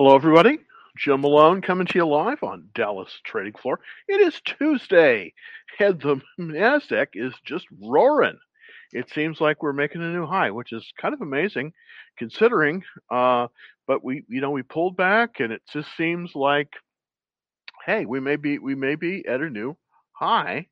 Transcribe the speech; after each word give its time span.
Hello, 0.00 0.14
everybody. 0.14 0.60
Jim 0.96 1.22
Malone 1.22 1.60
coming 1.60 1.84
to 1.84 1.98
you 1.98 2.06
live 2.06 2.44
on 2.44 2.68
Dallas 2.72 3.18
Trading 3.24 3.54
Floor. 3.54 3.80
It 4.06 4.20
is 4.20 4.40
Tuesday, 4.44 5.34
and 5.80 6.00
the 6.00 6.20
Nasdaq 6.38 7.08
is 7.14 7.34
just 7.44 7.66
roaring. 7.82 8.38
It 8.92 9.10
seems 9.10 9.40
like 9.40 9.60
we're 9.60 9.72
making 9.72 10.02
a 10.02 10.12
new 10.12 10.24
high, 10.24 10.52
which 10.52 10.72
is 10.72 10.86
kind 11.00 11.14
of 11.14 11.20
amazing, 11.20 11.72
considering. 12.16 12.84
Uh, 13.10 13.48
but 13.88 14.04
we, 14.04 14.22
you 14.28 14.40
know, 14.40 14.52
we 14.52 14.62
pulled 14.62 14.96
back, 14.96 15.40
and 15.40 15.52
it 15.52 15.62
just 15.72 15.88
seems 15.96 16.30
like, 16.36 16.74
hey, 17.84 18.04
we 18.04 18.20
may 18.20 18.36
be, 18.36 18.60
we 18.60 18.76
may 18.76 18.94
be 18.94 19.26
at 19.26 19.40
a 19.40 19.50
new 19.50 19.76
high 20.12 20.68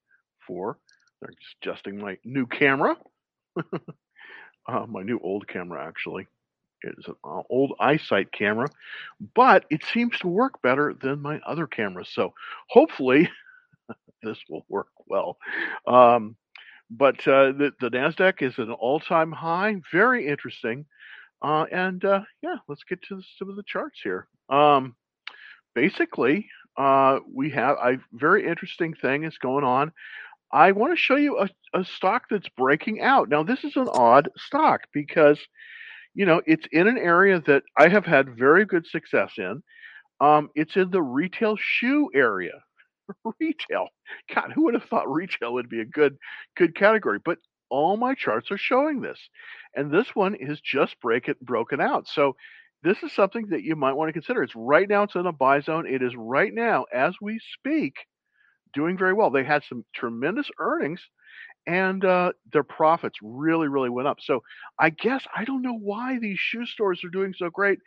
for. 0.47 0.79
They're 1.21 1.35
adjusting 1.61 1.99
my 1.99 2.17
new 2.25 2.47
camera, 2.47 2.97
uh, 4.69 4.87
my 4.87 5.03
new 5.03 5.19
old 5.19 5.49
camera 5.49 5.85
actually 5.85 6.29
it's 6.83 7.09
an 7.09 7.15
old 7.25 7.73
iSight 7.81 8.33
camera, 8.33 8.69
but 9.35 9.65
it 9.71 9.85
seems 9.85 10.19
to 10.21 10.29
work 10.29 10.61
better 10.63 10.95
than 10.95 11.23
my 11.23 11.41
other 11.47 11.67
cameras. 11.67 12.09
So 12.13 12.35
hopefully 12.69 13.31
this 14.23 14.39
will 14.49 14.65
work 14.69 14.89
well. 15.07 15.39
Um, 15.87 16.37
but 16.91 17.17
uh, 17.27 17.53
the, 17.53 17.73
the 17.81 17.91
NASDAQ 17.91 18.43
is 18.43 18.59
an 18.59 18.71
all 18.71 19.01
time 19.01 19.33
high. 19.33 19.77
Very 19.93 20.27
interesting. 20.29 20.87
Uh, 21.43 21.67
and 21.73 22.05
uh, 22.05 22.23
yeah, 22.43 22.57
let's 22.69 22.85
get 22.85 23.03
to 23.03 23.21
some 23.39 23.51
of 23.51 23.57
the 23.57 23.65
charts 23.65 24.01
here. 24.03 24.29
Um, 24.49 24.95
basically, 25.75 26.49
uh, 26.77 27.21
we 27.33 27.51
have 27.51 27.77
a 27.83 27.99
very 28.13 28.47
interesting 28.47 28.95
thing 28.95 29.25
is 29.25 29.39
going 29.39 29.65
on. 29.65 29.93
I 30.53 30.73
want 30.73 30.93
to 30.93 30.97
show 30.97 31.17
you 31.17 31.39
a, 31.39 31.49
a 31.75 31.85
stock 31.85 32.25
that's 32.31 32.49
breaking 32.51 33.01
out. 33.01 33.29
Now, 33.29 33.43
this 33.43 33.65
is 33.65 33.77
an 33.77 33.89
odd 33.93 34.29
stock 34.37 34.83
because 34.93 35.39
you 36.17 36.27
know, 36.27 36.43
it's 36.47 36.67
in 36.73 36.89
an 36.89 36.99
area 36.99 37.43
that 37.47 37.63
I 37.79 37.89
have 37.89 38.07
had 38.07 38.39
very 38.39 38.65
good 38.65 38.87
success 38.87 39.35
in. 39.39 39.63
Um, 40.21 40.49
it's 40.57 40.77
in 40.77 40.91
the 40.91 41.03
retail 41.03 41.57
shoe 41.61 42.11
area. 42.15 42.55
retail. 43.41 43.89
God, 44.35 44.53
who 44.55 44.65
would 44.65 44.75
have 44.75 44.85
thought 44.85 45.13
retail 45.13 45.53
would 45.55 45.69
be 45.69 45.81
a 45.81 45.85
good 45.87 46.17
good 46.57 46.75
category? 46.75 47.21
But 47.25 47.39
all 47.71 47.99
my 47.99 48.15
charts 48.15 48.51
are 48.51 48.59
showing 48.59 49.03
this. 49.03 49.21
And 49.75 49.93
this 49.93 50.09
one 50.15 50.35
is 50.35 50.61
just 50.61 51.01
break 51.01 51.29
it 51.29 51.39
broken 51.41 51.81
out. 51.81 52.09
So 52.09 52.35
this 52.83 53.03
is 53.03 53.13
something 53.13 53.49
that 53.51 53.63
you 53.63 53.77
might 53.77 53.95
want 53.95 54.09
to 54.09 54.15
consider. 54.15 54.43
It's 54.43 54.57
right 54.57 54.89
now 54.89 55.03
it's 55.03 55.17
in 55.17 55.27
a 55.27 55.33
buy 55.33 55.61
zone. 55.61 55.87
It 55.87 56.03
is 56.03 56.15
right 56.17 56.53
now 56.55 56.87
as 56.95 57.15
we 57.21 57.41
speak 57.59 57.95
doing 58.75 58.97
very 58.97 59.13
well. 59.13 59.31
They 59.31 59.45
had 59.45 59.65
some 59.69 59.85
tremendous 59.95 60.49
earnings 60.61 61.03
and 61.67 62.05
uh, 62.05 62.33
their 62.53 62.63
profits 62.63 63.19
really, 63.23 63.69
really 63.69 63.91
went 63.91 64.09
up. 64.09 64.19
So 64.21 64.43
I 64.79 64.91
guess 64.91 65.27
I 65.35 65.45
don't 65.45 65.63
know 65.63 65.77
why 65.77 66.19
these 66.19 66.39
shoe 66.39 66.67
stores 66.67 67.03
are 67.05 67.11
doing 67.11 67.35
so 67.37 67.51
great, 67.51 67.79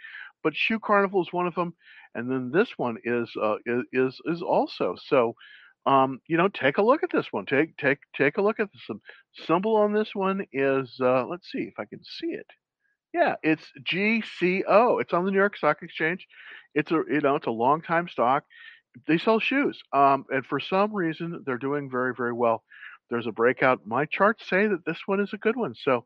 but 0.43 0.55
Shoe 0.55 0.79
Carnival 0.79 1.21
is 1.21 1.31
one 1.33 1.47
of 1.47 1.55
them, 1.55 1.73
and 2.15 2.29
then 2.29 2.51
this 2.51 2.69
one 2.77 2.97
is 3.03 3.29
uh, 3.41 3.55
is 3.93 4.19
is 4.25 4.41
also. 4.41 4.95
So 5.07 5.35
um, 5.85 6.19
you 6.27 6.37
know, 6.37 6.49
take 6.49 6.77
a 6.77 6.83
look 6.83 7.03
at 7.03 7.11
this 7.11 7.27
one. 7.31 7.45
Take 7.45 7.77
take 7.77 7.99
take 8.15 8.37
a 8.37 8.41
look 8.41 8.59
at 8.59 8.69
this. 8.71 8.97
Symbol 9.45 9.75
on 9.77 9.93
this 9.93 10.09
one 10.13 10.45
is 10.51 10.95
uh, 11.01 11.25
let's 11.25 11.49
see 11.51 11.59
if 11.63 11.73
I 11.79 11.85
can 11.85 12.01
see 12.03 12.27
it. 12.27 12.47
Yeah, 13.13 13.35
it's 13.41 13.63
GCO. 13.91 15.01
It's 15.01 15.13
on 15.13 15.25
the 15.25 15.31
New 15.31 15.37
York 15.37 15.57
Stock 15.57 15.77
Exchange. 15.81 16.27
It's 16.75 16.91
a 16.91 17.01
you 17.09 17.21
know 17.21 17.35
it's 17.35 17.47
a 17.47 17.51
long 17.51 17.81
time 17.81 18.07
stock. 18.07 18.43
They 19.07 19.17
sell 19.17 19.39
shoes, 19.39 19.81
um, 19.93 20.25
and 20.29 20.45
for 20.45 20.59
some 20.59 20.93
reason 20.93 21.43
they're 21.45 21.57
doing 21.57 21.89
very 21.89 22.13
very 22.15 22.33
well 22.33 22.63
there's 23.09 23.27
a 23.27 23.31
breakout. 23.31 23.85
My 23.85 24.05
charts 24.05 24.47
say 24.49 24.67
that 24.67 24.85
this 24.85 24.99
one 25.05 25.19
is 25.19 25.33
a 25.33 25.37
good 25.37 25.55
one. 25.55 25.75
So 25.75 26.05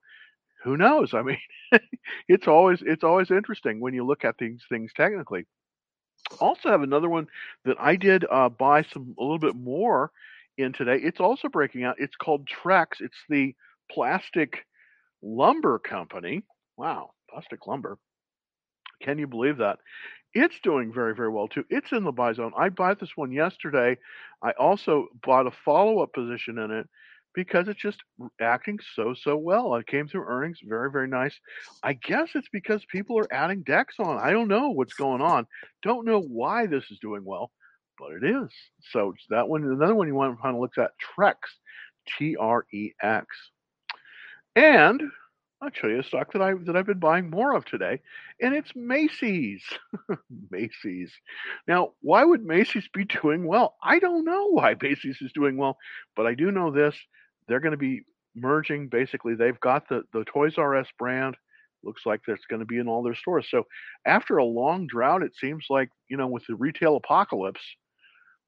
who 0.64 0.78
knows? 0.78 1.14
I 1.14 1.22
mean, 1.22 1.38
it's 2.28 2.48
always 2.48 2.82
it's 2.86 3.04
always 3.04 3.32
interesting 3.32 3.80
when 3.80 3.94
you 3.94 4.06
look 4.06 4.26
at 4.26 4.38
these 4.38 4.62
things 4.70 4.92
technically. 4.96 5.46
Also 6.40 6.70
have 6.70 6.84
another 6.84 7.09
one 7.09 7.28
that 7.66 7.78
I 7.80 7.96
did 7.96 8.26
uh, 8.31 8.50
buy 8.50 8.84
some 8.84 9.14
a 9.20 9.22
little 9.22 9.40
bit 9.40 9.56
more 9.56 10.12
in 10.58 10.74
today. 10.74 10.97
It's 10.97 11.19
also 11.19 11.50
breaking 11.50 11.84
out. 11.84 11.96
It's 12.00 12.16
called 12.16 12.47
Trex. 12.47 13.02
It's 13.02 13.18
the 13.30 13.53
plastic 13.91 14.66
lumber 15.22 15.80
company. 15.80 16.44
Wow, 16.78 17.12
plastic 17.30 17.68
lumber. 17.68 17.97
Can 19.02 19.20
you 19.20 19.28
believe 19.28 19.58
that? 19.58 19.80
It's 20.34 20.60
doing 20.64 20.92
very, 20.92 21.16
very 21.16 21.30
well 21.30 21.48
too. 21.48 21.64
It's 21.70 21.92
in 21.92 22.04
the 22.04 22.12
buy 22.12 22.34
zone. 22.34 22.54
I 22.58 22.70
bought 22.70 23.00
this 23.00 23.16
one 23.16 23.32
yesterday. 23.32 23.98
I 24.42 24.52
also 24.52 25.08
bought 25.24 25.48
a 25.48 25.52
follow 25.52 26.00
up 26.00 26.14
position 26.14 26.58
in 26.58 26.72
it 26.72 26.88
because 27.36 27.68
it's 27.68 27.82
just 27.82 28.02
acting 28.42 28.80
so, 28.96 29.14
so 29.14 29.38
well. 29.38 29.76
It 29.76 29.88
came 29.88 30.08
through 30.08 30.26
earnings 30.26 30.60
very, 30.64 30.92
very 30.92 31.08
nice. 31.08 31.40
I 31.84 31.94
guess 31.94 32.30
it's 32.36 32.50
because 32.52 32.86
people 32.86 33.18
are 33.20 33.32
adding 33.34 33.64
decks 33.64 33.96
on. 34.00 34.20
I 34.20 34.32
don't 34.32 34.48
know 34.48 34.70
what's 34.70 34.94
going 34.94 35.22
on. 35.22 35.48
Don't 35.82 36.06
know 36.06 36.22
why 36.22 36.66
this 36.66 36.86
is 36.92 37.00
doing 37.00 37.24
well, 37.26 37.52
but 38.00 38.12
it 38.12 38.24
is. 38.24 38.50
So 38.92 39.14
that 39.30 39.48
one, 39.48 39.64
another 39.64 39.96
one 39.96 40.08
you 40.08 40.16
want 40.16 40.36
to 40.36 40.42
kind 40.42 40.56
of 40.56 40.62
look 40.62 40.78
at 40.78 40.92
Trex, 41.18 41.36
T 42.18 42.36
R 42.36 42.66
E 42.74 42.92
X. 43.02 43.28
And 44.56 45.02
I'll 45.63 45.69
show 45.74 45.88
you 45.88 46.01
a 46.01 46.03
stock 46.03 46.34
that 46.34 46.41
I 46.41 46.53
that 46.66 46.75
I've 46.75 46.85
been 46.85 47.00
buying 47.00 47.29
more 47.29 47.56
of 47.56 47.63
today, 47.63 48.01
and 48.41 48.53
it's 48.53 48.72
Macy's. 48.75 49.63
Macy's. 50.51 51.12
Now, 51.68 51.91
why 52.01 52.25
would 52.25 52.44
Macy's 52.44 52.88
be 52.94 53.06
doing 53.06 53.47
well? 53.47 53.75
I 53.81 54.00
don't 54.00 54.25
know 54.25 54.47
why 54.47 54.75
Macy's 54.81 55.19
is 55.22 55.31
doing 55.31 55.56
well, 55.56 55.78
but 56.18 56.25
I 56.25 56.34
do 56.34 56.52
know 56.52 56.69
this: 56.69 56.96
they're 57.47 57.62
going 57.62 57.72
to 57.72 57.78
be 57.78 58.02
merging. 58.35 58.90
Basically, 58.90 59.35
they've 59.35 59.59
got 59.62 59.88
the 59.88 60.03
the 60.12 60.25
Toys 60.25 60.56
R 60.57 60.75
Us 60.75 60.88
brand. 61.00 61.38
Looks 61.81 62.06
like 62.06 62.22
that's 62.28 62.46
going 62.46 62.62
to 62.62 62.66
be 62.66 62.78
in 62.78 62.90
all 62.90 63.03
their 63.03 63.16
stores. 63.16 63.47
So, 63.50 63.63
after 64.06 64.38
a 64.38 64.46
long 64.46 64.88
drought, 64.88 65.23
it 65.23 65.35
seems 65.40 65.68
like 65.69 65.90
you 66.09 66.18
know, 66.18 66.28
with 66.28 66.44
the 66.47 66.56
retail 66.56 66.97
apocalypse, 66.97 67.62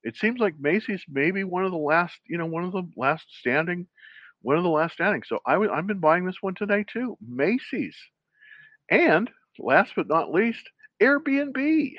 it 0.03 0.17
seems 0.17 0.41
like 0.41 0.59
Macy's 0.59 1.03
may 1.09 1.31
be 1.31 1.45
one 1.45 1.63
of 1.63 1.71
the 1.71 1.77
last, 1.77 2.15
you 2.27 2.37
know, 2.37 2.45
one 2.45 2.65
of 2.65 2.73
the 2.73 2.83
last 2.97 3.25
standing 3.39 3.87
one 4.45 4.57
of 4.57 4.63
the 4.63 4.69
last 4.69 4.93
standing. 4.93 5.23
So 5.25 5.39
I 5.45 5.53
w- 5.53 5.71
I've 5.71 5.87
been 5.87 5.99
buying 5.99 6.25
this 6.25 6.41
one 6.41 6.53
today 6.53 6.85
too. 6.87 7.17
Macy's. 7.27 7.97
And 8.91 9.29
last 9.57 9.93
but 9.95 10.07
not 10.07 10.31
least, 10.31 10.69
Airbnb. 11.01 11.93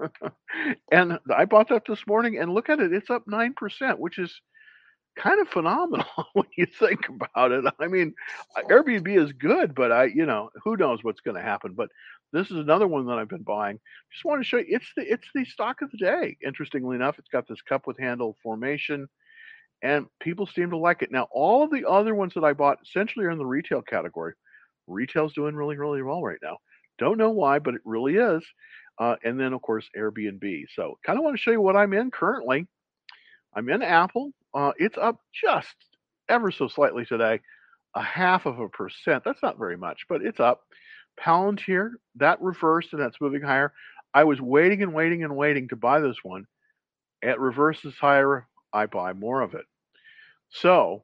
and 0.90 1.18
I 1.34 1.44
bought 1.44 1.68
that 1.68 1.82
this 1.86 2.06
morning 2.06 2.38
and 2.38 2.54
look 2.54 2.70
at 2.70 2.80
it, 2.80 2.94
it's 2.94 3.10
up 3.10 3.26
9%, 3.26 3.98
which 3.98 4.18
is 4.18 4.32
kind 5.16 5.40
of 5.42 5.48
phenomenal 5.48 6.06
when 6.32 6.46
you 6.56 6.64
think 6.66 7.06
about 7.10 7.52
it. 7.52 7.64
I 7.78 7.86
mean, 7.86 8.14
uh, 8.56 8.62
Airbnb 8.62 9.22
is 9.22 9.32
good, 9.32 9.74
but 9.74 9.92
I, 9.92 10.04
you 10.04 10.24
know, 10.24 10.48
who 10.64 10.78
knows 10.78 11.04
what's 11.04 11.20
going 11.20 11.36
to 11.36 11.42
happen. 11.42 11.74
But 11.74 11.90
this 12.32 12.50
is 12.50 12.56
another 12.56 12.86
one 12.86 13.06
that 13.06 13.18
I've 13.18 13.28
been 13.28 13.42
buying. 13.42 13.78
Just 14.10 14.24
want 14.24 14.40
to 14.40 14.48
show 14.48 14.56
you, 14.56 14.64
it's 14.68 14.90
the 14.96 15.02
it's 15.02 15.28
the 15.34 15.44
stock 15.44 15.82
of 15.82 15.90
the 15.90 15.98
day. 15.98 16.38
Interestingly 16.44 16.96
enough, 16.96 17.18
it's 17.18 17.28
got 17.28 17.46
this 17.46 17.60
cup 17.60 17.86
with 17.86 17.98
handle 17.98 18.38
formation 18.42 19.06
and 19.84 20.06
people 20.18 20.46
seem 20.46 20.70
to 20.70 20.78
like 20.78 21.02
it. 21.02 21.12
Now, 21.12 21.28
all 21.30 21.62
of 21.62 21.70
the 21.70 21.86
other 21.86 22.14
ones 22.14 22.32
that 22.34 22.42
I 22.42 22.54
bought 22.54 22.78
essentially 22.82 23.26
are 23.26 23.30
in 23.30 23.38
the 23.38 23.44
retail 23.44 23.82
category. 23.82 24.32
Retail's 24.86 25.34
doing 25.34 25.54
really, 25.54 25.76
really 25.76 26.02
well 26.02 26.22
right 26.22 26.38
now. 26.42 26.56
Don't 26.98 27.18
know 27.18 27.30
why, 27.30 27.58
but 27.58 27.74
it 27.74 27.82
really 27.84 28.16
is. 28.16 28.42
Uh, 28.98 29.16
and 29.24 29.38
then, 29.38 29.52
of 29.52 29.60
course, 29.60 29.86
Airbnb. 29.96 30.64
So, 30.74 30.98
kind 31.04 31.18
of 31.18 31.24
want 31.24 31.36
to 31.36 31.42
show 31.42 31.50
you 31.50 31.60
what 31.60 31.76
I'm 31.76 31.92
in 31.92 32.10
currently. 32.10 32.66
I'm 33.54 33.68
in 33.68 33.82
Apple. 33.82 34.32
Uh, 34.54 34.72
it's 34.78 34.96
up 34.96 35.20
just 35.32 35.74
ever 36.30 36.50
so 36.50 36.66
slightly 36.66 37.04
today, 37.04 37.40
a 37.94 38.02
half 38.02 38.46
of 38.46 38.60
a 38.60 38.68
percent. 38.70 39.22
That's 39.22 39.42
not 39.42 39.58
very 39.58 39.76
much, 39.76 40.06
but 40.08 40.22
it's 40.22 40.40
up. 40.40 40.62
Palantir, 41.20 41.90
that 42.16 42.40
reversed 42.40 42.92
and 42.92 43.02
that's 43.02 43.20
moving 43.20 43.42
higher. 43.42 43.72
I 44.14 44.24
was 44.24 44.40
waiting 44.40 44.82
and 44.82 44.94
waiting 44.94 45.24
and 45.24 45.36
waiting 45.36 45.68
to 45.68 45.76
buy 45.76 46.00
this 46.00 46.16
one. 46.22 46.46
It 47.20 47.38
reverses 47.38 47.94
higher. 48.00 48.46
I 48.72 48.86
buy 48.86 49.12
more 49.12 49.42
of 49.42 49.54
it. 49.54 49.64
So 50.54 51.02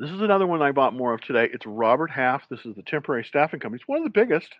this 0.00 0.10
is 0.10 0.20
another 0.20 0.46
one 0.46 0.62
I 0.62 0.72
bought 0.72 0.92
more 0.92 1.14
of 1.14 1.20
today. 1.20 1.48
It's 1.52 1.64
Robert 1.64 2.10
Half. 2.10 2.48
This 2.48 2.66
is 2.66 2.74
the 2.74 2.82
temporary 2.82 3.24
staffing 3.24 3.60
company. 3.60 3.78
It's 3.80 3.88
one 3.88 3.98
of 3.98 4.04
the 4.04 4.10
biggest 4.10 4.52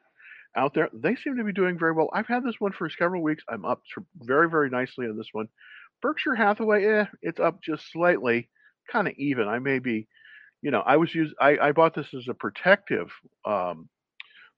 out 0.57 0.73
there. 0.73 0.89
They 0.93 1.17
seem 1.17 1.37
to 1.37 1.43
be 1.43 1.53
doing 1.53 1.77
very 1.77 1.93
well. 1.93 2.09
I've 2.13 2.29
had 2.29 2.45
this 2.45 2.61
one 2.61 2.71
for 2.71 2.89
several 2.89 3.23
weeks. 3.23 3.43
I'm 3.49 3.65
up 3.65 3.83
very, 4.21 4.49
very 4.49 4.71
nicely 4.71 5.07
on 5.07 5.17
this 5.17 5.31
one. 5.33 5.49
Berkshire 6.01 6.37
Hathaway, 6.37 6.85
eh, 6.85 7.05
it's 7.23 7.41
up 7.41 7.61
just 7.61 7.91
slightly, 7.91 8.49
kind 8.91 9.09
of 9.09 9.15
even. 9.19 9.49
I 9.49 9.59
may 9.59 9.81
be, 9.81 10.07
you 10.63 10.71
know, 10.71 10.81
I 10.87 10.97
was 10.97 11.13
used. 11.13 11.35
I, 11.41 11.59
I 11.59 11.73
bought 11.73 11.95
this 11.97 12.15
as 12.15 12.29
a 12.29 12.35
protective 12.35 13.11
um, 13.45 13.89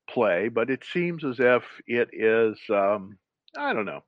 play, 0.07 0.49
but 0.49 0.69
it 0.69 0.85
seems 0.93 1.25
as 1.25 1.41
if 1.41 1.63
it 1.87 2.11
is. 2.13 2.59
Um, 2.69 3.17
I 3.57 3.73
don't 3.73 3.87
know 3.87 4.03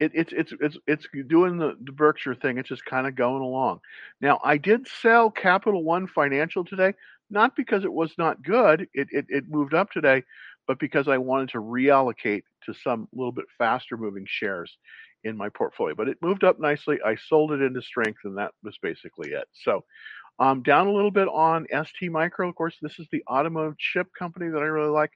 it, 0.00 0.12
it's 0.14 0.32
it's 0.32 0.52
it's 0.60 0.76
it's 0.86 1.06
doing 1.28 1.56
the, 1.56 1.76
the 1.84 1.92
Berkshire 1.92 2.34
thing. 2.34 2.58
It's 2.58 2.68
just 2.68 2.84
kind 2.84 3.06
of 3.06 3.14
going 3.14 3.42
along. 3.42 3.80
Now, 4.20 4.40
I 4.42 4.56
did 4.56 4.88
sell 4.88 5.30
Capital 5.30 5.84
One 5.84 6.06
Financial 6.06 6.64
today, 6.64 6.94
not 7.30 7.54
because 7.56 7.84
it 7.84 7.92
was 7.92 8.12
not 8.18 8.42
good. 8.42 8.88
It 8.92 9.08
it, 9.10 9.26
it 9.28 9.48
moved 9.48 9.74
up 9.74 9.90
today, 9.90 10.24
but 10.66 10.78
because 10.78 11.06
I 11.08 11.18
wanted 11.18 11.50
to 11.50 11.58
reallocate 11.58 12.42
to 12.66 12.74
some 12.74 13.08
little 13.12 13.32
bit 13.32 13.46
faster 13.56 13.96
moving 13.96 14.26
shares 14.28 14.76
in 15.22 15.36
my 15.36 15.48
portfolio. 15.48 15.94
But 15.94 16.08
it 16.08 16.18
moved 16.20 16.44
up 16.44 16.58
nicely. 16.58 16.98
I 17.04 17.16
sold 17.16 17.52
it 17.52 17.62
into 17.62 17.80
strength, 17.82 18.20
and 18.24 18.36
that 18.38 18.52
was 18.62 18.78
basically 18.82 19.30
it. 19.30 19.48
So. 19.64 19.84
Um, 20.40 20.64
down 20.64 20.88
a 20.88 20.92
little 20.92 21.12
bit 21.12 21.28
on 21.28 21.64
ST 21.70 22.10
Micro. 22.10 22.48
Of 22.48 22.56
course, 22.56 22.74
this 22.82 22.98
is 22.98 23.06
the 23.12 23.22
automotive 23.30 23.78
chip 23.78 24.08
company 24.18 24.50
that 24.50 24.58
I 24.58 24.64
really 24.64 24.90
like. 24.90 25.12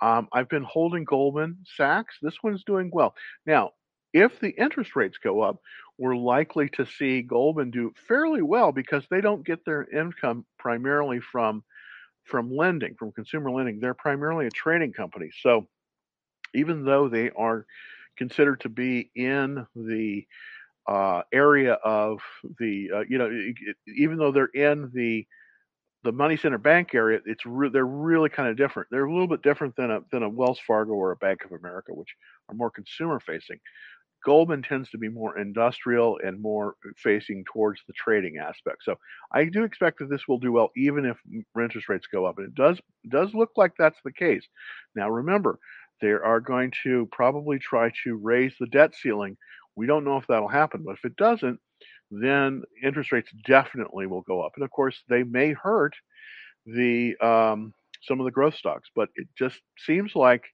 Um, 0.00 0.28
I've 0.32 0.48
been 0.48 0.64
holding 0.64 1.04
Goldman 1.04 1.58
Sachs. 1.76 2.16
This 2.22 2.34
one's 2.42 2.64
doing 2.64 2.90
well. 2.92 3.14
Now, 3.46 3.70
if 4.12 4.40
the 4.40 4.50
interest 4.50 4.96
rates 4.96 5.18
go 5.18 5.40
up, 5.42 5.60
we're 5.98 6.16
likely 6.16 6.68
to 6.70 6.86
see 6.86 7.22
Goldman 7.22 7.70
do 7.70 7.92
fairly 8.08 8.42
well 8.42 8.72
because 8.72 9.04
they 9.10 9.20
don't 9.20 9.44
get 9.46 9.64
their 9.64 9.84
income 9.90 10.46
primarily 10.58 11.20
from 11.20 11.64
from 12.24 12.54
lending, 12.54 12.94
from 12.98 13.12
consumer 13.12 13.50
lending. 13.50 13.80
They're 13.80 13.94
primarily 13.94 14.46
a 14.46 14.50
trading 14.50 14.92
company. 14.92 15.30
So 15.42 15.68
even 16.54 16.84
though 16.84 17.08
they 17.08 17.30
are 17.30 17.66
considered 18.16 18.60
to 18.60 18.68
be 18.68 19.10
in 19.14 19.66
the 19.76 20.26
uh, 20.88 21.22
area 21.32 21.74
of 21.74 22.20
the, 22.58 22.90
uh, 22.94 23.04
you 23.08 23.18
know, 23.18 23.30
even 23.96 24.18
though 24.18 24.32
they're 24.32 24.46
in 24.46 24.90
the 24.94 25.26
the 26.04 26.12
money 26.12 26.36
center 26.36 26.58
bank 26.58 26.94
area, 26.94 27.20
it's 27.26 27.44
re- 27.44 27.70
they're 27.70 27.84
really 27.86 28.28
kind 28.30 28.48
of 28.48 28.56
different. 28.56 28.88
They're 28.90 29.04
a 29.04 29.12
little 29.12 29.26
bit 29.28 29.42
different 29.42 29.74
than 29.76 29.90
a 29.90 30.00
than 30.12 30.22
a 30.22 30.28
Wells 30.28 30.60
Fargo 30.66 30.92
or 30.92 31.10
a 31.10 31.16
Bank 31.16 31.44
of 31.44 31.52
America, 31.52 31.92
which 31.92 32.14
are 32.48 32.54
more 32.54 32.70
consumer 32.70 33.20
facing. 33.20 33.58
Goldman 34.24 34.62
tends 34.62 34.90
to 34.90 34.98
be 34.98 35.08
more 35.08 35.38
industrial 35.38 36.18
and 36.24 36.40
more 36.40 36.74
facing 36.96 37.44
towards 37.44 37.80
the 37.86 37.92
trading 37.92 38.38
aspect. 38.38 38.84
So 38.84 38.96
I 39.32 39.44
do 39.44 39.64
expect 39.64 39.98
that 40.00 40.10
this 40.10 40.26
will 40.26 40.38
do 40.38 40.52
well 40.52 40.70
even 40.76 41.04
if 41.04 41.16
interest 41.60 41.88
rates 41.88 42.08
go 42.12 42.26
up. 42.26 42.38
And 42.38 42.48
it 42.48 42.54
does 42.54 42.80
does 43.08 43.34
look 43.34 43.50
like 43.56 43.72
that's 43.78 43.98
the 44.04 44.12
case. 44.12 44.46
Now 44.94 45.08
remember, 45.08 45.58
they 46.00 46.10
are 46.10 46.40
going 46.40 46.72
to 46.84 47.08
probably 47.12 47.58
try 47.58 47.92
to 48.04 48.16
raise 48.16 48.54
the 48.58 48.66
debt 48.66 48.94
ceiling. 48.94 49.36
We 49.76 49.86
don't 49.86 50.04
know 50.04 50.16
if 50.16 50.26
that'll 50.26 50.48
happen, 50.48 50.82
but 50.84 50.94
if 50.94 51.04
it 51.04 51.16
doesn't, 51.16 51.60
then 52.10 52.62
interest 52.82 53.12
rates 53.12 53.30
definitely 53.46 54.06
will 54.06 54.22
go 54.22 54.42
up. 54.42 54.52
And 54.56 54.64
of 54.64 54.70
course, 54.70 55.02
they 55.08 55.22
may 55.22 55.52
hurt 55.52 55.94
the 56.66 57.16
um, 57.18 57.72
some 58.02 58.20
of 58.20 58.24
the 58.24 58.32
growth 58.32 58.54
stocks, 58.54 58.90
but 58.94 59.08
it 59.16 59.28
just 59.36 59.60
seems 59.78 60.14
like 60.14 60.44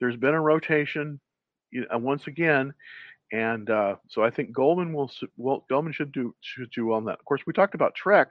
there's 0.00 0.16
been 0.16 0.34
a 0.34 0.40
rotation 0.40 1.20
once 1.92 2.26
again, 2.26 2.74
and 3.32 3.70
uh, 3.70 3.96
so 4.08 4.22
I 4.22 4.30
think 4.30 4.52
Goldman 4.52 4.92
will, 4.92 5.10
will 5.36 5.64
Goldman 5.68 5.94
should 5.94 6.12
do 6.12 6.34
should 6.42 6.70
do 6.70 6.86
well 6.86 6.98
on 6.98 7.06
that. 7.06 7.18
Of 7.18 7.24
course, 7.24 7.42
we 7.46 7.52
talked 7.52 7.74
about 7.74 7.96
Trex. 7.96 8.26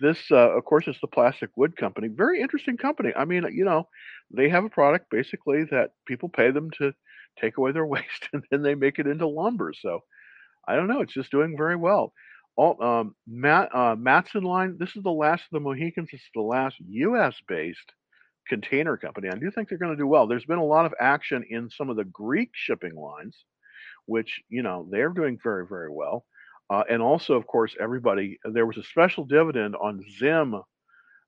This, 0.00 0.18
uh, 0.30 0.56
of 0.56 0.64
course, 0.64 0.88
is 0.88 0.96
the 1.00 1.06
plastic 1.06 1.50
wood 1.56 1.76
company. 1.76 2.08
Very 2.08 2.40
interesting 2.40 2.76
company. 2.76 3.12
I 3.16 3.24
mean, 3.24 3.46
you 3.52 3.64
know, 3.64 3.88
they 4.30 4.48
have 4.48 4.64
a 4.64 4.70
product 4.70 5.10
basically 5.10 5.64
that 5.70 5.90
people 6.06 6.28
pay 6.28 6.50
them 6.50 6.70
to 6.78 6.92
take 7.40 7.56
away 7.56 7.72
their 7.72 7.86
waste, 7.94 8.28
and 8.32 8.42
then 8.50 8.62
they 8.62 8.74
make 8.74 8.98
it 8.98 9.06
into 9.06 9.26
lumber. 9.26 9.72
So 9.80 10.00
I 10.66 10.76
don't 10.76 10.88
know. 10.88 11.02
It's 11.02 11.14
just 11.14 11.30
doing 11.30 11.56
very 11.56 11.76
well. 11.76 12.12
All 12.54 12.82
um, 12.82 13.14
Matt 13.26 13.74
uh, 13.74 13.96
Matson 13.96 14.44
line. 14.44 14.76
This 14.78 14.94
is 14.94 15.02
the 15.02 15.10
last 15.10 15.42
of 15.42 15.50
the 15.52 15.60
Mohicans. 15.60 16.10
This 16.12 16.20
is 16.20 16.30
the 16.34 16.42
last 16.42 16.76
U.S. 16.78 17.34
based 17.48 17.92
container 18.48 18.96
company. 18.96 19.28
I 19.28 19.36
do 19.36 19.50
think 19.50 19.68
they're 19.68 19.78
going 19.78 19.92
to 19.92 20.02
do 20.02 20.06
well. 20.06 20.26
There's 20.26 20.44
been 20.44 20.58
a 20.58 20.64
lot 20.64 20.86
of 20.86 20.94
action 21.00 21.44
in 21.48 21.70
some 21.70 21.90
of 21.90 21.96
the 21.96 22.04
Greek 22.04 22.50
shipping 22.52 22.94
lines, 22.94 23.44
which 24.06 24.40
you 24.48 24.62
know 24.62 24.86
they're 24.90 25.10
doing 25.10 25.38
very 25.42 25.66
very 25.66 25.90
well. 25.90 26.24
Uh, 26.70 26.84
and 26.88 27.02
also, 27.02 27.34
of 27.34 27.46
course, 27.46 27.74
everybody 27.80 28.38
there 28.44 28.66
was 28.66 28.78
a 28.78 28.82
special 28.82 29.24
dividend 29.24 29.76
on 29.76 30.02
Zim, 30.18 30.54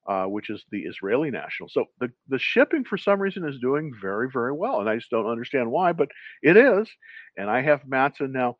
uh, 0.06 0.24
which 0.24 0.50
is 0.50 0.64
the 0.70 0.82
Israeli 0.82 1.30
national. 1.30 1.68
So 1.68 1.86
the 2.00 2.10
the 2.28 2.38
shipping 2.38 2.84
for 2.84 2.98
some 2.98 3.20
reason 3.20 3.46
is 3.48 3.58
doing 3.58 3.92
very 4.00 4.28
very 4.32 4.52
well, 4.52 4.80
and 4.80 4.88
I 4.88 4.96
just 4.96 5.10
don't 5.10 5.30
understand 5.30 5.70
why, 5.70 5.92
but 5.92 6.08
it 6.42 6.56
is. 6.56 6.88
And 7.36 7.50
I 7.50 7.62
have 7.62 7.86
Matson 7.86 8.32
now. 8.32 8.56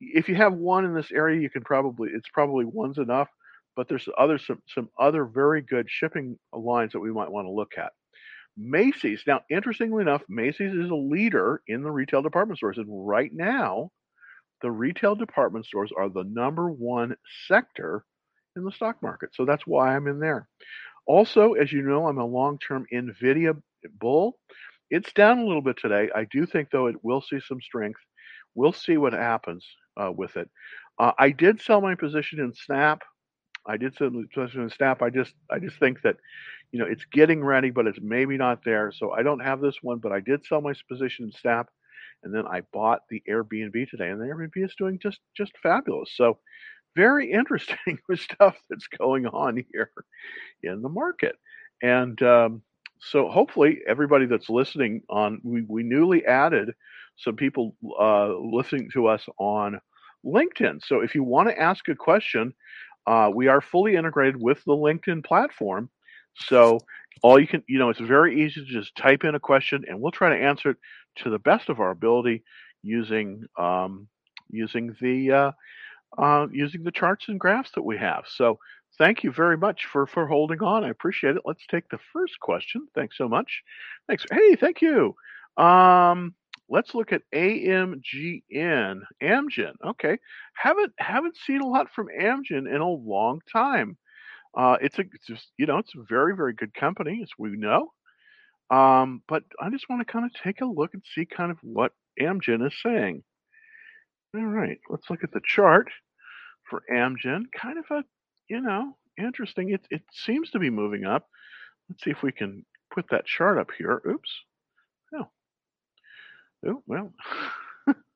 If 0.00 0.28
you 0.28 0.34
have 0.34 0.52
one 0.52 0.84
in 0.84 0.94
this 0.94 1.10
area, 1.10 1.40
you 1.40 1.50
can 1.50 1.62
probably 1.62 2.10
it's 2.12 2.28
probably 2.32 2.66
one's 2.66 2.98
enough 2.98 3.28
but 3.76 3.88
there's 3.88 4.08
other 4.18 4.38
some, 4.38 4.62
some 4.74 4.88
other 4.98 5.24
very 5.24 5.60
good 5.62 5.86
shipping 5.88 6.38
lines 6.52 6.92
that 6.92 7.00
we 7.00 7.12
might 7.12 7.30
want 7.30 7.46
to 7.46 7.52
look 7.52 7.72
at. 7.78 7.92
Macy's. 8.56 9.22
Now, 9.26 9.42
interestingly 9.50 10.00
enough, 10.00 10.22
Macy's 10.28 10.72
is 10.72 10.90
a 10.90 10.94
leader 10.94 11.60
in 11.68 11.82
the 11.82 11.90
retail 11.90 12.22
department 12.22 12.56
stores, 12.58 12.78
and 12.78 12.86
right 12.88 13.30
now, 13.32 13.90
the 14.62 14.70
retail 14.70 15.14
department 15.14 15.66
stores 15.66 15.92
are 15.96 16.08
the 16.08 16.24
number 16.24 16.70
one 16.70 17.14
sector 17.46 18.04
in 18.56 18.64
the 18.64 18.72
stock 18.72 19.02
market. 19.02 19.34
So 19.34 19.44
that's 19.44 19.66
why 19.66 19.94
I'm 19.94 20.06
in 20.06 20.18
there. 20.18 20.48
Also, 21.06 21.52
as 21.52 21.70
you 21.70 21.82
know, 21.82 22.08
I'm 22.08 22.18
a 22.18 22.24
long-term 22.24 22.86
Nvidia 22.92 23.60
bull. 24.00 24.38
It's 24.90 25.12
down 25.12 25.38
a 25.38 25.44
little 25.44 25.62
bit 25.62 25.76
today. 25.78 26.08
I 26.14 26.24
do 26.24 26.46
think, 26.46 26.70
though, 26.70 26.86
it 26.86 26.96
will 27.04 27.20
see 27.20 27.38
some 27.46 27.60
strength. 27.60 28.00
We'll 28.54 28.72
see 28.72 28.96
what 28.96 29.12
happens 29.12 29.66
uh, 30.00 30.10
with 30.10 30.36
it. 30.36 30.48
Uh, 30.98 31.12
I 31.18 31.30
did 31.30 31.60
sell 31.60 31.82
my 31.82 31.94
position 31.94 32.40
in 32.40 32.54
Snap 32.54 33.02
I 33.68 33.76
did 33.76 33.96
some 33.96 34.22
discussion 34.22 34.62
in 34.62 34.70
Snap. 34.70 35.02
I 35.02 35.10
just 35.10 35.34
I 35.50 35.58
just 35.58 35.78
think 35.78 36.02
that 36.02 36.16
you 36.72 36.78
know 36.78 36.86
it's 36.86 37.04
getting 37.04 37.42
ready, 37.44 37.70
but 37.70 37.86
it's 37.86 37.98
maybe 38.00 38.36
not 38.36 38.64
there. 38.64 38.92
So 38.92 39.12
I 39.12 39.22
don't 39.22 39.40
have 39.40 39.60
this 39.60 39.76
one, 39.82 39.98
but 39.98 40.12
I 40.12 40.20
did 40.20 40.44
sell 40.46 40.60
my 40.60 40.72
position 40.88 41.26
in 41.26 41.32
Snap, 41.32 41.68
and 42.22 42.34
then 42.34 42.46
I 42.46 42.62
bought 42.72 43.02
the 43.10 43.22
Airbnb 43.28 43.90
today, 43.90 44.08
and 44.10 44.20
the 44.20 44.26
Airbnb 44.26 44.64
is 44.64 44.74
doing 44.76 44.98
just 45.02 45.20
just 45.36 45.52
fabulous. 45.62 46.12
So 46.14 46.38
very 46.94 47.30
interesting 47.32 47.98
stuff 48.14 48.56
that's 48.70 48.88
going 48.88 49.26
on 49.26 49.62
here 49.72 49.90
in 50.62 50.82
the 50.82 50.88
market, 50.88 51.36
and 51.82 52.20
um, 52.22 52.62
so 53.00 53.28
hopefully 53.28 53.80
everybody 53.86 54.26
that's 54.26 54.48
listening 54.48 55.02
on 55.10 55.40
we, 55.44 55.62
we 55.68 55.82
newly 55.82 56.24
added 56.24 56.72
some 57.16 57.36
people 57.36 57.74
uh, 57.98 58.34
listening 58.38 58.90
to 58.92 59.06
us 59.06 59.26
on 59.38 59.80
LinkedIn. 60.24 60.84
So 60.84 61.00
if 61.00 61.14
you 61.14 61.22
want 61.22 61.48
to 61.48 61.58
ask 61.58 61.88
a 61.88 61.94
question, 61.94 62.52
uh, 63.06 63.30
we 63.34 63.48
are 63.48 63.60
fully 63.60 63.96
integrated 63.96 64.40
with 64.40 64.62
the 64.64 64.72
LinkedIn 64.72 65.24
platform. 65.24 65.90
So 66.34 66.80
all 67.22 67.40
you 67.40 67.46
can, 67.46 67.62
you 67.66 67.78
know, 67.78 67.88
it's 67.88 68.00
very 68.00 68.44
easy 68.44 68.60
to 68.60 68.66
just 68.66 68.94
type 68.96 69.24
in 69.24 69.34
a 69.34 69.40
question 69.40 69.84
and 69.88 70.00
we'll 70.00 70.12
try 70.12 70.28
to 70.36 70.44
answer 70.44 70.70
it 70.70 70.76
to 71.16 71.30
the 71.30 71.38
best 71.38 71.68
of 71.68 71.80
our 71.80 71.90
ability 71.90 72.42
using 72.82 73.44
um, 73.58 74.08
using 74.50 74.94
the 75.00 75.32
uh, 75.32 75.52
uh, 76.18 76.46
using 76.52 76.82
the 76.82 76.92
charts 76.92 77.28
and 77.28 77.40
graphs 77.40 77.70
that 77.74 77.82
we 77.82 77.96
have. 77.96 78.24
So 78.28 78.58
thank 78.98 79.24
you 79.24 79.32
very 79.32 79.56
much 79.56 79.86
for 79.86 80.06
for 80.06 80.26
holding 80.26 80.62
on. 80.62 80.84
I 80.84 80.90
appreciate 80.90 81.36
it. 81.36 81.42
Let's 81.44 81.66
take 81.66 81.88
the 81.88 81.98
first 82.12 82.38
question. 82.40 82.86
Thanks 82.94 83.16
so 83.16 83.28
much. 83.28 83.62
Thanks. 84.06 84.24
Hey, 84.30 84.56
thank 84.56 84.82
you. 84.82 85.14
Um, 85.56 86.34
let's 86.68 86.94
look 86.94 87.12
at 87.12 87.22
AMGN. 87.34 89.00
Amgen. 89.22 89.72
Okay. 89.84 90.18
Haven't 90.54 90.92
haven't 90.98 91.36
seen 91.36 91.60
a 91.60 91.66
lot 91.66 91.88
from 91.94 92.08
Amgen 92.20 92.72
in 92.72 92.80
a 92.80 92.88
long 92.88 93.40
time. 93.52 93.96
Uh, 94.56 94.76
it's 94.80 94.98
a 94.98 95.02
it's 95.02 95.26
just 95.26 95.48
you 95.58 95.66
know 95.66 95.78
it's 95.78 95.94
a 95.94 96.04
very 96.08 96.34
very 96.34 96.54
good 96.54 96.74
company 96.74 97.20
as 97.22 97.30
we 97.38 97.50
know. 97.56 97.92
Um, 98.70 99.22
but 99.28 99.44
I 99.60 99.70
just 99.70 99.88
want 99.88 100.06
to 100.06 100.12
kind 100.12 100.24
of 100.24 100.32
take 100.42 100.60
a 100.60 100.66
look 100.66 100.94
and 100.94 101.02
see 101.14 101.24
kind 101.24 101.50
of 101.50 101.58
what 101.62 101.92
Amgen 102.20 102.66
is 102.66 102.74
saying. 102.82 103.22
All 104.34 104.44
right, 104.44 104.78
let's 104.90 105.08
look 105.08 105.22
at 105.22 105.32
the 105.32 105.40
chart 105.46 105.88
for 106.68 106.82
Amgen. 106.92 107.44
Kind 107.54 107.78
of 107.78 107.84
a 107.90 108.04
you 108.48 108.60
know 108.60 108.96
interesting. 109.18 109.70
It 109.70 109.86
it 109.90 110.02
seems 110.12 110.50
to 110.50 110.58
be 110.58 110.70
moving 110.70 111.04
up. 111.04 111.26
Let's 111.88 112.02
see 112.02 112.10
if 112.10 112.22
we 112.22 112.32
can 112.32 112.64
put 112.92 113.06
that 113.10 113.26
chart 113.26 113.58
up 113.58 113.70
here. 113.78 114.02
Oops. 114.08 114.30
Oh, 116.66 116.82
well, 116.86 117.12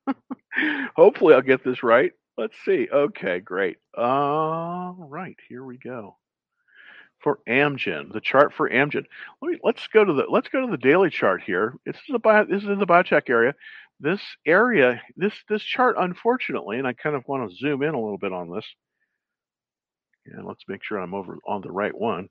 hopefully 0.96 1.34
I'll 1.34 1.42
get 1.42 1.64
this 1.64 1.82
right. 1.82 2.12
Let's 2.36 2.56
see. 2.64 2.88
Okay, 2.92 3.40
great. 3.40 3.76
All 3.96 4.96
right, 4.98 5.36
here 5.48 5.64
we 5.64 5.78
go. 5.78 6.16
For 7.20 7.40
Amgen, 7.48 8.12
the 8.12 8.20
chart 8.20 8.54
for 8.54 8.68
Amgen. 8.70 9.04
Let 9.42 9.50
me, 9.50 9.58
let's 9.62 9.86
go 9.88 10.04
to 10.04 10.12
the 10.12 10.24
let's 10.28 10.48
go 10.48 10.62
to 10.64 10.70
the 10.70 10.78
daily 10.78 11.10
chart 11.10 11.42
here. 11.42 11.74
This 11.84 11.96
is 11.96 12.14
a 12.14 12.18
bio, 12.18 12.46
this 12.46 12.62
is 12.62 12.68
in 12.68 12.78
the 12.78 12.86
biotech 12.86 13.28
area. 13.28 13.54
This 14.00 14.22
area, 14.46 15.02
this 15.16 15.34
this 15.48 15.62
chart, 15.62 15.96
unfortunately, 15.98 16.78
and 16.78 16.86
I 16.86 16.94
kind 16.94 17.14
of 17.14 17.28
want 17.28 17.50
to 17.50 17.56
zoom 17.56 17.82
in 17.82 17.94
a 17.94 18.00
little 18.00 18.18
bit 18.18 18.32
on 18.32 18.50
this. 18.50 18.64
And 20.26 20.46
let's 20.46 20.64
make 20.66 20.82
sure 20.82 20.98
I'm 20.98 21.14
over 21.14 21.36
on 21.46 21.60
the 21.60 21.70
right 21.70 21.96
one 21.96 22.28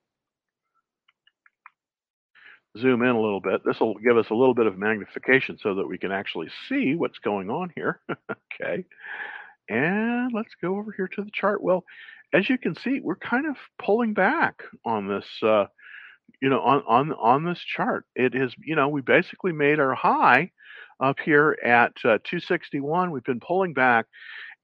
zoom 2.80 3.02
in 3.02 3.16
a 3.16 3.22
little 3.22 3.42
bit. 3.42 3.62
This 3.66 3.80
will 3.80 3.96
give 3.96 4.18
us 4.18 4.30
a 4.30 4.36
little 4.36 4.54
bit 4.54 4.66
of 4.66 4.78
magnification 4.78 5.58
so 5.62 5.76
that 5.76 5.88
we 5.88 5.98
can 5.98 6.12
actually 6.12 6.50
see 6.68 6.96
what's 6.96 7.20
going 7.20 7.50
on 7.50 7.72
here. 7.76 8.00
okay. 8.32 8.86
And 9.70 10.32
let's 10.34 10.54
go 10.62 10.78
over 10.78 10.92
here 10.92 11.08
to 11.08 11.24
the 11.24 11.32
chart. 11.32 11.62
Well, 11.62 11.84
as 12.34 12.50
you 12.50 12.58
can 12.58 12.76
see, 12.76 13.00
we're 13.02 13.16
kind 13.16 13.46
of 13.46 13.56
pulling 13.78 14.14
back 14.14 14.64
on 14.86 15.08
this, 15.08 15.26
uh, 15.44 15.66
you 16.42 16.50
know, 16.50 16.62
on, 16.62 16.84
on, 16.88 17.14
on 17.14 17.46
this 17.46 17.60
chart. 17.60 18.06
It 18.16 18.36
is, 18.36 18.54
you 18.64 18.76
know, 18.76 18.90
we 18.90 19.02
basically 19.02 19.52
made 19.52 19.80
our 19.80 19.96
high 19.96 20.52
up 21.00 21.18
here 21.24 21.58
at 21.64 21.94
uh, 22.04 22.20
261. 22.24 23.12
We've 23.12 23.24
been 23.24 23.40
pulling 23.40 23.74
back 23.74 24.06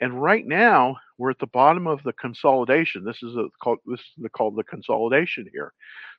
and 0.02 0.22
right 0.22 0.46
now, 0.46 0.98
we're 1.18 1.30
at 1.30 1.40
the 1.40 1.48
bottom 1.48 1.88
of 1.88 2.04
the 2.04 2.14
consolidation. 2.14 3.06
This 3.06 3.24
is 3.24 3.36
a, 3.36 3.48
called 3.62 3.80
this 3.86 4.00
is 4.00 4.06
the, 4.18 4.30
called 4.30 4.58
the 4.58 4.64
consolidation 4.64 5.48
here. 5.54 5.74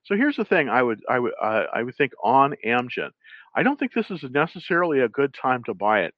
So 0.05 0.17
here's 0.17 0.37
the 0.37 0.45
thing: 0.45 0.69
I 0.69 0.83
would 0.83 1.01
I 1.09 1.19
would 1.19 1.33
uh, 1.41 1.65
I 1.73 1.83
would 1.83 1.97
think 1.97 2.13
on 2.23 2.55
Amgen. 2.65 3.11
I 3.55 3.63
don't 3.63 3.79
think 3.79 3.93
this 3.93 4.11
is 4.11 4.23
necessarily 4.31 5.01
a 5.01 5.09
good 5.09 5.35
time 5.35 5.63
to 5.65 5.75
buy 5.75 6.03
it 6.05 6.15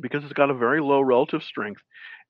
because 0.00 0.24
it's 0.24 0.32
got 0.32 0.50
a 0.50 0.54
very 0.54 0.80
low 0.80 1.00
relative 1.02 1.42
strength, 1.42 1.82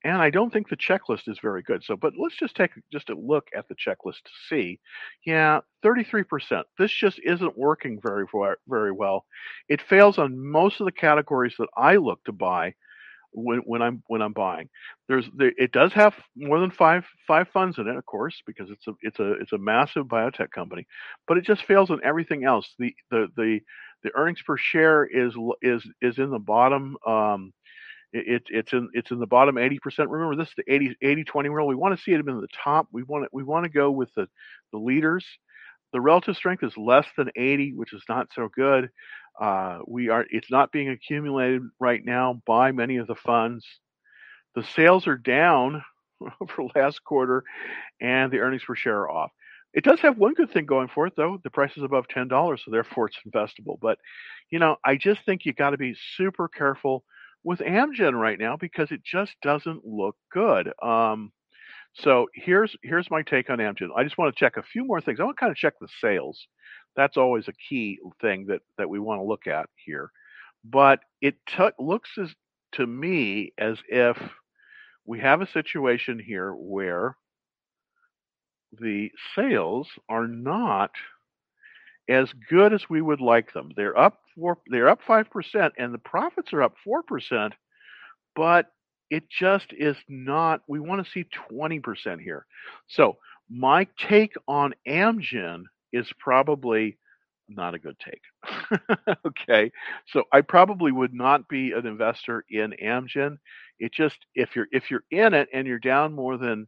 and 0.02 0.20
I 0.20 0.30
don't 0.30 0.52
think 0.52 0.68
the 0.68 0.76
checklist 0.76 1.28
is 1.28 1.38
very 1.40 1.62
good. 1.62 1.84
So, 1.84 1.96
but 1.96 2.14
let's 2.18 2.36
just 2.36 2.56
take 2.56 2.72
just 2.92 3.10
a 3.10 3.14
look 3.14 3.46
at 3.56 3.68
the 3.68 3.76
checklist 3.76 4.22
to 4.24 4.30
see. 4.48 4.80
Yeah, 5.24 5.60
33%. 5.84 6.64
This 6.76 6.92
just 6.92 7.20
isn't 7.24 7.56
working 7.56 8.00
very 8.02 8.26
very 8.68 8.92
well. 8.92 9.26
It 9.68 9.80
fails 9.80 10.18
on 10.18 10.36
most 10.36 10.80
of 10.80 10.86
the 10.86 10.92
categories 10.92 11.54
that 11.58 11.68
I 11.76 11.96
look 11.96 12.24
to 12.24 12.32
buy 12.32 12.74
when, 13.34 13.58
when 13.60 13.82
I'm 13.82 14.02
when 14.06 14.22
I'm 14.22 14.32
buying. 14.32 14.68
There's 15.08 15.26
there, 15.36 15.52
it 15.58 15.72
does 15.72 15.92
have 15.92 16.14
more 16.36 16.60
than 16.60 16.70
five 16.70 17.04
five 17.26 17.48
funds 17.52 17.78
in 17.78 17.88
it, 17.88 17.96
of 17.96 18.06
course, 18.06 18.40
because 18.46 18.70
it's 18.70 18.86
a 18.86 18.92
it's 19.02 19.18
a 19.18 19.32
it's 19.34 19.52
a 19.52 19.58
massive 19.58 20.06
biotech 20.06 20.50
company, 20.50 20.86
but 21.28 21.36
it 21.36 21.44
just 21.44 21.64
fails 21.64 21.90
on 21.90 22.00
everything 22.04 22.44
else. 22.44 22.68
The 22.78 22.94
the 23.10 23.28
the 23.36 23.60
the 24.02 24.10
earnings 24.14 24.40
per 24.46 24.56
share 24.56 25.04
is 25.04 25.34
is 25.62 25.84
is 26.00 26.18
in 26.18 26.30
the 26.30 26.38
bottom. 26.38 26.96
Um, 27.06 27.52
it, 28.14 28.42
it's 28.48 28.72
in 28.72 28.88
it's 28.92 29.10
in 29.10 29.18
the 29.18 29.26
bottom 29.26 29.56
80%. 29.56 29.78
Remember, 30.08 30.36
this 30.36 30.48
is 30.48 30.54
the 30.56 30.72
80 30.72 30.96
80 31.02 31.24
20 31.24 31.48
rule. 31.48 31.66
We 31.66 31.74
want 31.74 31.96
to 31.96 32.02
see 32.02 32.12
it 32.12 32.20
in 32.20 32.26
the 32.26 32.46
top. 32.62 32.86
We 32.92 33.02
want 33.02 33.24
to, 33.24 33.28
we 33.32 33.42
want 33.42 33.64
to 33.64 33.70
go 33.70 33.90
with 33.90 34.10
the 34.14 34.28
the 34.72 34.78
leaders. 34.78 35.26
The 35.92 36.00
relative 36.00 36.36
strength 36.36 36.64
is 36.64 36.76
less 36.76 37.06
than 37.16 37.30
80, 37.36 37.74
which 37.74 37.92
is 37.92 38.02
not 38.08 38.28
so 38.34 38.48
good. 38.54 38.90
Uh, 39.40 39.80
we 39.86 40.08
are 40.08 40.26
it's 40.30 40.50
not 40.50 40.72
being 40.72 40.88
accumulated 40.90 41.62
right 41.80 42.04
now 42.04 42.40
by 42.46 42.72
many 42.72 42.96
of 42.96 43.06
the 43.06 43.14
funds. 43.14 43.66
The 44.54 44.64
sales 44.64 45.06
are 45.06 45.16
down 45.16 45.82
over 46.40 46.64
last 46.74 47.02
quarter, 47.04 47.44
and 48.00 48.32
the 48.32 48.38
earnings 48.38 48.64
per 48.64 48.74
share 48.74 49.00
are 49.00 49.10
off. 49.10 49.32
It 49.72 49.84
does 49.84 50.00
have 50.00 50.18
one 50.18 50.34
good 50.34 50.52
thing 50.52 50.66
going 50.66 50.88
for 50.88 51.06
it, 51.06 51.14
though. 51.16 51.38
The 51.42 51.50
price 51.50 51.76
is 51.76 51.82
above 51.82 52.08
ten 52.08 52.28
dollars, 52.28 52.62
so 52.64 52.70
therefore 52.70 53.08
it's 53.08 53.18
investable. 53.26 53.78
But 53.80 53.98
you 54.50 54.58
know, 54.58 54.76
I 54.84 54.96
just 54.96 55.24
think 55.24 55.44
you 55.44 55.52
got 55.52 55.70
to 55.70 55.78
be 55.78 55.96
super 56.16 56.48
careful 56.48 57.04
with 57.44 57.60
Amgen 57.60 58.14
right 58.18 58.38
now 58.38 58.56
because 58.56 58.90
it 58.92 59.02
just 59.04 59.34
doesn't 59.42 59.84
look 59.84 60.16
good. 60.32 60.72
Um, 60.82 61.32
so 61.94 62.26
here's 62.34 62.74
here's 62.82 63.10
my 63.10 63.22
take 63.22 63.50
on 63.50 63.58
Amgen. 63.58 63.88
I 63.96 64.02
just 64.04 64.18
want 64.18 64.34
to 64.34 64.38
check 64.38 64.56
a 64.56 64.62
few 64.62 64.84
more 64.84 65.00
things. 65.00 65.20
I 65.20 65.24
want 65.24 65.36
to 65.36 65.40
kind 65.40 65.50
of 65.50 65.56
check 65.56 65.74
the 65.80 65.88
sales. 66.00 66.38
That's 66.96 67.16
always 67.16 67.48
a 67.48 67.52
key 67.68 67.98
thing 68.20 68.46
that 68.46 68.62
that 68.78 68.88
we 68.88 68.98
want 68.98 69.20
to 69.20 69.24
look 69.24 69.46
at 69.46 69.68
here. 69.76 70.10
But 70.64 71.00
it 71.20 71.36
t- 71.46 71.70
looks 71.78 72.10
as 72.20 72.30
to 72.72 72.86
me 72.86 73.52
as 73.58 73.78
if 73.88 74.16
we 75.06 75.20
have 75.20 75.40
a 75.40 75.50
situation 75.50 76.18
here 76.18 76.52
where 76.52 77.16
the 78.80 79.10
sales 79.36 79.88
are 80.08 80.26
not 80.26 80.90
as 82.08 82.28
good 82.50 82.72
as 82.72 82.82
we 82.90 83.00
would 83.00 83.20
like 83.20 83.52
them. 83.52 83.70
They're 83.76 83.98
up 83.98 84.20
four, 84.34 84.58
they're 84.66 84.88
up 84.88 85.00
five 85.06 85.30
percent, 85.30 85.74
and 85.78 85.94
the 85.94 85.98
profits 85.98 86.52
are 86.52 86.62
up 86.62 86.74
four 86.84 87.02
percent, 87.02 87.54
but 88.34 88.66
it 89.10 89.24
just 89.28 89.66
is 89.72 89.96
not. 90.08 90.60
We 90.68 90.80
want 90.80 91.04
to 91.04 91.10
see 91.10 91.24
twenty 91.50 91.80
percent 91.80 92.20
here. 92.20 92.46
So 92.88 93.18
my 93.50 93.86
take 93.98 94.34
on 94.48 94.74
Amgen 94.88 95.64
is 95.92 96.10
probably 96.18 96.98
not 97.48 97.74
a 97.74 97.78
good 97.78 97.96
take. 97.98 98.22
okay, 99.26 99.70
so 100.06 100.24
I 100.32 100.40
probably 100.40 100.92
would 100.92 101.14
not 101.14 101.48
be 101.48 101.72
an 101.72 101.86
investor 101.86 102.44
in 102.50 102.74
Amgen. 102.82 103.38
It 103.78 103.92
just 103.92 104.18
if 104.34 104.56
you're 104.56 104.68
if 104.72 104.90
you're 104.90 105.04
in 105.10 105.34
it 105.34 105.48
and 105.52 105.66
you're 105.66 105.78
down 105.78 106.14
more 106.14 106.36
than 106.38 106.66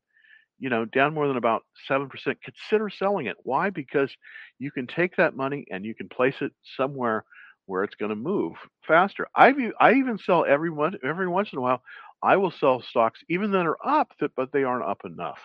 you 0.59 0.71
know, 0.71 0.85
down 0.87 1.15
more 1.15 1.29
than 1.29 1.37
about 1.37 1.63
7%, 1.87 2.39
consider 2.43 2.89
selling 2.89 3.27
it. 3.27 3.37
Why? 3.43 3.71
Because 3.71 4.11
you 4.59 4.71
can 4.71 4.87
take 4.87 5.17
that 5.17 5.37
money 5.37 5.67
and 5.71 5.85
you 5.85 5.95
can 5.95 6.09
place 6.09 6.37
it 6.41 6.53
somewhere 6.77 7.25
where 7.67 7.83
it's 7.85 7.95
going 7.97 8.11
to 8.11 8.17
move 8.17 8.55
faster. 8.87 9.27
I 9.35 9.53
I 9.81 9.95
even 9.95 10.19
sell 10.19 10.45
every 10.47 10.71
once 10.71 10.97
every 11.05 11.29
once 11.29 11.51
in 11.53 11.59
a 11.59 11.63
while. 11.63 11.83
I 12.23 12.37
will 12.37 12.51
sell 12.51 12.81
stocks 12.81 13.21
even 13.29 13.53
that 13.53 13.67
are 13.67 13.79
up, 13.87 14.13
but 14.37 14.53
they 14.53 14.65
aren't 14.65 14.89
up 14.89 15.03
enough. 15.05 15.39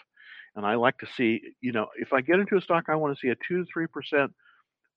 And 0.56 0.66
I 0.66 0.76
like 0.76 0.98
to 1.00 1.08
see, 1.16 1.42
you 1.62 1.72
know, 1.72 1.88
if 1.98 2.12
I 2.14 2.22
get 2.22 2.40
into 2.40 2.58
a 2.58 2.62
stock, 2.62 2.86
I 2.90 2.96
want 2.96 3.16
to 3.16 3.20
see 3.20 3.30
a 3.30 3.36
two 3.48 3.64
to 3.64 3.66
three 3.72 3.88
percent 3.88 4.34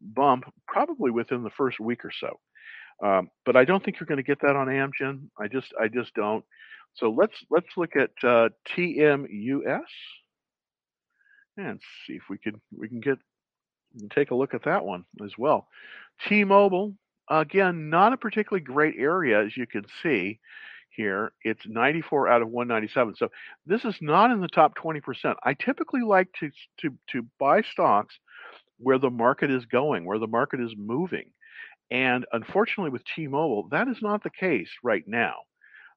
bump, 0.00 0.44
probably 0.66 1.10
within 1.10 1.42
the 1.42 1.50
first 1.50 1.80
week 1.80 2.04
or 2.04 2.10
so. 2.12 2.38
Um, 3.02 3.28
but 3.44 3.56
I 3.56 3.64
don't 3.64 3.84
think 3.84 3.98
you're 3.98 4.06
going 4.06 4.18
to 4.18 4.22
get 4.22 4.40
that 4.40 4.56
on 4.56 4.68
Amgen. 4.68 5.28
I 5.38 5.48
just 5.48 5.72
I 5.80 5.88
just 5.88 6.14
don't. 6.14 6.44
So 6.94 7.10
let's 7.10 7.34
let's 7.50 7.68
look 7.76 7.96
at 7.96 8.10
uh, 8.22 8.50
TMUS 8.76 9.82
and 11.56 11.80
see 12.06 12.14
if 12.14 12.22
we 12.28 12.38
can 12.38 12.60
we 12.76 12.88
can 12.88 13.00
get 13.00 13.18
take 14.14 14.30
a 14.30 14.34
look 14.34 14.54
at 14.54 14.64
that 14.64 14.84
one 14.84 15.04
as 15.24 15.32
well. 15.38 15.68
T-Mobile 16.28 16.94
again, 17.30 17.90
not 17.90 18.12
a 18.12 18.16
particularly 18.16 18.64
great 18.64 18.94
area 18.98 19.44
as 19.44 19.56
you 19.56 19.66
can 19.66 19.84
see 20.02 20.40
here. 20.96 21.32
It's 21.42 21.66
94 21.66 22.28
out 22.28 22.42
of 22.42 22.48
197. 22.48 23.16
So 23.16 23.28
this 23.66 23.84
is 23.84 23.96
not 24.00 24.30
in 24.30 24.40
the 24.40 24.48
top 24.48 24.74
20%. 24.76 25.34
I 25.42 25.54
typically 25.54 26.02
like 26.02 26.28
to 26.40 26.50
to 26.80 26.90
to 27.10 27.26
buy 27.38 27.62
stocks 27.62 28.18
where 28.78 28.98
the 28.98 29.10
market 29.10 29.50
is 29.50 29.64
going, 29.66 30.04
where 30.04 30.18
the 30.18 30.26
market 30.26 30.60
is 30.60 30.74
moving. 30.76 31.30
And 31.90 32.26
unfortunately 32.32 32.90
with 32.90 33.04
T-Mobile, 33.14 33.68
that 33.70 33.88
is 33.88 33.98
not 34.02 34.22
the 34.22 34.30
case 34.30 34.70
right 34.82 35.04
now. 35.06 35.34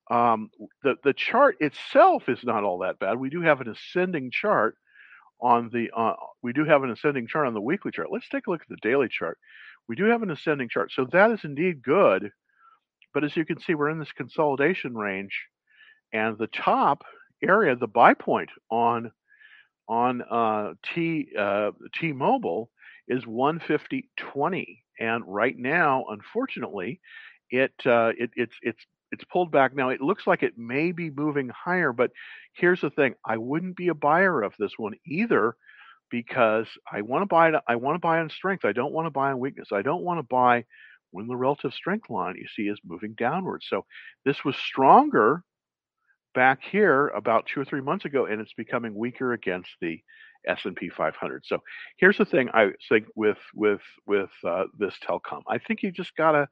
Um, 0.09 0.49
the 0.83 0.95
the 1.03 1.13
chart 1.13 1.57
itself 1.59 2.29
is 2.29 2.39
not 2.43 2.63
all 2.63 2.79
that 2.79 2.99
bad. 2.99 3.19
We 3.19 3.29
do 3.29 3.41
have 3.41 3.61
an 3.61 3.69
ascending 3.69 4.31
chart 4.31 4.75
on 5.41 5.69
the 5.71 5.89
uh, 5.95 6.13
we 6.41 6.53
do 6.53 6.65
have 6.65 6.83
an 6.83 6.91
ascending 6.91 7.27
chart 7.27 7.47
on 7.47 7.53
the 7.53 7.61
weekly 7.61 7.91
chart. 7.91 8.07
Let's 8.11 8.29
take 8.29 8.47
a 8.47 8.49
look 8.49 8.61
at 8.61 8.69
the 8.69 8.77
daily 8.81 9.09
chart. 9.09 9.37
We 9.87 9.95
do 9.95 10.05
have 10.05 10.23
an 10.23 10.31
ascending 10.31 10.69
chart, 10.69 10.91
so 10.91 11.05
that 11.11 11.31
is 11.31 11.43
indeed 11.43 11.81
good. 11.81 12.31
But 13.13 13.23
as 13.23 13.35
you 13.35 13.45
can 13.45 13.59
see, 13.59 13.75
we're 13.75 13.89
in 13.89 13.99
this 13.99 14.11
consolidation 14.13 14.95
range, 14.95 15.33
and 16.13 16.37
the 16.37 16.47
top 16.47 17.03
area, 17.43 17.75
the 17.75 17.87
buy 17.87 18.13
point 18.13 18.49
on 18.71 19.11
on 19.87 20.21
uh, 20.23 20.73
T 20.93 21.29
uh, 21.37 21.71
T-Mobile 21.99 22.69
is 23.07 23.25
150.20, 23.25 24.79
and 24.99 25.23
right 25.27 25.57
now, 25.57 26.05
unfortunately, 26.09 26.99
it, 27.49 27.73
uh, 27.85 28.11
it 28.17 28.31
it's 28.35 28.55
it's 28.61 28.79
it's 29.11 29.23
pulled 29.25 29.51
back 29.51 29.75
now. 29.75 29.89
It 29.89 30.01
looks 30.01 30.27
like 30.27 30.43
it 30.43 30.57
may 30.57 30.91
be 30.91 31.09
moving 31.09 31.49
higher, 31.49 31.93
but 31.93 32.11
here's 32.53 32.81
the 32.81 32.89
thing: 32.89 33.15
I 33.25 33.37
wouldn't 33.37 33.77
be 33.77 33.87
a 33.89 33.95
buyer 33.95 34.41
of 34.41 34.53
this 34.59 34.73
one 34.77 34.93
either 35.05 35.55
because 36.11 36.67
I 36.91 37.01
want 37.01 37.23
to 37.23 37.27
buy. 37.27 37.51
I 37.67 37.75
want 37.77 37.95
to 37.95 37.99
buy 37.99 38.19
on 38.19 38.29
strength. 38.29 38.65
I 38.65 38.73
don't 38.73 38.93
want 38.93 39.05
to 39.07 39.11
buy 39.11 39.31
on 39.31 39.39
weakness. 39.39 39.69
I 39.73 39.81
don't 39.81 40.03
want 40.03 40.19
to 40.19 40.23
buy 40.23 40.65
when 41.11 41.27
the 41.27 41.35
relative 41.35 41.73
strength 41.73 42.09
line 42.09 42.35
you 42.37 42.47
see 42.55 42.69
is 42.69 42.79
moving 42.85 43.13
downwards. 43.17 43.65
So 43.69 43.85
this 44.25 44.43
was 44.43 44.55
stronger 44.55 45.43
back 46.35 46.59
here 46.63 47.07
about 47.09 47.47
two 47.47 47.61
or 47.61 47.65
three 47.65 47.81
months 47.81 48.05
ago, 48.05 48.25
and 48.25 48.39
it's 48.41 48.53
becoming 48.53 48.93
weaker 48.93 49.33
against 49.33 49.69
the 49.81 49.99
S&P 50.47 50.89
500. 50.89 51.43
So 51.45 51.59
here's 51.97 52.17
the 52.17 52.25
thing 52.25 52.49
I 52.53 52.71
think 52.89 53.05
with 53.15 53.39
with 53.53 53.81
with 54.05 54.29
uh, 54.45 54.65
this 54.77 54.95
telecom. 55.07 55.41
I 55.47 55.57
think 55.57 55.83
you 55.83 55.91
just 55.91 56.15
gotta 56.15 56.47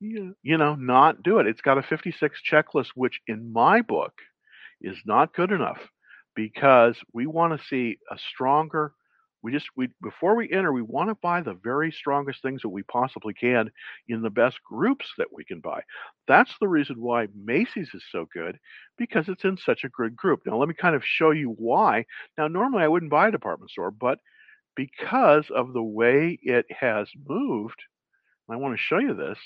you 0.00 0.34
know, 0.44 0.74
not 0.74 1.22
do 1.22 1.38
it. 1.38 1.46
It's 1.46 1.60
got 1.60 1.78
a 1.78 1.82
56 1.82 2.40
checklist, 2.50 2.88
which 2.94 3.20
in 3.26 3.52
my 3.52 3.82
book 3.82 4.14
is 4.80 4.96
not 5.04 5.34
good 5.34 5.52
enough 5.52 5.80
because 6.34 6.96
we 7.12 7.26
want 7.26 7.58
to 7.58 7.66
see 7.66 7.98
a 8.10 8.18
stronger. 8.18 8.94
We 9.42 9.52
just 9.52 9.68
we 9.76 9.88
before 10.02 10.36
we 10.36 10.50
enter, 10.50 10.72
we 10.72 10.82
want 10.82 11.08
to 11.08 11.14
buy 11.16 11.40
the 11.40 11.54
very 11.54 11.90
strongest 11.90 12.42
things 12.42 12.62
that 12.62 12.68
we 12.68 12.82
possibly 12.84 13.34
can 13.34 13.70
in 14.08 14.22
the 14.22 14.30
best 14.30 14.58
groups 14.62 15.06
that 15.18 15.32
we 15.32 15.44
can 15.44 15.60
buy. 15.60 15.80
That's 16.28 16.52
the 16.60 16.68
reason 16.68 17.00
why 17.00 17.28
Macy's 17.34 17.90
is 17.94 18.04
so 18.12 18.26
good 18.32 18.58
because 18.98 19.28
it's 19.28 19.44
in 19.44 19.56
such 19.56 19.84
a 19.84 19.88
good 19.88 20.14
group. 20.16 20.40
Now 20.44 20.58
let 20.58 20.68
me 20.68 20.74
kind 20.74 20.94
of 20.94 21.02
show 21.04 21.30
you 21.30 21.54
why. 21.58 22.04
Now 22.36 22.48
normally 22.48 22.82
I 22.82 22.88
wouldn't 22.88 23.10
buy 23.10 23.28
a 23.28 23.32
department 23.32 23.70
store, 23.70 23.90
but 23.90 24.18
because 24.76 25.46
of 25.54 25.72
the 25.72 25.82
way 25.82 26.38
it 26.42 26.66
has 26.70 27.08
moved, 27.26 27.82
I 28.50 28.56
want 28.56 28.74
to 28.76 28.82
show 28.82 28.98
you 28.98 29.14
this 29.14 29.38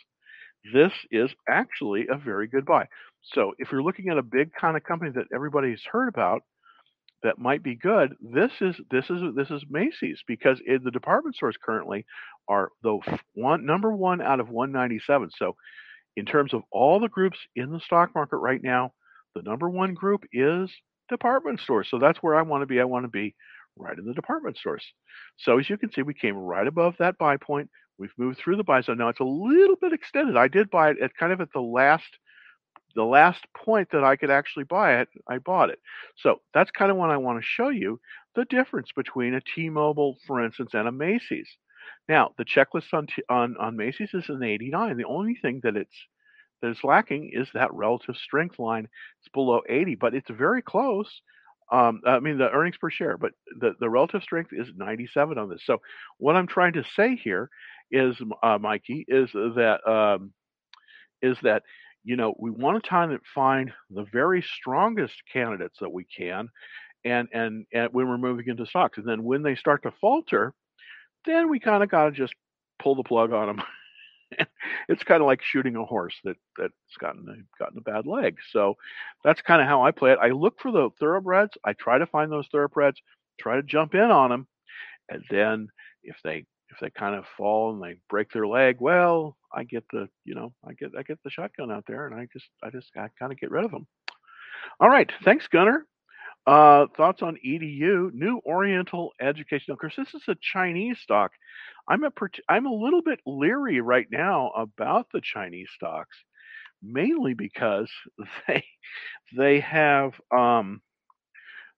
this 0.73 0.93
is 1.11 1.31
actually 1.49 2.07
a 2.09 2.17
very 2.17 2.47
good 2.47 2.65
buy. 2.65 2.89
So 3.23 3.53
if 3.59 3.71
you're 3.71 3.83
looking 3.83 4.09
at 4.09 4.19
a 4.19 4.23
big 4.23 4.53
kind 4.55 4.77
of 4.77 4.85
company 4.85 5.11
that 5.13 5.27
everybody's 5.35 5.83
heard 5.91 6.09
about 6.09 6.43
that 7.25 7.38
might 7.38 7.62
be 7.62 7.75
good, 7.75 8.14
this 8.21 8.52
is 8.61 8.76
this 8.90 9.07
is 9.11 9.21
this 9.35 9.50
is 9.50 9.64
Macy's 9.69 10.23
because 10.28 10.61
the 10.66 10.90
department 10.90 11.35
stores 11.35 11.57
currently 11.61 12.07
are 12.49 12.69
the 12.83 12.99
one 13.35 13.66
number 13.66 13.93
one 13.93 14.21
out 14.21 14.38
of 14.38 14.50
197. 14.50 15.31
So 15.37 15.57
in 16.16 16.26
terms 16.26 16.54
of 16.54 16.62
all 16.71 17.00
the 17.00 17.09
groups 17.09 17.38
in 17.57 17.73
the 17.73 17.81
stock 17.81 18.14
market 18.14 18.37
right 18.37 18.62
now, 18.62 18.93
the 19.35 19.43
number 19.43 19.69
one 19.69 19.95
group 19.95 20.25
is 20.33 20.71
department 21.09 21.61
stores. 21.61 21.88
So 21.90 21.99
that's 21.99 22.23
where 22.23 22.37
I 22.37 22.43
want 22.43 22.62
to 22.62 22.66
be. 22.66 22.78
I 22.81 22.85
want 22.85 23.04
to 23.04 23.11
be 23.11 23.35
right 23.76 23.99
in 23.99 24.04
the 24.04 24.14
department 24.14 24.57
stores. 24.57 24.85
So 25.38 25.59
as 25.59 25.69
you 25.69 25.76
can 25.76 25.90
see, 25.90 26.02
we 26.02 26.14
came 26.14 26.37
right 26.37 26.66
above 26.66 26.95
that 26.99 27.19
buy 27.19 27.37
point. 27.38 27.69
We've 27.99 28.12
moved 28.19 28.38
through 28.38 28.57
the 28.57 28.64
buy 28.64 28.83
zone. 28.83 28.99
Now 28.99 29.09
it's 29.09 29.21
a 29.21 29.25
little 29.25 29.76
bit 29.81 29.93
extended. 29.93 30.37
I 30.37 30.49
did 30.49 30.71
buy 30.71 30.90
it 30.90 30.97
at 31.02 31.16
kind 31.16 31.33
of 31.33 31.40
at 31.40 31.52
the 31.52 31.61
last 31.61 32.04
the 32.95 33.05
last 33.05 33.45
point 33.57 33.89
that 33.93 34.05
I 34.05 34.17
could 34.17 34.31
actually 34.31 34.65
buy 34.65 35.01
it, 35.01 35.09
I 35.29 35.39
bought 35.39 35.71
it. 35.71 35.81
So 36.17 36.41
that's 36.53 36.71
kind 36.71 36.91
of 36.91 36.97
what 36.97 37.11
I 37.11 37.17
want 37.17 37.39
to 37.41 37.47
show 37.47 37.69
you 37.69 38.01
the 38.35 38.45
difference 38.47 38.91
between 38.95 39.35
a 39.35 39.41
T-Mobile, 39.55 40.17
for 40.27 40.45
instance, 40.45 40.71
and 40.75 40.89
a 40.89 40.93
Macy's. 40.93 41.49
Now 42.09 42.33
the 42.39 42.45
checklist 42.45 42.93
on 42.93 43.07
on 43.29 43.57
on 43.59 43.77
Macy's 43.77 44.15
is 44.15 44.29
an 44.29 44.43
89. 44.43 44.97
The 44.97 45.05
only 45.05 45.35
thing 45.41 45.61
that 45.65 45.77
it's 45.77 45.95
that 46.63 46.71
is 46.71 46.85
lacking 46.85 47.31
is 47.33 47.49
that 47.55 47.73
relative 47.75 48.17
strength 48.17 48.59
line. 48.59 48.89
It's 49.21 49.29
below 49.33 49.61
80, 49.69 49.97
but 49.97 50.15
it's 50.15 50.31
very 50.31 50.63
close. 50.63 51.09
Um, 51.73 52.03
I 52.07 52.21
mean, 52.21 52.39
the 52.39 52.51
earnings 52.51 52.77
per 52.77 52.91
share, 52.91 53.17
but 53.17 53.33
the, 53.59 53.73
the 53.81 53.89
relative 53.89 54.23
strength 54.23 54.51
is 54.53 54.69
97 54.77 55.39
on 55.39 55.49
this. 55.49 55.63
So, 55.65 55.79
what 56.19 56.37
I'm 56.37 56.47
trying 56.47 56.75
to 56.75 56.85
say 56.95 57.17
here 57.17 57.49
is, 57.91 58.17
uh, 58.43 58.59
Mikey, 58.59 59.05
is 59.09 59.31
that 59.33 59.81
um, 59.91 60.33
is 61.23 61.37
that 61.43 61.63
you 62.05 62.17
know 62.17 62.35
we 62.39 62.51
want 62.51 62.83
to 62.83 62.89
try 62.89 63.07
to 63.07 63.19
find 63.35 63.73
the 63.91 64.05
very 64.13 64.43
strongest 64.43 65.15
candidates 65.33 65.79
that 65.81 65.93
we 65.93 66.05
can, 66.05 66.49
and 67.05 67.29
and, 67.33 67.67
and 67.73 67.93
when 67.93 68.09
we're 68.09 68.19
moving 68.19 68.49
into 68.49 68.67
stocks, 68.67 68.99
and 68.99 69.09
then 69.09 69.25
when 69.25 69.43
they 69.43 69.55
start 69.55 69.83
to 69.83 69.93
falter, 70.01 70.53
then 71.25 71.49
we 71.49 71.59
kind 71.61 71.83
of 71.83 71.91
got 71.91 72.07
to 72.07 72.13
just 72.13 72.35
pull 72.79 72.95
the 72.95 73.03
plug 73.03 73.33
on 73.33 73.49
them. 73.49 73.63
it's 74.89 75.05
kind 75.05 75.21
of 75.21 75.27
like 75.27 75.43
shooting 75.43 75.77
a 75.77 75.85
horse 75.85 76.15
that 76.25 76.37
that's 76.59 76.75
gotten 76.99 77.47
gotten 77.59 77.79
a 77.79 77.83
bad 77.83 78.07
leg. 78.07 78.37
So 78.51 78.75
that's 79.23 79.43
kind 79.43 79.61
of 79.61 79.69
how 79.69 79.83
I 79.83 79.91
play 79.91 80.13
it. 80.13 80.19
I 80.21 80.29
look 80.29 80.61
for 80.61 80.71
the 80.71 80.91
thoroughbreds. 80.99 81.57
I 81.65 81.73
try 81.75 81.99
to 81.99 82.07
find 82.07 82.31
those 82.31 82.49
thoroughbreds, 82.49 83.01
try 83.39 83.57
to 83.57 83.63
jump 83.63 83.95
in 83.95 84.11
on 84.11 84.31
them, 84.31 84.47
and 85.09 85.25
then 85.31 85.69
if 86.03 86.17
they 86.25 86.45
if 86.71 86.78
they 86.80 86.90
kind 86.90 87.14
of 87.14 87.25
fall 87.37 87.73
and 87.73 87.83
they 87.83 87.99
break 88.09 88.33
their 88.33 88.47
leg, 88.47 88.76
well, 88.80 89.37
I 89.52 89.64
get 89.64 89.85
the 89.92 90.09
you 90.25 90.35
know 90.35 90.52
I 90.66 90.73
get 90.73 90.92
I 90.99 91.02
get 91.02 91.23
the 91.23 91.30
shotgun 91.30 91.71
out 91.71 91.85
there 91.87 92.06
and 92.06 92.14
I 92.18 92.26
just 92.33 92.49
I 92.62 92.71
just 92.71 92.90
I 92.97 93.09
kind 93.18 93.33
of 93.33 93.38
get 93.38 93.50
rid 93.50 93.64
of 93.64 93.71
them. 93.71 93.87
All 94.80 94.88
right, 94.88 95.11
thanks, 95.25 95.47
Gunner. 95.49 95.87
Uh, 96.47 96.87
thoughts 96.97 97.23
on 97.23 97.38
EDU, 97.44 98.12
New 98.12 98.40
Oriental 98.44 99.12
Education. 99.21 99.73
Of 99.73 99.78
course, 99.78 99.94
this 99.97 100.12
is 100.14 100.25
a 100.28 100.37
Chinese 100.40 100.99
stock. 100.99 101.33
I'm 101.88 102.04
a 102.04 102.12
I'm 102.49 102.66
a 102.66 102.73
little 102.73 103.02
bit 103.02 103.21
leery 103.26 103.80
right 103.80 104.06
now 104.11 104.50
about 104.50 105.06
the 105.12 105.23
Chinese 105.23 105.68
stocks, 105.75 106.16
mainly 106.83 107.35
because 107.35 107.90
they 108.49 108.64
they 109.37 109.61
have 109.61 110.21
um, 110.30 110.83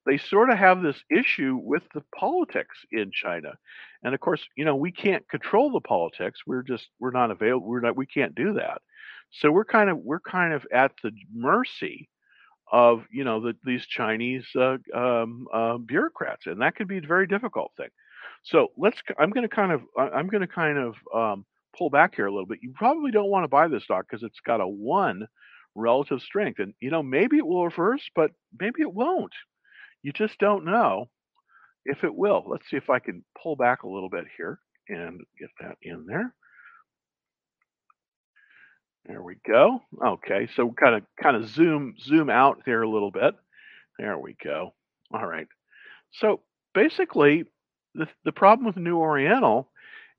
they 0.07 0.19
sort 0.19 0.51
of 0.51 0.59
have 0.59 0.83
this 0.83 1.03
issue 1.11 1.59
with 1.63 1.83
the 1.93 2.03
politics 2.15 2.79
in 2.93 3.11
China, 3.13 3.53
and 4.03 4.15
of 4.15 4.21
course, 4.21 4.43
you 4.57 4.65
know 4.65 4.77
we 4.77 4.93
can't 4.93 5.29
control 5.29 5.71
the 5.73 5.81
politics. 5.81 6.41
We're 6.47 6.63
just 6.63 6.89
we're 7.01 7.11
not 7.11 7.31
available. 7.31 7.67
We're 7.67 7.81
not 7.81 7.97
we 7.97 8.07
can't 8.07 8.35
do 8.35 8.55
that. 8.55 8.81
So 9.31 9.51
we're 9.51 9.65
kind 9.65 9.91
of 9.91 9.99
we're 9.99 10.21
kind 10.21 10.53
of 10.53 10.67
at 10.73 10.93
the 11.03 11.11
mercy 11.35 12.09
of 12.73 13.05
you 13.11 13.25
know 13.25 13.41
the, 13.41 13.55
these 13.65 13.87
Chinese 13.87 14.47
uh, 14.57 14.79
um, 14.95 15.47
uh, 15.53 15.79
bureaucrats, 15.79 16.47
and 16.47 16.61
that 16.63 16.77
could 16.77 16.89
be 16.89 16.99
a 16.99 17.07
very 17.07 17.27
difficult 17.27 17.73
thing. 17.77 17.89
So 18.45 18.69
let's. 18.77 18.99
I'm 19.19 19.31
going 19.31 19.49
to 19.49 19.55
kind 19.55 19.73
of. 19.73 19.83
I'm 19.99 20.29
going 20.29 20.43
to 20.43 20.47
kind 20.47 20.79
of 20.79 20.95
um, 21.15 21.45
pull 21.77 21.91
back 21.91 22.15
here 22.15 22.27
a 22.27 22.33
little 22.33 22.47
bit. 22.47 22.59
You 22.63 22.73
probably 22.75 23.11
don't 23.11 23.31
want 23.31 23.45
to 23.45 23.49
buy 23.49 23.69
this 23.69 23.85
stock 23.85 24.07
because 24.09 24.23
it's 24.23 24.41
got 24.41 24.61
a 24.61 24.67
one 24.67 25.27
relative 25.75 26.21
strength, 26.23 26.59
and 26.59 26.75
you 26.81 26.91
know 26.91 27.03
maybe 27.03 27.39
it 27.39 27.47
will 27.47 27.65
reverse, 27.65 28.09
but 28.15 28.31
maybe 28.59 28.83
it 28.83 28.93
won't. 28.93 29.35
You 30.03 30.13
just 30.13 30.39
don't 30.39 30.65
know 30.65 31.09
if 31.85 32.05
it 32.05 32.15
will. 32.15 32.45
Let's 32.47 32.69
see 32.71 32.77
if 32.77 32.91
I 32.91 32.99
can 32.99 33.25
pull 33.41 33.57
back 33.57 33.83
a 33.83 33.89
little 33.89 34.09
bit 34.09 34.25
here 34.37 34.61
and 34.89 35.21
get 35.39 35.51
that 35.61 35.77
in 35.83 36.07
there. 36.07 36.35
There 39.07 39.23
we 39.23 39.37
go. 39.47 39.83
Okay, 40.05 40.49
so 40.57 40.73
kind 40.73 40.97
of 40.97 41.03
kind 41.23 41.37
of 41.37 41.49
zoom 41.49 41.95
zoom 42.01 42.29
out 42.29 42.63
there 42.67 42.83
a 42.83 42.91
little 42.91 43.13
bit. 43.13 43.35
There 43.99 44.19
we 44.19 44.37
go. 44.43 44.75
All 45.13 45.27
right. 45.27 45.47
So 46.13 46.41
basically, 46.75 47.45
the 47.95 48.09
the 48.25 48.33
problem 48.33 48.67
with 48.67 48.77
New 48.77 48.99
Oriental, 48.99 49.71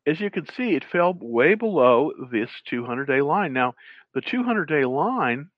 as 0.05 0.21
you 0.21 0.29
can 0.29 0.47
see, 0.55 0.75
it 0.75 0.85
fell 0.89 1.17
way 1.19 1.53
below 1.53 2.11
this 2.31 2.49
200-day 2.71 3.21
line. 3.21 3.51
Now, 3.51 3.75
the 4.13 4.21
200-day 4.21 4.85
line 4.85 5.49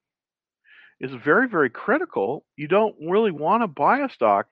is 1.00 1.12
very 1.14 1.48
very 1.48 1.70
critical. 1.70 2.46
You 2.58 2.68
don't 2.68 2.96
really 3.02 3.32
want 3.32 3.64
to 3.64 3.68
buy 3.68 4.00
a 4.00 4.10
stock 4.10 4.48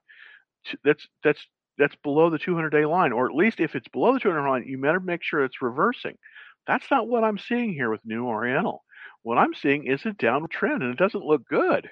that's 0.84 1.08
that's 1.24 1.46
that's 1.78 1.96
below 2.04 2.30
the 2.30 2.40
200-day 2.40 2.86
line, 2.86 3.12
or 3.12 3.28
at 3.28 3.36
least 3.36 3.60
if 3.60 3.76
it's 3.76 3.88
below 3.90 4.14
the 4.14 4.20
200 4.20 4.50
line, 4.50 4.64
you 4.66 4.80
better 4.80 5.00
make 5.00 5.22
sure 5.22 5.44
it's 5.44 5.62
reversing. 5.62 6.18
That's 6.66 6.90
not 6.90 7.08
what 7.08 7.24
I'm 7.24 7.38
seeing 7.38 7.72
here 7.72 7.92
with 7.92 8.02
New 8.04 8.26
Oriental. 8.26 8.84
What 9.22 9.38
I'm 9.38 9.54
seeing 9.54 9.86
is 9.86 10.06
a 10.06 10.14
downward 10.14 10.52
trend, 10.52 10.82
and 10.82 10.92
it 10.92 10.98
doesn't 10.98 11.24
look 11.24 11.48
good. 11.48 11.90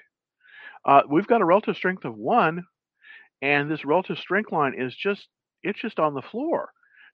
Uh, 0.84 1.02
we've 1.08 1.26
got 1.26 1.40
a 1.40 1.44
relative 1.44 1.76
strength 1.76 2.04
of 2.04 2.16
one, 2.16 2.64
and 3.42 3.70
this 3.70 3.84
relative 3.84 4.18
strength 4.18 4.52
line 4.52 4.74
is 4.76 4.94
just 4.94 5.28
it's 5.62 5.80
just 5.80 5.98
on 5.98 6.14
the 6.14 6.22
floor. 6.22 6.70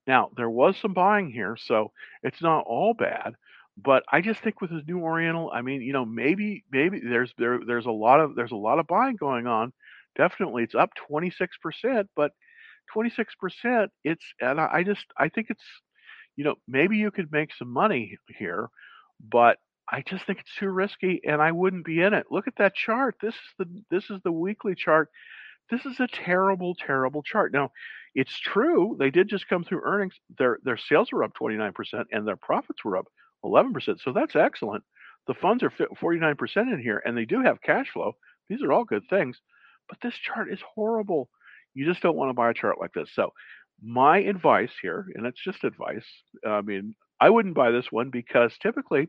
Now 0.06 0.30
there 0.36 0.50
was 0.50 0.76
some 0.76 0.94
buying 0.94 1.30
here, 1.30 1.56
so 1.58 1.92
it's 2.22 2.42
not 2.42 2.64
all 2.66 2.94
bad. 2.94 3.34
But 3.76 4.04
I 4.12 4.20
just 4.20 4.40
think 4.42 4.60
with 4.60 4.70
this 4.70 4.82
new 4.86 5.00
Oriental, 5.00 5.50
I 5.52 5.62
mean, 5.62 5.82
you 5.82 5.92
know, 5.92 6.04
maybe 6.04 6.64
maybe 6.70 7.00
there's 7.00 7.32
there 7.38 7.60
there's 7.66 7.86
a 7.86 7.90
lot 7.90 8.20
of 8.20 8.34
there's 8.34 8.52
a 8.52 8.56
lot 8.56 8.78
of 8.78 8.86
buying 8.86 9.16
going 9.16 9.46
on. 9.46 9.72
Definitely, 10.16 10.64
it's 10.64 10.74
up 10.74 10.90
26 11.08 11.56
percent, 11.58 12.08
but 12.14 12.32
26 12.92 13.34
percent, 13.36 13.90
it's 14.04 14.24
and 14.40 14.60
I, 14.60 14.68
I 14.72 14.82
just 14.84 15.06
I 15.18 15.28
think 15.28 15.48
it's 15.50 15.64
you 16.36 16.44
know, 16.44 16.56
maybe 16.66 16.96
you 16.96 17.10
could 17.10 17.30
make 17.32 17.54
some 17.54 17.68
money 17.72 18.16
here, 18.38 18.68
but 19.20 19.58
I 19.90 20.02
just 20.02 20.26
think 20.26 20.40
it's 20.40 20.54
too 20.58 20.68
risky 20.68 21.20
and 21.26 21.42
I 21.42 21.52
wouldn't 21.52 21.84
be 21.84 22.00
in 22.00 22.14
it. 22.14 22.26
Look 22.30 22.48
at 22.48 22.56
that 22.56 22.74
chart. 22.74 23.16
This 23.20 23.34
is 23.34 23.40
the 23.58 23.82
this 23.90 24.10
is 24.10 24.20
the 24.24 24.32
weekly 24.32 24.74
chart. 24.74 25.10
This 25.70 25.86
is 25.86 26.00
a 26.00 26.06
terrible, 26.08 26.74
terrible 26.74 27.22
chart. 27.22 27.52
Now, 27.52 27.70
it's 28.14 28.38
true, 28.38 28.96
they 28.98 29.10
did 29.10 29.28
just 29.28 29.48
come 29.48 29.64
through 29.64 29.82
earnings. 29.84 30.14
Their 30.38 30.58
their 30.64 30.76
sales 30.76 31.12
were 31.12 31.24
up 31.24 31.32
29% 31.40 32.06
and 32.12 32.26
their 32.26 32.36
profits 32.36 32.84
were 32.84 32.96
up 32.98 33.06
11%. 33.44 34.00
So 34.00 34.12
that's 34.12 34.36
excellent. 34.36 34.84
The 35.26 35.34
funds 35.34 35.62
are 35.62 35.70
49% 35.70 36.56
in 36.56 36.80
here 36.82 37.02
and 37.04 37.16
they 37.16 37.24
do 37.24 37.42
have 37.42 37.62
cash 37.62 37.90
flow. 37.92 38.12
These 38.48 38.62
are 38.62 38.72
all 38.72 38.84
good 38.84 39.04
things. 39.08 39.40
But 39.88 39.98
this 40.02 40.14
chart 40.14 40.52
is 40.52 40.60
horrible. 40.74 41.28
You 41.74 41.86
just 41.86 42.02
don't 42.02 42.16
want 42.16 42.30
to 42.30 42.34
buy 42.34 42.50
a 42.50 42.54
chart 42.54 42.80
like 42.80 42.92
this. 42.92 43.10
So 43.14 43.32
my 43.82 44.18
advice 44.18 44.72
here, 44.80 45.06
and 45.14 45.26
it's 45.26 45.42
just 45.42 45.64
advice. 45.64 46.06
I 46.46 46.60
mean, 46.60 46.94
I 47.20 47.30
wouldn't 47.30 47.54
buy 47.54 47.70
this 47.70 47.90
one 47.90 48.10
because 48.10 48.56
typically 48.58 49.08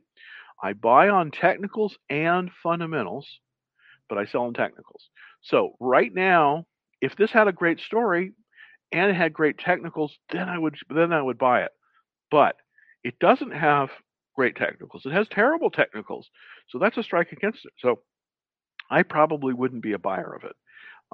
I 0.61 0.73
buy 0.73 1.09
on 1.09 1.31
technicals 1.31 1.97
and 2.09 2.49
fundamentals, 2.61 3.27
but 4.07 4.17
I 4.17 4.25
sell 4.25 4.43
on 4.43 4.53
technicals. 4.53 5.09
So 5.41 5.75
right 5.79 6.13
now, 6.13 6.65
if 7.01 7.15
this 7.15 7.31
had 7.31 7.47
a 7.47 7.53
great 7.53 7.79
story 7.79 8.31
and 8.91 9.11
it 9.11 9.15
had 9.15 9.33
great 9.33 9.57
technicals, 9.57 10.17
then 10.31 10.47
I 10.47 10.57
would 10.57 10.75
then 10.89 11.11
I 11.11 11.21
would 11.21 11.37
buy 11.37 11.63
it. 11.63 11.71
But 12.31 12.55
it 13.03 13.19
doesn't 13.19 13.51
have 13.51 13.89
great 14.35 14.55
technicals. 14.55 15.03
It 15.05 15.13
has 15.13 15.27
terrible 15.29 15.69
technicals. 15.69 16.29
So 16.69 16.79
that's 16.79 16.97
a 16.97 17.03
strike 17.03 17.31
against 17.31 17.65
it. 17.65 17.73
So 17.79 17.99
I 18.89 19.03
probably 19.03 19.53
wouldn't 19.53 19.83
be 19.83 19.93
a 19.93 19.99
buyer 19.99 20.33
of 20.35 20.43
it. 20.43 20.55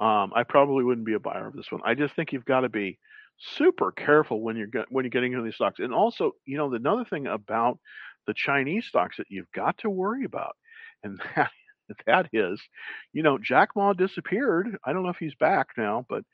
Um, 0.02 0.32
I 0.34 0.44
probably 0.44 0.84
wouldn't 0.84 1.06
be 1.06 1.14
a 1.14 1.20
buyer 1.20 1.46
of 1.46 1.54
this 1.54 1.70
one. 1.70 1.82
I 1.84 1.94
just 1.94 2.14
think 2.14 2.32
you've 2.32 2.44
got 2.44 2.60
to 2.60 2.68
be 2.68 2.98
super 3.38 3.92
careful 3.92 4.42
when 4.42 4.56
you're 4.56 4.68
when 4.90 5.04
you're 5.04 5.10
getting 5.10 5.32
into 5.32 5.44
these 5.44 5.54
stocks. 5.56 5.78
And 5.78 5.92
also, 5.92 6.32
you 6.46 6.56
know, 6.56 6.72
another 6.72 7.04
thing 7.04 7.26
about 7.26 7.78
the 8.26 8.34
Chinese 8.34 8.86
stocks 8.86 9.16
that 9.18 9.26
you've 9.30 9.50
got 9.54 9.78
to 9.78 9.90
worry 9.90 10.24
about, 10.24 10.56
and 11.02 11.20
that 11.36 11.50
that 12.06 12.28
is, 12.32 12.60
you 13.12 13.22
know, 13.22 13.38
Jack 13.38 13.70
Ma 13.76 13.92
disappeared. 13.92 14.78
I 14.84 14.92
don't 14.92 15.02
know 15.02 15.10
if 15.10 15.18
he's 15.18 15.34
back 15.34 15.68
now, 15.76 16.06
but 16.08 16.24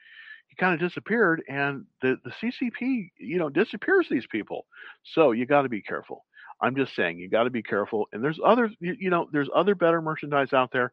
he 0.49 0.57
kind 0.57 0.75
of 0.75 0.81
disappeared, 0.81 1.43
and 1.49 1.87
the 2.03 2.19
the 2.25 2.31
CCP, 2.31 3.11
you 3.19 3.39
know, 3.39 3.49
disappears 3.49 4.07
these 4.11 4.27
people. 4.27 4.67
So 5.03 5.33
you 5.33 5.47
got 5.47 5.63
to 5.63 5.69
be 5.69 5.83
careful. 5.83 6.25
I'm 6.61 6.77
just 6.77 6.95
saying 6.95 7.19
you 7.19 7.29
got 7.29 7.45
to 7.45 7.51
be 7.51 7.63
careful. 7.63 8.07
And 8.13 8.23
there's 8.23 8.41
other, 8.45 8.71
you, 8.81 9.11
know, 9.11 9.29
there's 9.33 9.51
other 9.55 9.75
better 9.75 10.01
merchandise 10.01 10.53
out 10.53 10.71
there 10.73 10.93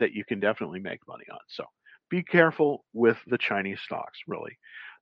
that 0.00 0.12
you 0.12 0.24
can 0.24 0.40
definitely 0.40 0.80
make 0.80 1.00
money 1.06 1.24
on. 1.30 1.38
So 1.48 1.64
be 2.10 2.22
careful 2.22 2.84
with 2.92 3.16
the 3.26 3.38
Chinese 3.38 3.80
stocks, 3.84 4.18
really. 4.26 4.56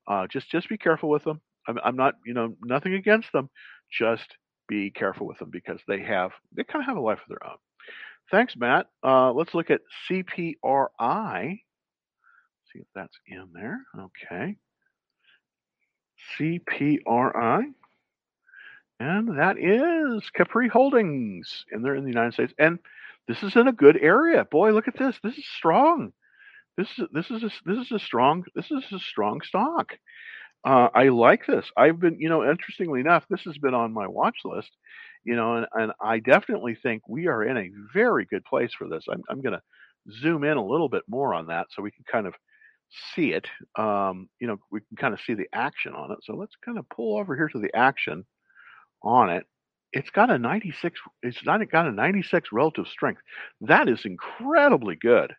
Uh, 0.07 0.27
just 0.27 0.51
just 0.51 0.69
be 0.69 0.77
careful 0.77 1.09
with 1.09 1.25
them. 1.25 1.41
I'm, 1.69 1.79
I'm 1.85 1.97
not, 1.97 2.15
you 2.27 2.35
know, 2.35 2.57
nothing 2.65 2.95
against 2.95 3.31
them. 3.33 3.49
Just 3.97 4.27
be 4.69 4.91
careful 4.91 5.27
with 5.27 5.39
them 5.39 5.51
because 5.51 5.79
they 5.87 6.01
have 6.01 6.33
they 6.57 6.65
kind 6.65 6.83
of 6.83 6.87
have 6.87 6.97
a 6.97 7.01
life 7.01 7.21
of 7.23 7.29
their 7.29 7.47
own. 7.47 7.57
Thanks, 8.31 8.57
Matt. 8.57 8.87
Uh, 9.05 9.33
let's 9.33 9.55
look 9.55 9.71
at 9.71 9.83
CPRI. 10.09 11.61
See 12.73 12.79
if 12.79 12.87
that's 12.95 13.17
in 13.27 13.49
there. 13.53 13.81
Okay. 13.99 14.57
CPRI. 16.39 17.65
And 19.03 19.37
that 19.37 19.59
is 19.59 20.31
Capri 20.31 20.69
Holdings. 20.69 21.65
And 21.73 21.85
they're 21.85 21.97
in 21.97 22.05
the 22.05 22.11
United 22.11 22.35
States. 22.35 22.55
And 22.57 22.79
this 23.27 23.43
is 23.43 23.57
in 23.57 23.67
a 23.67 23.73
good 23.73 23.99
area. 24.01 24.45
Boy, 24.45 24.71
look 24.71 24.87
at 24.87 24.97
this. 24.97 25.19
This 25.25 25.37
is 25.37 25.47
strong. 25.57 26.13
This 26.77 26.89
is 26.99 27.09
this 27.13 27.29
is 27.29 27.43
a, 27.43 27.51
this 27.67 27.79
is 27.79 27.93
a 27.93 27.99
strong 27.99 28.45
this 28.55 28.71
is 28.71 28.85
a 28.93 29.01
strong 29.01 29.41
stock. 29.41 29.93
Uh, 30.65 30.89
I 30.95 31.09
like 31.09 31.47
this. 31.47 31.69
I've 31.77 31.99
been, 31.99 32.21
you 32.21 32.29
know, 32.29 32.49
interestingly 32.49 33.01
enough, 33.01 33.25
this 33.29 33.41
has 33.41 33.59
been 33.59 33.75
on 33.75 33.93
my 33.93 34.07
watch 34.07 34.37
list, 34.45 34.71
you 35.25 35.35
know, 35.35 35.57
and, 35.57 35.67
and 35.73 35.93
I 36.01 36.21
definitely 36.21 36.77
think 36.77 37.03
we 37.09 37.27
are 37.27 37.43
in 37.43 37.57
a 37.57 37.71
very 37.93 38.25
good 38.27 38.45
place 38.45 38.73
for 38.73 38.89
this. 38.89 39.07
I'm, 39.11 39.23
I'm 39.29 39.43
going 39.43 39.55
to 39.55 40.13
zoom 40.21 40.45
in 40.45 40.57
a 40.57 40.65
little 40.65 40.89
bit 40.89 41.03
more 41.09 41.35
on 41.35 41.49
that 41.49 41.67
so 41.71 41.83
we 41.83 41.91
can 41.91 42.05
kind 42.11 42.29
of 42.29 42.35
see 43.17 43.33
it. 43.33 43.49
Um, 43.77 44.29
you 44.39 44.47
know, 44.47 44.59
we 44.71 44.81
can 44.83 44.97
kind 44.97 45.13
of 45.13 45.21
see 45.27 45.35
the 45.35 45.49
action 45.53 45.95
on 45.95 46.13
it. 46.13 46.19
So 46.23 46.37
let's 46.37 46.55
kind 46.65 46.79
of 46.79 46.89
pull 46.89 47.19
over 47.19 47.35
here 47.35 47.49
to 47.49 47.59
the 47.59 47.75
action 47.75 48.25
on 49.05 49.31
it. 49.31 49.47
it's 49.93 50.11
got 50.11 50.31
a 50.31 50.39
96. 50.39 51.01
It's 51.23 51.45
not 51.45 51.61
got 51.71 51.87
a 51.87 51.93
96 51.93 52.51
relative 52.53 52.87
strength. 52.89 53.21
That 53.61 53.89
is 53.89 54.05
incredibly 54.05 54.97
good. 54.97 55.35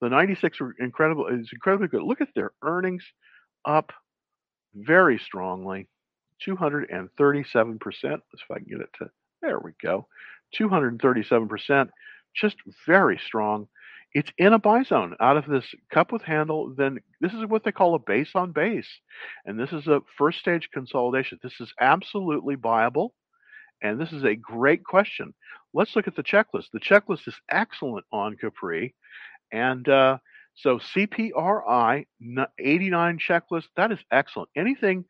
The 0.00 0.08
96 0.10 0.60
are 0.60 0.74
incredible 0.78 1.26
is 1.28 1.50
incredibly 1.52 1.88
good. 1.88 2.02
Look 2.02 2.20
at 2.20 2.28
their 2.34 2.52
earnings 2.62 3.04
up 3.64 3.92
very 4.74 5.18
strongly, 5.18 5.88
237%. 6.46 6.88
If 6.92 8.50
I 8.50 8.54
can 8.58 8.64
get 8.68 8.80
it 8.80 8.90
to 8.98 9.10
there 9.42 9.58
we 9.60 9.72
go, 9.82 10.06
237%, 10.58 11.88
just 12.34 12.56
very 12.86 13.18
strong. 13.24 13.68
It's 14.12 14.30
in 14.38 14.52
a 14.52 14.58
buy 14.58 14.82
zone 14.82 15.14
out 15.20 15.36
of 15.36 15.46
this 15.46 15.66
cup 15.92 16.10
with 16.12 16.22
handle. 16.22 16.74
Then 16.74 16.98
this 17.20 17.32
is 17.32 17.44
what 17.46 17.64
they 17.64 17.72
call 17.72 17.94
a 17.94 17.98
base 17.98 18.30
on 18.34 18.52
base, 18.52 18.88
and 19.44 19.58
this 19.58 19.72
is 19.72 19.86
a 19.86 20.00
first 20.16 20.38
stage 20.38 20.70
consolidation. 20.72 21.38
This 21.42 21.60
is 21.60 21.72
absolutely 21.80 22.54
viable. 22.54 23.14
And 23.82 24.00
this 24.00 24.12
is 24.12 24.24
a 24.24 24.34
great 24.34 24.84
question. 24.84 25.34
Let's 25.74 25.94
look 25.94 26.08
at 26.08 26.16
the 26.16 26.22
checklist. 26.22 26.70
The 26.72 26.80
checklist 26.80 27.28
is 27.28 27.34
excellent 27.50 28.06
on 28.10 28.36
Capri. 28.36 28.94
And 29.52 29.88
uh, 29.88 30.18
so 30.54 30.78
CPRI 30.78 32.06
89 32.58 33.18
checklist, 33.18 33.66
that 33.76 33.92
is 33.92 33.98
excellent. 34.10 34.48
Anything 34.56 35.04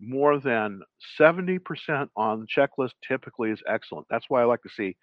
more 0.00 0.38
than 0.38 0.82
70% 1.18 2.08
on 2.16 2.40
the 2.40 2.46
checklist 2.46 2.92
typically 3.06 3.50
is 3.50 3.62
excellent. 3.68 4.06
That's 4.10 4.26
why 4.28 4.42
I 4.42 4.46
like 4.46 4.62
to 4.62 4.68
see 4.68 4.96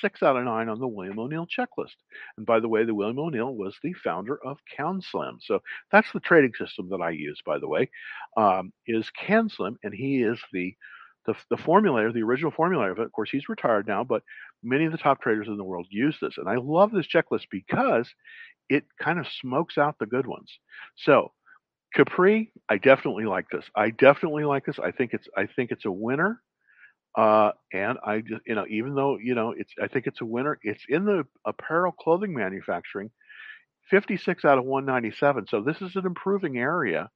six 0.00 0.22
out 0.22 0.36
of 0.36 0.44
nine 0.44 0.68
on 0.68 0.80
the 0.80 0.88
William 0.88 1.18
O'Neill 1.18 1.46
checklist. 1.46 1.96
And 2.36 2.46
by 2.46 2.60
the 2.60 2.68
way, 2.68 2.84
the 2.84 2.94
William 2.94 3.18
O'Neill 3.18 3.54
was 3.54 3.76
the 3.82 3.92
founder 3.94 4.38
of 4.44 4.58
CAN 4.76 5.00
SLIM. 5.00 5.38
So 5.40 5.60
that's 5.92 6.10
the 6.12 6.20
trading 6.20 6.52
system 6.58 6.88
that 6.90 7.00
I 7.00 7.10
use, 7.10 7.40
by 7.44 7.58
the 7.58 7.68
way, 7.68 7.90
um, 8.36 8.72
is 8.86 9.10
CAN 9.10 9.48
SLIM, 9.48 9.78
and 9.82 9.94
he 9.94 10.22
is 10.22 10.38
the 10.52 10.74
the, 11.26 11.34
the 11.48 11.56
formulator, 11.56 12.12
the 12.12 12.22
original 12.22 12.52
formulator 12.52 12.92
of 12.92 12.98
it. 12.98 13.06
Of 13.06 13.12
course, 13.12 13.30
he's 13.30 13.48
retired 13.48 13.86
now, 13.86 14.04
but 14.04 14.22
many 14.62 14.84
of 14.84 14.92
the 14.92 14.98
top 14.98 15.22
traders 15.22 15.48
in 15.48 15.56
the 15.56 15.64
world 15.64 15.86
use 15.90 16.16
this. 16.20 16.36
And 16.36 16.48
I 16.48 16.56
love 16.56 16.92
this 16.92 17.06
checklist 17.06 17.46
because 17.50 18.08
it 18.68 18.84
kind 19.00 19.18
of 19.18 19.26
smokes 19.40 19.78
out 19.78 19.96
the 19.98 20.06
good 20.06 20.26
ones. 20.26 20.58
So 20.96 21.32
Capri, 21.94 22.52
I 22.68 22.78
definitely 22.78 23.24
like 23.24 23.46
this. 23.50 23.64
I 23.76 23.90
definitely 23.90 24.44
like 24.44 24.66
this. 24.66 24.78
I 24.78 24.90
think 24.90 25.14
it's 25.14 25.28
I 25.36 25.46
think 25.46 25.70
it's 25.70 25.84
a 25.84 25.92
winner. 25.92 26.40
Uh, 27.16 27.52
and 27.72 27.98
I 28.04 28.20
just 28.20 28.42
you 28.46 28.54
know 28.54 28.66
even 28.68 28.94
though 28.94 29.18
you 29.18 29.34
know 29.34 29.54
it's 29.56 29.72
I 29.80 29.86
think 29.88 30.06
it's 30.06 30.20
a 30.20 30.24
winner. 30.24 30.58
It's 30.62 30.84
in 30.88 31.04
the 31.04 31.24
apparel 31.44 31.92
clothing 31.92 32.34
manufacturing, 32.34 33.10
56 33.90 34.44
out 34.44 34.58
of 34.58 34.64
197. 34.64 35.46
So 35.48 35.60
this 35.62 35.80
is 35.80 35.96
an 35.96 36.06
improving 36.06 36.58
area 36.58 37.10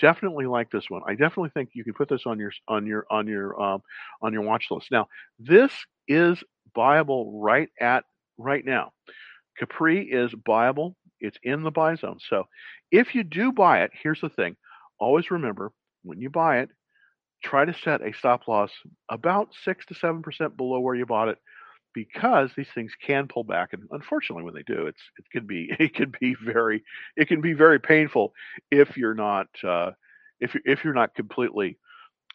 definitely 0.00 0.46
like 0.46 0.70
this 0.70 0.88
one. 0.88 1.02
I 1.06 1.12
definitely 1.12 1.50
think 1.50 1.70
you 1.74 1.84
can 1.84 1.94
put 1.94 2.08
this 2.08 2.22
on 2.26 2.38
your 2.38 2.52
on 2.68 2.86
your 2.86 3.06
on 3.10 3.26
your 3.26 3.60
um, 3.60 3.82
on 4.20 4.32
your 4.32 4.42
watch 4.42 4.66
list. 4.70 4.90
Now, 4.90 5.08
this 5.38 5.72
is 6.08 6.42
buyable 6.76 7.30
right 7.34 7.68
at 7.80 8.04
right 8.38 8.64
now. 8.64 8.92
Capri 9.58 10.10
is 10.10 10.32
buyable. 10.32 10.94
It's 11.20 11.38
in 11.42 11.62
the 11.62 11.70
buy 11.70 11.94
zone. 11.96 12.18
So, 12.28 12.44
if 12.90 13.14
you 13.14 13.22
do 13.24 13.52
buy 13.52 13.82
it, 13.82 13.90
here's 14.02 14.20
the 14.20 14.28
thing. 14.28 14.56
Always 14.98 15.30
remember 15.30 15.72
when 16.02 16.20
you 16.20 16.30
buy 16.30 16.60
it, 16.60 16.70
try 17.42 17.64
to 17.64 17.74
set 17.84 18.02
a 18.02 18.12
stop 18.12 18.48
loss 18.48 18.70
about 19.08 19.48
six 19.64 19.84
to 19.86 19.94
seven 19.94 20.22
percent 20.22 20.56
below 20.56 20.80
where 20.80 20.94
you 20.94 21.06
bought 21.06 21.28
it 21.28 21.38
because 21.94 22.50
these 22.56 22.68
things 22.74 22.92
can 23.04 23.28
pull 23.28 23.44
back 23.44 23.72
and 23.72 23.82
unfortunately 23.90 24.44
when 24.44 24.54
they 24.54 24.62
do 24.62 24.86
it's 24.86 25.02
it 25.18 25.24
can 25.30 25.46
be 25.46 25.70
it 25.78 25.94
can 25.94 26.12
be 26.20 26.34
very 26.44 26.82
it 27.16 27.28
can 27.28 27.40
be 27.40 27.52
very 27.52 27.78
painful 27.80 28.32
if 28.70 28.96
you're 28.96 29.14
not 29.14 29.46
uh, 29.66 29.90
if 30.40 30.54
you're 30.54 30.62
if 30.64 30.84
you're 30.84 30.94
not 30.94 31.14
completely 31.14 31.78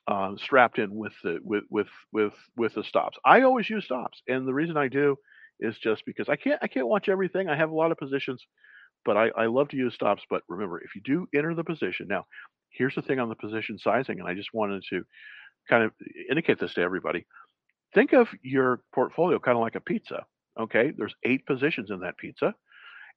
uh, 0.07 0.31
strapped 0.37 0.79
in 0.79 0.95
with 0.95 1.13
the 1.23 1.39
with 1.43 1.63
with 1.69 1.87
with 2.13 2.33
with 2.55 2.73
the 2.75 2.83
stops. 2.83 3.17
I 3.25 3.41
always 3.41 3.69
use 3.69 3.85
stops 3.85 4.21
and 4.27 4.47
the 4.47 4.53
reason 4.53 4.77
i 4.77 4.87
do 4.87 5.17
is 5.59 5.77
just 5.79 6.05
because 6.05 6.29
i 6.29 6.35
can't 6.35 6.59
i 6.61 6.67
can't 6.67 6.87
watch 6.87 7.09
everything. 7.09 7.49
I 7.49 7.55
have 7.55 7.71
a 7.71 7.75
lot 7.75 7.91
of 7.91 7.97
positions 7.97 8.45
but 9.05 9.17
i 9.17 9.29
i 9.37 9.45
love 9.45 9.69
to 9.69 9.77
use 9.77 9.93
stops 9.93 10.23
but 10.29 10.43
remember 10.47 10.79
if 10.79 10.95
you 10.95 11.01
do 11.03 11.27
enter 11.35 11.55
the 11.55 11.63
position 11.63 12.07
now 12.07 12.25
here's 12.69 12.95
the 12.95 13.01
thing 13.01 13.19
on 13.19 13.29
the 13.29 13.35
position 13.35 13.77
sizing 13.77 14.19
and 14.19 14.27
i 14.27 14.33
just 14.33 14.53
wanted 14.53 14.83
to 14.89 15.03
kind 15.69 15.83
of 15.83 15.91
indicate 16.29 16.59
this 16.59 16.73
to 16.73 16.81
everybody 16.81 17.25
Think 17.93 18.13
of 18.13 18.27
your 18.43 18.81
portfolio 18.93 19.39
kind 19.39 19.57
of 19.57 19.61
like 19.61 19.75
a 19.75 19.81
pizza. 19.81 20.25
Okay, 20.59 20.91
there's 20.97 21.15
eight 21.23 21.45
positions 21.47 21.91
in 21.91 22.01
that 22.01 22.17
pizza, 22.17 22.53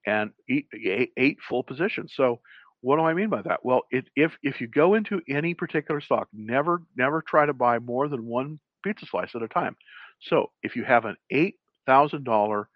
and 0.07 0.31
eight, 0.49 0.69
eight 1.17 1.39
full 1.49 1.63
positions. 1.63 2.15
So 2.17 2.41
what 2.81 2.97
do 2.97 3.03
I 3.03 3.15
mean 3.15 3.31
by 3.31 3.43
that? 3.43 3.65
Well, 3.65 3.83
it, 3.91 4.07
if 4.17 4.39
if 4.43 4.61
you 4.61 4.69
go 4.69 4.95
into 4.95 5.21
any 5.29 5.55
particular 5.55 6.01
stock, 6.01 6.29
never 6.33 6.83
never 6.97 7.23
try 7.23 7.47
to 7.47 7.53
buy 7.53 7.79
more 7.79 8.09
than 8.09 8.27
one 8.27 8.61
pizza 8.85 9.07
slice 9.07 9.35
at 9.35 9.43
a 9.43 9.49
time. 9.49 9.77
So 10.23 10.51
if 10.63 10.77
you 10.77 10.85
have 10.85 11.05
an 11.05 11.17
eight 11.31 11.57
thousand 11.87 12.25
dollar 12.25 12.69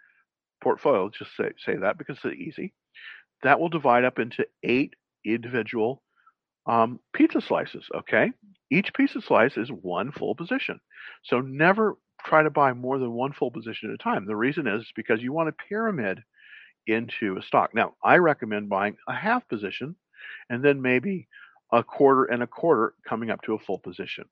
portfolio, 0.62 1.10
just 1.10 1.37
say 1.37 1.52
say 1.64 1.76
that 1.76 1.98
because 1.98 2.18
it's 2.24 2.37
easy. 2.37 2.74
That 3.44 3.60
will 3.60 3.70
divide 3.70 4.04
up 4.04 4.18
into 4.18 4.46
eight 4.62 4.94
individual 5.24 6.02
um, 6.66 7.00
pizza 7.12 7.40
slices. 7.40 7.85
Okay, 7.94 8.33
each 8.70 8.92
pizza 8.94 9.20
slice 9.20 9.57
is 9.57 9.70
one 9.70 10.12
full 10.12 10.35
position. 10.35 10.81
So 11.24 11.40
never 11.40 11.96
try 12.24 12.42
to 12.42 12.50
buy 12.50 12.72
more 12.72 12.98
than 12.98 13.12
one 13.12 13.33
full 13.33 13.50
position 13.50 13.90
at 13.90 13.94
a 13.94 14.03
time. 14.03 14.27
The 14.27 14.37
reason 14.37 14.66
is 14.66 14.90
because 14.96 15.22
you 15.22 15.33
want 15.33 15.50
a 15.50 15.64
pyramid 15.68 16.20
into 16.87 17.37
a 17.38 17.42
stock. 17.42 17.74
Now, 17.74 17.94
I 18.03 18.16
recommend 18.16 18.68
buying 18.68 18.96
a 19.09 19.14
half 19.14 19.46
position 19.48 19.96
and 20.50 20.62
then 20.62 20.81
maybe 20.81 21.29
a 21.72 21.83
quarter 21.83 22.24
and 22.24 22.42
a 22.42 22.46
quarter 22.46 22.94
coming 23.09 23.31
up 23.31 23.42
to 23.42 23.55
a 23.55 23.59
full 23.59 23.79
position. 23.79 24.24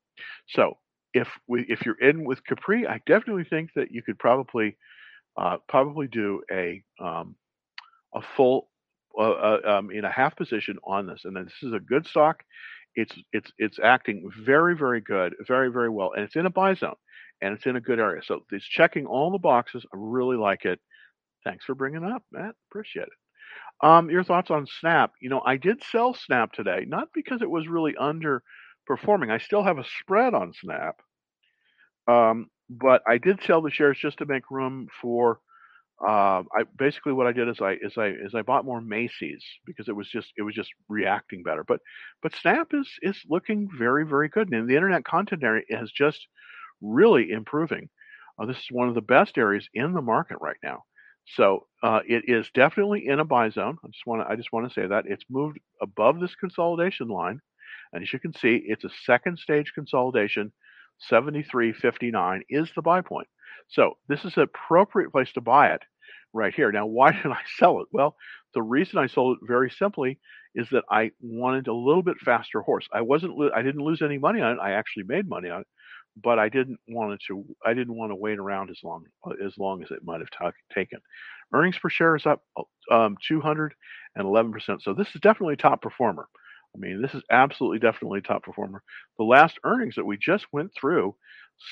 So 0.47 0.77
if 1.13 1.27
we, 1.47 1.63
if 1.63 1.85
you're 1.85 1.99
in 1.99 2.25
with 2.25 2.45
Capri, 2.45 2.87
I 2.87 3.01
definitely 3.05 3.43
think 3.43 3.71
that 3.75 3.91
you 3.91 4.01
could 4.01 4.17
probably 4.19 4.77
uh, 5.37 5.57
probably 5.67 6.07
do 6.07 6.41
a 6.51 6.83
um, 6.99 7.35
a 8.13 8.21
full 8.35 8.69
uh, 9.17 9.57
um, 9.65 9.91
in 9.91 10.05
a 10.05 10.11
half 10.11 10.35
position 10.35 10.77
on 10.83 11.07
this. 11.07 11.21
And 11.25 11.35
then 11.35 11.45
this 11.45 11.63
is 11.63 11.73
a 11.73 11.79
good 11.79 12.07
stock. 12.07 12.43
It's 12.95 13.15
it's 13.31 13.51
it's 13.57 13.79
acting 13.83 14.29
very 14.45 14.75
very 14.75 15.01
good, 15.01 15.33
very 15.47 15.71
very 15.71 15.89
well, 15.89 16.11
and 16.13 16.23
it's 16.23 16.35
in 16.35 16.45
a 16.45 16.51
buy 16.51 16.75
zone, 16.75 16.95
and 17.41 17.55
it's 17.55 17.65
in 17.65 17.75
a 17.75 17.81
good 17.81 17.99
area. 17.99 18.21
So 18.23 18.41
it's 18.51 18.65
checking 18.65 19.07
all 19.07 19.31
the 19.31 19.39
boxes. 19.39 19.85
I 19.91 19.97
really 19.97 20.37
like 20.37 20.65
it. 20.65 20.79
Thanks 21.43 21.65
for 21.65 21.75
bringing 21.75 22.03
up, 22.03 22.23
Matt. 22.31 22.55
Appreciate 22.69 23.03
it. 23.03 23.85
Um, 23.85 24.09
your 24.09 24.23
thoughts 24.23 24.51
on 24.51 24.67
Snap? 24.79 25.11
You 25.19 25.29
know, 25.29 25.41
I 25.45 25.57
did 25.57 25.83
sell 25.91 26.13
Snap 26.13 26.53
today, 26.53 26.85
not 26.87 27.09
because 27.13 27.41
it 27.41 27.49
was 27.49 27.67
really 27.67 27.93
underperforming. 27.93 29.31
I 29.31 29.39
still 29.39 29.63
have 29.63 29.79
a 29.79 29.85
spread 30.01 30.33
on 30.33 30.53
Snap, 30.53 31.01
um, 32.07 32.49
but 32.69 33.01
I 33.07 33.17
did 33.17 33.43
sell 33.43 33.61
the 33.61 33.71
shares 33.71 33.97
just 33.99 34.19
to 34.19 34.25
make 34.25 34.51
room 34.51 34.87
for 35.01 35.39
uh, 36.05 36.43
I 36.53 36.63
basically 36.77 37.13
what 37.13 37.27
I 37.27 37.31
did 37.31 37.47
is 37.47 37.61
I 37.61 37.77
is 37.81 37.93
I 37.97 38.07
is 38.07 38.35
I 38.35 38.41
bought 38.41 38.65
more 38.65 38.81
Macy's 38.81 39.43
because 39.65 39.87
it 39.87 39.95
was 39.95 40.09
just 40.09 40.33
it 40.37 40.41
was 40.41 40.53
just 40.53 40.71
reacting 40.89 41.43
better. 41.43 41.63
But 41.63 41.79
but 42.21 42.35
Snap 42.35 42.67
is 42.73 42.89
is 43.01 43.17
looking 43.29 43.69
very 43.77 44.05
very 44.05 44.27
good, 44.27 44.51
and 44.51 44.67
the 44.67 44.75
internet 44.75 45.05
content 45.05 45.43
area 45.43 45.63
is 45.69 45.91
just 45.91 46.27
really 46.81 47.31
improving. 47.31 47.89
Uh, 48.37 48.45
this 48.45 48.57
is 48.57 48.65
one 48.71 48.89
of 48.89 48.95
the 48.95 49.01
best 49.01 49.37
areas 49.37 49.67
in 49.73 49.93
the 49.93 50.01
market 50.01 50.37
right 50.41 50.57
now. 50.61 50.83
So 51.35 51.67
uh, 51.81 52.01
it 52.05 52.23
is 52.27 52.49
definitely 52.53 53.07
in 53.07 53.21
a 53.21 53.25
buy 53.25 53.49
zone. 53.49 53.77
I 53.83 53.87
just 53.87 54.05
want 54.05 54.27
I 54.29 54.35
just 54.35 54.51
want 54.51 54.67
to 54.67 54.73
say 54.73 54.87
that 54.87 55.05
it's 55.07 55.23
moved 55.29 55.57
above 55.81 56.19
this 56.19 56.35
consolidation 56.35 57.07
line, 57.07 57.39
and 57.93 58.03
as 58.03 58.11
you 58.11 58.19
can 58.19 58.33
see, 58.33 58.61
it's 58.65 58.83
a 58.83 58.89
second 59.05 59.39
stage 59.39 59.71
consolidation. 59.73 60.51
73.59 61.11 62.41
is 62.49 62.69
the 62.75 62.81
buy 62.81 63.01
point. 63.01 63.27
So 63.67 63.97
this 64.07 64.23
is 64.23 64.37
an 64.37 64.43
appropriate 64.43 65.11
place 65.11 65.31
to 65.33 65.41
buy 65.41 65.69
it 65.73 65.81
right 66.33 66.53
here. 66.53 66.71
Now, 66.71 66.85
why 66.85 67.11
did 67.23 67.27
I 67.27 67.41
sell 67.57 67.81
it? 67.81 67.87
Well, 67.91 68.15
the 68.53 68.61
reason 68.61 68.99
I 68.99 69.07
sold 69.07 69.37
it 69.41 69.47
very 69.47 69.69
simply 69.71 70.19
is 70.55 70.67
that 70.71 70.83
I 70.91 71.11
wanted 71.21 71.67
a 71.67 71.73
little 71.73 72.03
bit 72.03 72.17
faster 72.19 72.61
horse. 72.61 72.87
I 72.93 73.01
wasn't, 73.01 73.33
I 73.55 73.61
didn't 73.61 73.83
lose 73.83 74.01
any 74.01 74.17
money 74.17 74.41
on 74.41 74.53
it. 74.57 74.59
I 74.61 74.71
actually 74.71 75.03
made 75.07 75.27
money 75.27 75.49
on 75.49 75.61
it, 75.61 75.67
but 76.21 76.37
I 76.39 76.49
didn't 76.49 76.79
want 76.87 77.13
it 77.13 77.21
to, 77.27 77.43
I 77.65 77.73
didn't 77.73 77.95
want 77.95 78.11
to 78.11 78.15
wait 78.15 78.37
around 78.39 78.69
as 78.69 78.79
long, 78.83 79.05
as 79.43 79.57
long 79.57 79.83
as 79.83 79.91
it 79.91 80.03
might 80.03 80.21
have 80.21 80.29
t- 80.53 80.57
taken. 80.75 80.99
Earnings 81.53 81.77
per 81.77 81.89
share 81.89 82.15
is 82.15 82.25
up 82.25 82.41
um, 82.91 83.17
211%. 83.27 84.81
So 84.81 84.93
this 84.93 85.13
is 85.15 85.21
definitely 85.21 85.55
top 85.55 85.81
performer. 85.81 86.27
I 86.75 86.79
mean, 86.79 87.01
this 87.01 87.13
is 87.13 87.23
absolutely 87.31 87.79
definitely 87.79 88.21
top 88.21 88.43
performer. 88.43 88.81
The 89.17 89.23
last 89.25 89.59
earnings 89.63 89.95
that 89.95 90.05
we 90.05 90.17
just 90.17 90.45
went 90.51 90.71
through, 90.79 91.15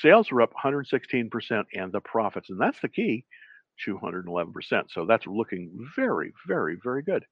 sales 0.00 0.30
were 0.30 0.42
up 0.42 0.52
116%, 0.52 1.66
and 1.74 1.92
the 1.92 2.00
profits, 2.00 2.50
and 2.50 2.60
that's 2.60 2.80
the 2.80 2.88
key, 2.88 3.24
211%. 3.86 4.84
So 4.90 5.06
that's 5.06 5.26
looking 5.26 5.70
very, 5.96 6.32
very, 6.46 6.78
very 6.82 7.02
good. 7.02 7.24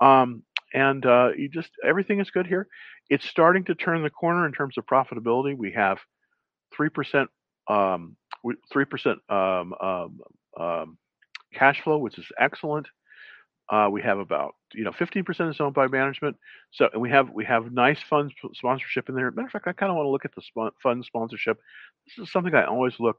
Um, 0.00 0.42
and 0.74 1.04
uh, 1.04 1.30
you 1.36 1.48
just 1.48 1.70
everything 1.84 2.20
is 2.20 2.30
good 2.30 2.46
here. 2.46 2.66
It's 3.10 3.28
starting 3.28 3.64
to 3.64 3.74
turn 3.74 4.02
the 4.02 4.10
corner 4.10 4.46
in 4.46 4.52
terms 4.52 4.78
of 4.78 4.86
profitability. 4.86 5.56
We 5.56 5.72
have 5.72 5.98
three 6.74 6.88
percent, 6.88 7.28
um, 7.68 8.16
three 8.72 8.86
percent 8.86 9.18
um, 9.28 9.74
um, 10.58 10.98
cash 11.54 11.82
flow, 11.82 11.98
which 11.98 12.18
is 12.18 12.26
excellent. 12.38 12.88
Uh, 13.68 13.88
we 13.90 14.02
have 14.02 14.18
about 14.18 14.54
you 14.74 14.84
know 14.84 14.90
15% 14.90 15.50
is 15.50 15.60
owned 15.60 15.74
by 15.74 15.86
management. 15.86 16.36
So 16.72 16.88
and 16.92 17.00
we 17.00 17.10
have 17.10 17.30
we 17.30 17.44
have 17.44 17.72
nice 17.72 18.00
fund 18.02 18.32
sponsorship 18.54 19.08
in 19.08 19.14
there. 19.14 19.30
Matter 19.30 19.46
of 19.46 19.52
fact, 19.52 19.68
I 19.68 19.72
kind 19.72 19.90
of 19.90 19.96
want 19.96 20.06
to 20.06 20.10
look 20.10 20.24
at 20.24 20.34
the 20.34 20.42
sp- 20.44 20.76
fund 20.82 21.04
sponsorship. 21.04 21.58
This 22.06 22.26
is 22.26 22.32
something 22.32 22.54
I 22.54 22.64
always 22.64 22.98
look 22.98 23.18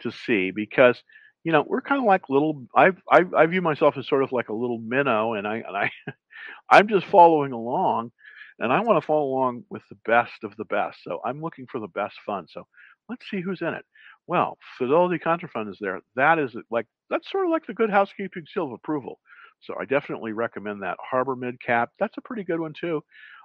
to 0.00 0.10
see 0.10 0.50
because 0.50 1.02
you 1.44 1.52
know 1.52 1.64
we're 1.66 1.82
kind 1.82 2.00
of 2.00 2.06
like 2.06 2.28
little. 2.28 2.66
I, 2.74 2.92
I 3.10 3.24
I 3.36 3.46
view 3.46 3.62
myself 3.62 3.96
as 3.96 4.08
sort 4.08 4.24
of 4.24 4.32
like 4.32 4.48
a 4.48 4.54
little 4.54 4.78
minnow, 4.78 5.34
and 5.34 5.46
I 5.46 5.56
and 5.56 5.76
I 5.76 5.90
I'm 6.70 6.88
just 6.88 7.06
following 7.06 7.52
along, 7.52 8.12
and 8.58 8.72
I 8.72 8.80
want 8.80 9.00
to 9.00 9.06
follow 9.06 9.26
along 9.26 9.64
with 9.70 9.82
the 9.90 9.98
best 10.06 10.42
of 10.42 10.56
the 10.56 10.64
best. 10.64 10.98
So 11.04 11.20
I'm 11.24 11.40
looking 11.40 11.66
for 11.70 11.80
the 11.80 11.88
best 11.88 12.16
fund. 12.26 12.48
So 12.50 12.66
let's 13.08 13.28
see 13.30 13.40
who's 13.40 13.62
in 13.62 13.74
it. 13.74 13.84
Well, 14.26 14.58
Fidelity 14.78 15.18
Contrafund 15.18 15.70
is 15.70 15.78
there. 15.80 16.00
That 16.16 16.38
is 16.38 16.52
like 16.70 16.86
that's 17.10 17.30
sort 17.30 17.44
of 17.44 17.50
like 17.50 17.66
the 17.66 17.74
good 17.74 17.90
housekeeping 17.90 18.44
seal 18.52 18.64
of 18.66 18.72
approval. 18.72 19.20
So 19.60 19.74
I 19.80 19.84
definitely 19.84 20.32
recommend 20.32 20.82
that. 20.82 20.96
Harbor 21.00 21.36
Mid 21.36 21.60
Cap, 21.60 21.90
that's 21.98 22.16
a 22.18 22.22
pretty 22.22 22.44
good 22.44 22.60
one 22.60 22.74
too. 22.78 23.02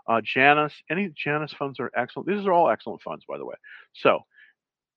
Uh, 0.08 0.22
Janus, 0.24 0.74
any 0.90 1.12
Janus 1.16 1.54
funds 1.54 1.80
are 1.80 1.92
excellent. 1.96 2.28
These 2.28 2.46
are 2.46 2.52
all 2.52 2.70
excellent 2.70 3.02
funds, 3.02 3.24
by 3.28 3.38
the 3.38 3.46
way. 3.46 3.56
So 3.94 4.22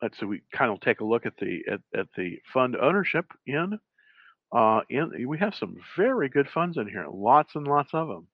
let's 0.03 0.19
see, 0.21 0.27
we 0.27 0.43
kind 0.53 0.71
of 0.73 0.81
take 0.81 1.01
a 1.01 1.05
look 1.05 1.27
at 1.27 1.37
the 1.39 1.63
at, 1.71 1.81
at 1.99 2.09
the 2.17 2.39
fund 2.53 2.77
ownership 2.77 3.27
in 3.47 3.79
uh, 4.57 4.81
in 4.91 5.29
we 5.29 5.39
have 5.39 5.55
some 5.55 5.77
very 5.97 6.29
good 6.29 6.49
funds 6.49 6.77
in 6.79 6.89
here, 6.89 7.07
lots 7.13 7.55
and 7.57 7.67
lots 7.67 7.91
of 7.95 8.09
them. 8.09 8.29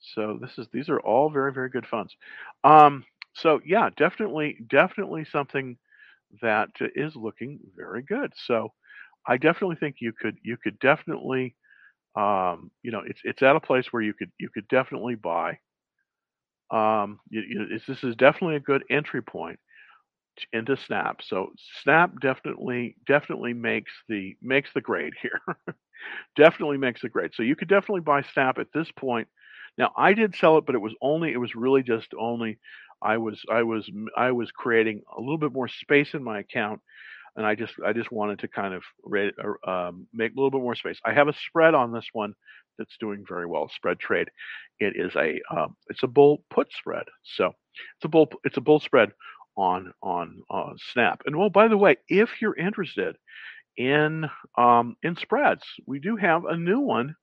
So 0.00 0.38
this 0.40 0.58
is 0.58 0.68
these 0.72 0.88
are 0.88 1.00
all 1.00 1.30
very 1.30 1.52
very 1.52 1.68
good 1.70 1.86
funds. 1.86 2.16
Um, 2.64 3.04
so 3.34 3.60
yeah, 3.64 3.90
definitely 3.96 4.58
definitely 4.68 5.24
something 5.24 5.76
that 6.42 6.70
is 6.96 7.16
looking 7.16 7.60
very 7.76 8.02
good. 8.02 8.32
So 8.46 8.72
I 9.26 9.36
definitely 9.36 9.76
think 9.76 9.96
you 10.00 10.12
could 10.12 10.36
you 10.42 10.56
could 10.62 10.78
definitely 10.80 11.56
um, 12.16 12.70
you 12.82 12.90
know, 12.90 13.02
it's 13.06 13.20
it's 13.24 13.42
at 13.42 13.56
a 13.56 13.60
place 13.60 13.92
where 13.92 14.02
you 14.02 14.14
could 14.14 14.32
you 14.38 14.48
could 14.50 14.68
definitely 14.68 15.14
buy. 15.14 15.58
Um, 16.70 17.18
you, 17.28 17.42
you, 17.48 17.78
this 17.86 18.04
is 18.04 18.14
definitely 18.16 18.56
a 18.56 18.60
good 18.60 18.84
entry 18.90 19.22
point 19.22 19.58
into 20.52 20.76
Snap. 20.76 21.20
So 21.22 21.52
Snap 21.82 22.12
definitely 22.20 22.96
definitely 23.06 23.54
makes 23.54 23.92
the 24.08 24.36
makes 24.42 24.70
the 24.74 24.80
grade 24.80 25.14
here. 25.20 25.40
definitely 26.36 26.78
makes 26.78 27.02
the 27.02 27.08
grade. 27.08 27.32
So 27.34 27.42
you 27.42 27.56
could 27.56 27.68
definitely 27.68 28.02
buy 28.02 28.22
Snap 28.22 28.58
at 28.58 28.72
this 28.74 28.90
point. 28.92 29.28
Now 29.78 29.92
I 29.96 30.14
did 30.14 30.34
sell 30.34 30.58
it, 30.58 30.66
but 30.66 30.74
it 30.74 30.80
was 30.80 30.94
only 31.00 31.32
it 31.32 31.38
was 31.38 31.54
really 31.54 31.82
just 31.82 32.08
only 32.18 32.58
I 33.02 33.18
was 33.18 33.40
I 33.50 33.62
was 33.62 33.90
I 34.16 34.32
was 34.32 34.50
creating 34.50 35.02
a 35.16 35.20
little 35.20 35.38
bit 35.38 35.52
more 35.52 35.68
space 35.68 36.14
in 36.14 36.22
my 36.22 36.40
account 36.40 36.80
and 37.36 37.46
I 37.46 37.54
just 37.54 37.74
I 37.84 37.92
just 37.92 38.12
wanted 38.12 38.40
to 38.40 38.48
kind 38.48 38.74
of 38.74 38.82
um, 39.66 40.06
make 40.12 40.32
a 40.32 40.36
little 40.36 40.50
bit 40.50 40.60
more 40.60 40.74
space. 40.74 40.98
I 41.04 41.12
have 41.12 41.28
a 41.28 41.34
spread 41.46 41.74
on 41.74 41.92
this 41.92 42.06
one 42.12 42.34
that's 42.78 42.96
doing 42.98 43.24
very 43.28 43.46
well. 43.46 43.70
Spread 43.74 43.98
trade. 43.98 44.28
It 44.78 44.94
is 44.96 45.14
a 45.16 45.40
um, 45.54 45.76
it's 45.88 46.02
a 46.02 46.08
bull 46.08 46.44
put 46.50 46.72
spread. 46.72 47.04
So 47.22 47.46
it's 47.46 48.04
a 48.04 48.08
bull 48.08 48.28
it's 48.44 48.56
a 48.56 48.60
bull 48.62 48.80
spread 48.80 49.12
on 49.60 49.92
on 50.02 50.42
uh, 50.50 50.72
Snap. 50.92 51.22
And 51.26 51.36
well, 51.36 51.50
by 51.50 51.68
the 51.68 51.76
way, 51.76 51.96
if 52.08 52.40
you're 52.40 52.56
interested 52.56 53.16
in 53.76 54.28
um, 54.56 54.96
in 55.02 55.16
spreads, 55.16 55.64
we 55.86 56.00
do 56.00 56.16
have 56.16 56.44
a 56.46 56.56
new 56.56 56.80
one 56.80 57.14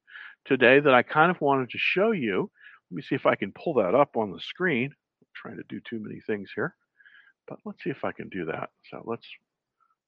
today 0.45 0.79
that 0.79 0.93
I 0.93 1.01
kind 1.01 1.31
of 1.31 1.41
wanted 1.41 1.71
to 1.71 1.77
show 1.79 2.11
you. 2.11 2.49
Let 2.91 2.95
me 2.95 3.01
see 3.01 3.15
if 3.15 3.25
I 3.25 3.35
can 3.35 3.51
pull 3.51 3.73
that 3.75 3.95
up 3.95 4.15
on 4.15 4.31
the 4.31 4.39
screen. 4.39 4.85
I'm 4.85 5.27
trying 5.35 5.57
to 5.57 5.63
do 5.67 5.81
too 5.81 5.99
many 5.99 6.21
things 6.21 6.51
here, 6.55 6.75
but 7.47 7.57
let's 7.65 7.83
see 7.83 7.89
if 7.89 8.05
I 8.05 8.11
can 8.11 8.29
do 8.29 8.45
that. 8.45 8.69
So 8.89 9.03
let's 9.05 9.27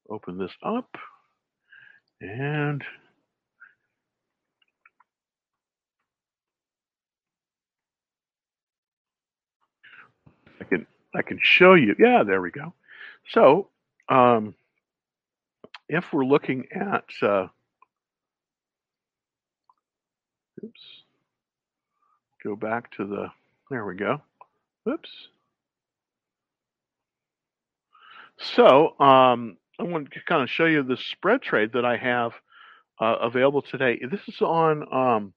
open 0.10 0.38
this 0.38 0.54
up 0.64 0.90
and 2.22 2.84
I 11.16 11.22
can 11.22 11.40
show 11.42 11.74
you. 11.74 11.96
Yeah, 11.98 12.24
there 12.24 12.42
we 12.42 12.52
go. 12.52 12.74
So 13.32 13.70
um, 14.10 14.56
if 15.88 16.12
we're 16.14 16.26
looking 16.26 16.68
at 16.72 17.06
uh, 17.22 17.48
oops, 20.64 20.82
go 22.44 22.56
back 22.56 22.92
to 22.98 23.06
the 23.06 23.32
there 23.70 23.86
we 23.86 23.96
go. 23.96 24.22
Oops. 24.88 25.10
So 28.38 29.00
um, 29.00 29.58
I 29.80 29.84
want 29.84 30.12
to 30.12 30.20
kind 30.28 30.42
of 30.42 30.50
show 30.50 30.66
you 30.66 30.84
the 30.84 30.98
spread 30.98 31.42
trade 31.42 31.74
that 31.74 31.86
I 31.86 31.98
have 31.98 32.34
uh, 33.00 33.18
available 33.22 33.62
today. 33.62 34.00
This 34.10 34.22
is 34.28 34.42
on 34.42 34.94
um, 34.94 35.34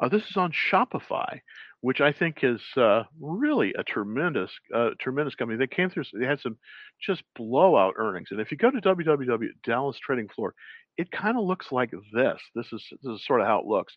uh, 0.00 0.08
this 0.08 0.22
is 0.30 0.36
on 0.36 0.52
Shopify, 0.52 1.40
which 1.82 2.00
I 2.00 2.12
think 2.12 2.38
is 2.42 2.60
uh, 2.76 3.04
really 3.20 3.74
a 3.78 3.84
tremendous 3.84 4.50
uh, 4.74 4.90
tremendous 4.98 5.34
company. 5.34 5.58
They 5.58 5.66
came 5.66 5.90
through. 5.90 6.04
They 6.18 6.26
had 6.26 6.40
some 6.40 6.56
just 7.00 7.22
blowout 7.36 7.94
earnings, 7.96 8.28
and 8.30 8.40
if 8.40 8.50
you 8.50 8.56
go 8.56 8.70
to 8.70 8.80
www 8.80 9.48
Dallas 9.64 9.98
Trading 9.98 10.28
Floor, 10.28 10.54
it 10.96 11.10
kind 11.10 11.36
of 11.36 11.44
looks 11.44 11.70
like 11.70 11.90
this. 12.12 12.40
This 12.54 12.66
is 12.72 12.84
this 13.02 13.12
is 13.14 13.26
sort 13.26 13.40
of 13.40 13.46
how 13.46 13.60
it 13.60 13.66
looks. 13.66 13.94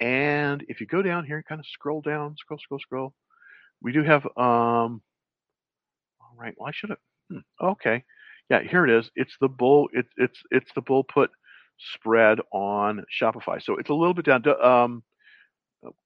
And 0.00 0.64
if 0.68 0.80
you 0.80 0.86
go 0.86 1.02
down 1.02 1.24
here, 1.24 1.36
and 1.36 1.46
kind 1.46 1.60
of 1.60 1.66
scroll 1.66 2.00
down, 2.00 2.36
scroll, 2.38 2.58
scroll, 2.58 2.80
scroll. 2.80 3.14
We 3.82 3.92
do 3.92 4.02
have 4.02 4.24
um. 4.36 5.02
All 6.20 6.36
right. 6.36 6.54
Well, 6.56 6.68
I 6.68 6.72
should 6.72 6.90
have. 6.90 6.98
Hmm, 7.30 7.66
okay. 7.66 8.04
Yeah, 8.50 8.62
here 8.62 8.84
it 8.86 8.90
is. 8.90 9.10
It's 9.14 9.34
the 9.40 9.48
bull. 9.48 9.88
It's 9.92 10.08
it's 10.16 10.38
it's 10.50 10.70
the 10.74 10.82
bull 10.82 11.04
put 11.04 11.30
spread 11.94 12.38
on 12.52 13.04
Shopify. 13.20 13.62
So 13.62 13.76
it's 13.76 13.90
a 13.90 13.94
little 13.94 14.14
bit 14.14 14.24
down. 14.24 14.42
Um, 14.62 15.02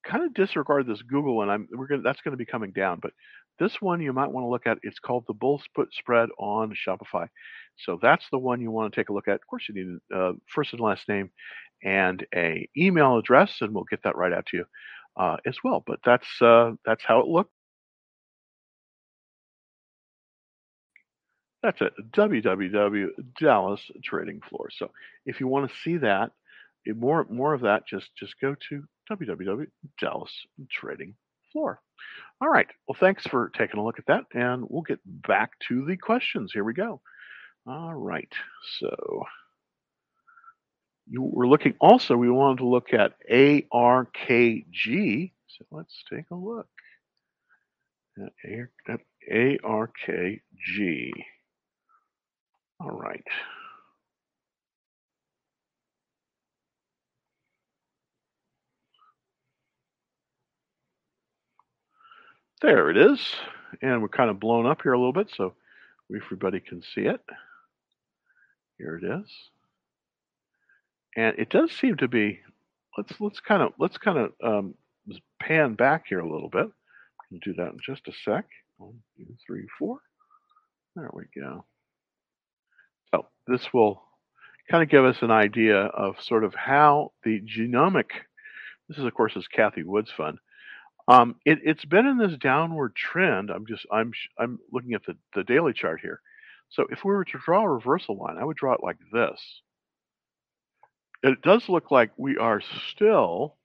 kind 0.05 0.23
of 0.23 0.33
disregard 0.33 0.87
this 0.87 1.01
Google 1.01 1.35
one. 1.37 1.49
I'm 1.49 1.67
we're 1.71 1.87
gonna 1.87 2.01
that's 2.01 2.21
going 2.21 2.33
to 2.33 2.37
be 2.37 2.45
coming 2.45 2.71
down, 2.71 2.99
but 3.01 3.11
this 3.59 3.81
one 3.81 4.01
you 4.01 4.13
might 4.13 4.31
want 4.31 4.45
to 4.45 4.49
look 4.49 4.67
at. 4.67 4.79
It's 4.83 4.99
called 4.99 5.25
the 5.27 5.33
bull 5.33 5.61
put 5.75 5.93
spread 5.93 6.29
on 6.39 6.73
Shopify. 6.73 7.27
So 7.77 7.99
that's 8.01 8.25
the 8.31 8.39
one 8.39 8.61
you 8.61 8.71
want 8.71 8.93
to 8.93 8.99
take 8.99 9.09
a 9.09 9.13
look 9.13 9.27
at. 9.27 9.35
Of 9.35 9.47
course, 9.47 9.65
you 9.69 9.75
need 9.75 9.99
a 10.11 10.19
uh, 10.19 10.33
first 10.47 10.73
and 10.73 10.81
last 10.81 11.07
name 11.07 11.31
and 11.83 12.25
a 12.35 12.67
email 12.77 13.17
address, 13.17 13.57
and 13.61 13.73
we'll 13.73 13.85
get 13.85 14.03
that 14.03 14.15
right 14.15 14.33
out 14.33 14.45
to 14.47 14.57
you 14.57 14.65
uh, 15.17 15.37
as 15.45 15.57
well. 15.63 15.83
But 15.85 15.99
that's 16.05 16.27
uh, 16.41 16.71
that's 16.85 17.03
how 17.03 17.19
it 17.19 17.27
looked. 17.27 17.51
That's 21.61 21.79
it, 21.81 21.93
www 22.11 23.07
Dallas 23.39 23.81
Trading 24.03 24.41
Floor. 24.49 24.69
So 24.69 24.91
if 25.25 25.39
you 25.39 25.47
want 25.47 25.69
to 25.69 25.77
see 25.83 25.97
that, 25.97 26.31
more 26.85 27.25
more 27.29 27.53
of 27.53 27.61
that, 27.61 27.87
just 27.87 28.09
just 28.17 28.35
go 28.41 28.55
to 28.69 28.83
www 29.09 29.67
Dallas 29.99 30.31
Trading 30.69 31.15
Floor. 31.51 31.81
All 32.41 32.49
right. 32.49 32.67
Well, 32.87 32.97
thanks 32.99 33.25
for 33.27 33.51
taking 33.57 33.79
a 33.79 33.85
look 33.85 33.99
at 33.99 34.05
that, 34.07 34.25
and 34.33 34.65
we'll 34.67 34.81
get 34.81 34.99
back 35.05 35.51
to 35.67 35.85
the 35.85 35.97
questions. 35.97 36.51
Here 36.53 36.63
we 36.63 36.73
go. 36.73 37.01
All 37.67 37.93
right. 37.93 38.31
So 38.79 39.23
you 41.07 41.21
were 41.21 41.47
looking 41.47 41.75
also. 41.79 42.17
We 42.17 42.29
wanted 42.29 42.59
to 42.59 42.67
look 42.67 42.93
at 42.93 43.13
ARKG. 43.31 45.31
So 45.47 45.65
let's 45.71 46.03
take 46.11 46.29
a 46.31 46.35
look 46.35 46.67
at 48.17 48.99
ARKG. 49.31 51.11
All 52.79 52.91
right. 52.91 53.23
There 62.63 62.89
it 62.89 62.95
is. 62.95 63.19
And 63.81 64.01
we're 64.01 64.07
kind 64.07 64.29
of 64.29 64.39
blown 64.39 64.65
up 64.65 64.83
here 64.83 64.93
a 64.93 64.97
little 64.97 65.11
bit 65.11 65.29
so 65.35 65.53
everybody 66.15 66.61
can 66.61 66.81
see 66.81 67.01
it. 67.01 67.19
Here 68.77 68.97
it 68.97 69.03
is. 69.03 69.29
And 71.17 71.37
it 71.37 71.49
does 71.49 71.73
seem 71.73 71.97
to 71.97 72.07
be 72.07 72.39
let's 72.97 73.19
let's 73.19 73.41
kind 73.41 73.61
of 73.61 73.73
let's 73.77 73.97
kind 73.97 74.17
of 74.17 74.31
um, 74.41 74.75
pan 75.41 75.75
back 75.75 76.05
here 76.07 76.21
a 76.21 76.31
little 76.31 76.49
bit. 76.49 76.65
We 76.65 77.37
can 77.37 77.51
do 77.51 77.53
that 77.61 77.73
in 77.73 77.79
just 77.85 78.07
a 78.07 78.13
sec. 78.23 78.45
One, 78.77 79.01
two, 79.17 79.25
three, 79.45 79.67
four. 79.77 79.99
There 80.95 81.09
we 81.13 81.23
go. 81.35 81.65
So 83.13 83.25
this 83.45 83.73
will 83.73 84.01
kind 84.71 84.81
of 84.81 84.89
give 84.89 85.03
us 85.03 85.17
an 85.21 85.31
idea 85.31 85.77
of 85.77 86.15
sort 86.21 86.45
of 86.45 86.55
how 86.55 87.11
the 87.25 87.41
genomic, 87.41 88.11
this 88.87 88.97
is 88.97 89.03
of 89.03 89.13
course 89.13 89.35
is 89.35 89.47
Cathie 89.49 89.83
Wood's 89.83 90.11
fund. 90.11 90.37
Um, 91.07 91.35
it, 91.45 91.59
it's 91.63 91.85
been 91.85 92.07
in 92.07 92.17
this 92.17 92.37
downward 92.37 92.95
trend. 92.95 93.49
I'm 93.51 93.65
just, 93.67 93.85
I'm, 93.91 94.13
I'm 94.39 94.59
looking 94.71 94.93
at 94.93 95.05
the, 95.05 95.17
the 95.35 95.43
daily 95.43 95.73
chart 95.73 96.01
here. 96.01 96.21
So 96.69 96.85
if 96.89 97.05
we 97.05 97.13
were 97.13 97.25
to 97.25 97.39
draw 97.45 97.63
a 97.63 97.69
reversal 97.69 98.17
line, 98.17 98.37
I 98.37 98.45
would 98.45 98.57
draw 98.57 98.73
it 98.73 98.83
like 98.83 98.97
this. 99.11 99.41
It 101.23 101.41
does 101.41 101.69
look 101.69 101.91
like 101.91 102.11
we 102.17 102.37
are 102.37 102.61
still, 102.89 103.57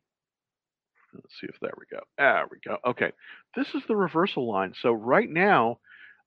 let's 1.14 1.34
see 1.40 1.46
if 1.48 1.58
there 1.60 1.74
we 1.78 1.86
go. 1.90 2.02
There 2.18 2.46
we 2.50 2.58
go. 2.66 2.78
Okay. 2.86 3.12
This 3.56 3.74
is 3.74 3.82
the 3.88 3.96
reversal 3.96 4.48
line. 4.50 4.74
So 4.82 4.92
right 4.92 5.30
now, 5.30 5.78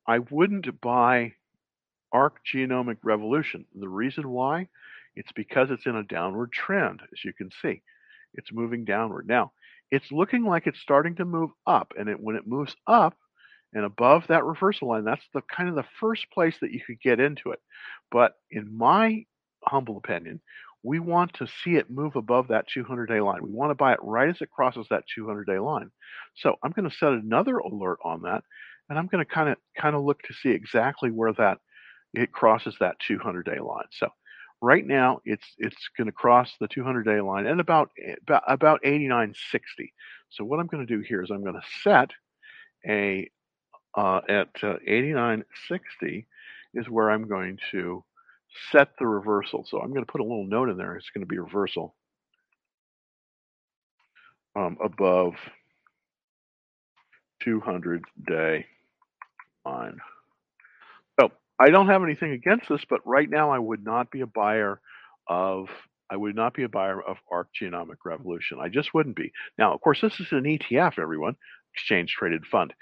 I 0.08 0.20
wouldn't 0.20 0.82
buy 0.82 1.34
ARK 2.12 2.40
Genomic 2.54 2.98
Revolution. 3.04 3.66
The 3.76 3.90
reason 3.90 4.30
why 4.30 4.68
It's 5.16 5.32
because 5.34 5.70
it's 5.72 5.86
in 5.86 5.96
a 5.96 6.04
downward 6.04 6.52
trend, 6.52 7.02
as 7.12 7.24
you 7.26 7.34
can 7.34 7.50
see. 7.62 7.82
It's 8.34 8.52
moving 8.52 8.86
downward. 8.86 9.28
Now, 9.28 9.52
it's 9.92 10.12
looking 10.12 10.44
like 10.46 10.68
it's 10.68 10.80
starting 10.80 11.16
to 11.18 11.26
move 11.26 11.52
up, 11.68 11.94
and 11.98 12.10
it, 12.10 12.20
when 12.20 12.36
it 12.36 12.48
moves 12.48 12.76
up 12.88 13.16
and 13.74 13.86
above 13.86 14.28
that 14.28 14.46
reversal 14.46 14.90
line, 14.90 15.06
that's 15.06 15.26
the 15.34 15.42
kind 15.44 15.70
of 15.70 15.76
the 15.76 15.86
first 16.00 16.30
place 16.32 16.56
that 16.62 16.72
you 16.72 16.82
could 16.86 17.00
get 17.02 17.20
into 17.20 17.52
it. 17.52 17.60
But 18.12 18.34
in 18.52 18.78
my 18.78 19.26
humble 19.66 19.98
opinion, 19.98 20.42
we 20.84 21.00
want 21.00 21.34
to 21.36 21.48
see 21.48 21.76
it 21.76 21.90
move 21.92 22.16
above 22.16 22.48
that 22.50 22.68
200 22.68 23.08
day 23.08 23.22
line. 23.22 23.44
We 23.44 23.52
want 23.52 23.72
to 23.72 23.76
buy 23.76 23.94
it 23.94 24.00
right 24.02 24.30
as 24.30 24.42
it 24.42 24.50
crosses 24.52 24.88
that 24.90 25.04
200 25.14 25.46
day 25.48 25.60
line. 25.60 25.92
So 26.36 26.56
I'm 26.64 26.72
going 26.72 26.90
to 26.90 26.96
set 26.96 27.14
another 27.14 27.58
alert 27.58 28.00
on 28.04 28.24
that, 28.24 28.44
and 28.90 28.98
I'm 28.98 29.08
going 29.08 29.24
to 29.24 29.32
kind 29.32 29.50
of 29.50 29.58
kind 29.78 29.96
of 29.96 30.04
look 30.04 30.22
to 30.24 30.34
see 30.34 30.50
exactly 30.50 31.12
where 31.12 31.34
that 31.34 31.60
it 32.14 32.32
crosses 32.32 32.76
that 32.80 33.00
200 33.00 33.46
day 33.46 33.60
line. 33.60 33.86
So 33.92 34.10
right 34.62 34.86
now 34.86 35.20
it's 35.26 35.46
it's 35.58 35.90
going 35.98 36.06
to 36.06 36.12
cross 36.12 36.54
the 36.60 36.68
200 36.68 37.04
day 37.04 37.20
line 37.20 37.48
and 37.48 37.60
about 37.60 37.90
about, 38.28 38.44
about 38.48 38.82
89.60. 38.84 39.34
So 40.30 40.46
what 40.46 40.60
I'm 40.60 40.68
going 40.68 40.86
to 40.86 40.96
do 40.96 41.02
here 41.02 41.22
is 41.24 41.32
I'm 41.32 41.44
going 41.44 41.56
to 41.56 41.68
set 41.84 42.12
a 42.88 43.30
uh, 43.96 44.22
at 44.30 44.50
uh, 44.64 44.76
89.60 44.88 46.26
is 46.74 46.90
where 46.90 47.12
I'm 47.12 47.28
going 47.28 47.58
to 47.72 48.04
set 48.72 48.90
the 48.98 49.08
reversal. 49.08 49.66
So 49.70 49.80
I'm 49.80 49.90
going 49.92 50.06
to 50.06 50.12
put 50.12 50.22
a 50.22 50.26
little 50.26 50.46
note 50.46 50.70
in 50.70 50.78
there. 50.78 50.96
It's 50.96 51.10
going 51.10 51.24
to 51.24 51.28
be 51.28 51.40
reversal 51.40 51.96
um, 54.56 54.78
above 54.84 55.34
200 57.44 58.04
day 58.28 58.66
line. 59.66 59.98
I 61.62 61.70
don't 61.70 61.88
have 61.88 62.04
anything 62.04 62.32
against 62.32 62.70
this, 62.70 62.84
but 62.90 63.02
right 63.06 63.30
now 63.30 63.52
I 63.52 63.60
would 63.60 63.84
not 63.84 64.12
be 64.12 64.22
a 64.22 64.28
buyer 64.28 64.82
of 65.28 65.68
I 66.10 66.18
would 66.18 66.36
not 66.36 66.54
be 66.54 66.64
a 66.64 66.70
buyer 66.70 67.02
of 67.02 67.18
ARK 67.32 67.50
Genomic 67.60 67.98
Revolution. 68.04 68.58
I 68.60 68.68
just 68.68 68.94
wouldn't 68.94 69.16
be. 69.16 69.32
Now, 69.58 69.74
of 69.74 69.80
course, 69.80 70.02
this 70.02 70.20
is 70.20 70.28
an 70.32 70.44
ETF, 70.44 71.00
everyone, 71.00 71.38
exchange 71.74 72.12
traded 72.12 72.46
fund, 72.46 72.74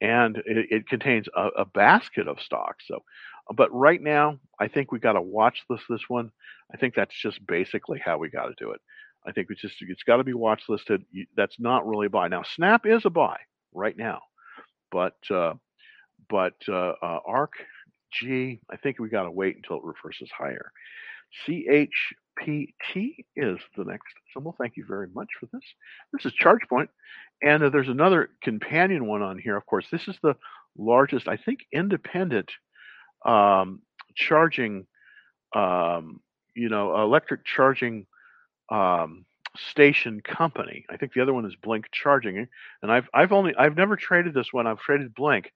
and 0.00 0.38
it, 0.38 0.66
it 0.70 0.88
contains 0.88 1.28
a, 1.36 1.48
a, 1.58 1.64
basket 1.64 2.26
of 2.26 2.40
stocks. 2.40 2.84
So 2.88 3.04
but 3.54 3.72
right 3.72 4.00
now, 4.00 4.38
I 4.58 4.68
think 4.68 4.92
we 4.92 4.98
got 4.98 5.12
to 5.12 5.20
watch 5.20 5.62
this 5.68 5.80
this 5.88 6.08
one. 6.08 6.30
I 6.72 6.76
think 6.76 6.94
that's 6.94 7.14
just 7.14 7.44
basically 7.46 8.00
how 8.04 8.18
we 8.18 8.30
got 8.30 8.46
to 8.46 8.54
do 8.56 8.70
it. 8.72 8.80
I 9.26 9.32
think 9.32 9.48
we 9.48 9.54
just 9.54 9.76
it's 9.80 10.02
got 10.02 10.16
to 10.16 10.24
be 10.24 10.34
watch 10.34 10.62
listed. 10.68 11.04
That's 11.36 11.58
not 11.60 11.86
really 11.86 12.06
a 12.06 12.10
buy. 12.10 12.28
Now, 12.28 12.42
Snap 12.42 12.86
is 12.86 13.04
a 13.04 13.10
buy 13.10 13.38
right 13.72 13.96
now, 13.96 14.20
but 14.90 15.16
uh, 15.30 15.54
but 16.28 16.54
uh, 16.68 16.94
uh, 17.02 17.20
ARK 17.26 17.52
G, 18.12 18.60
I 18.70 18.76
think 18.76 18.98
we 18.98 19.08
got 19.08 19.24
to 19.24 19.30
wait 19.30 19.56
until 19.56 19.76
it 19.78 19.84
reverses 19.84 20.30
higher. 20.36 20.70
CHPT 21.46 23.24
is 23.36 23.58
the 23.76 23.84
next 23.84 24.14
symbol. 24.32 24.54
Thank 24.58 24.76
you 24.76 24.84
very 24.86 25.08
much 25.14 25.28
for 25.38 25.46
this. 25.52 25.62
This 26.12 26.26
is 26.26 26.32
ChargePoint, 26.40 26.88
and 27.42 27.62
uh, 27.62 27.70
there's 27.70 27.88
another 27.88 28.30
companion 28.42 29.06
one 29.06 29.22
on 29.22 29.38
here. 29.38 29.56
Of 29.56 29.66
course, 29.66 29.86
this 29.90 30.08
is 30.08 30.16
the 30.22 30.34
largest, 30.76 31.28
I 31.28 31.36
think, 31.36 31.60
independent 31.72 32.50
um, 33.24 33.80
charging, 34.14 34.86
um, 35.54 36.20
you 36.54 36.68
know, 36.68 37.02
electric 37.02 37.44
charging 37.44 38.06
um, 38.70 39.24
station 39.56 40.20
company. 40.20 40.84
I 40.90 40.96
think 40.96 41.12
the 41.12 41.22
other 41.22 41.34
one 41.34 41.46
is 41.46 41.54
Blink 41.62 41.86
Charging, 41.92 42.46
and 42.82 42.92
I've 42.92 43.08
I've 43.14 43.32
only 43.32 43.54
I've 43.56 43.76
never 43.76 43.96
traded 43.96 44.34
this 44.34 44.52
one. 44.52 44.66
I've 44.66 44.80
traded 44.80 45.14
Blink. 45.14 45.52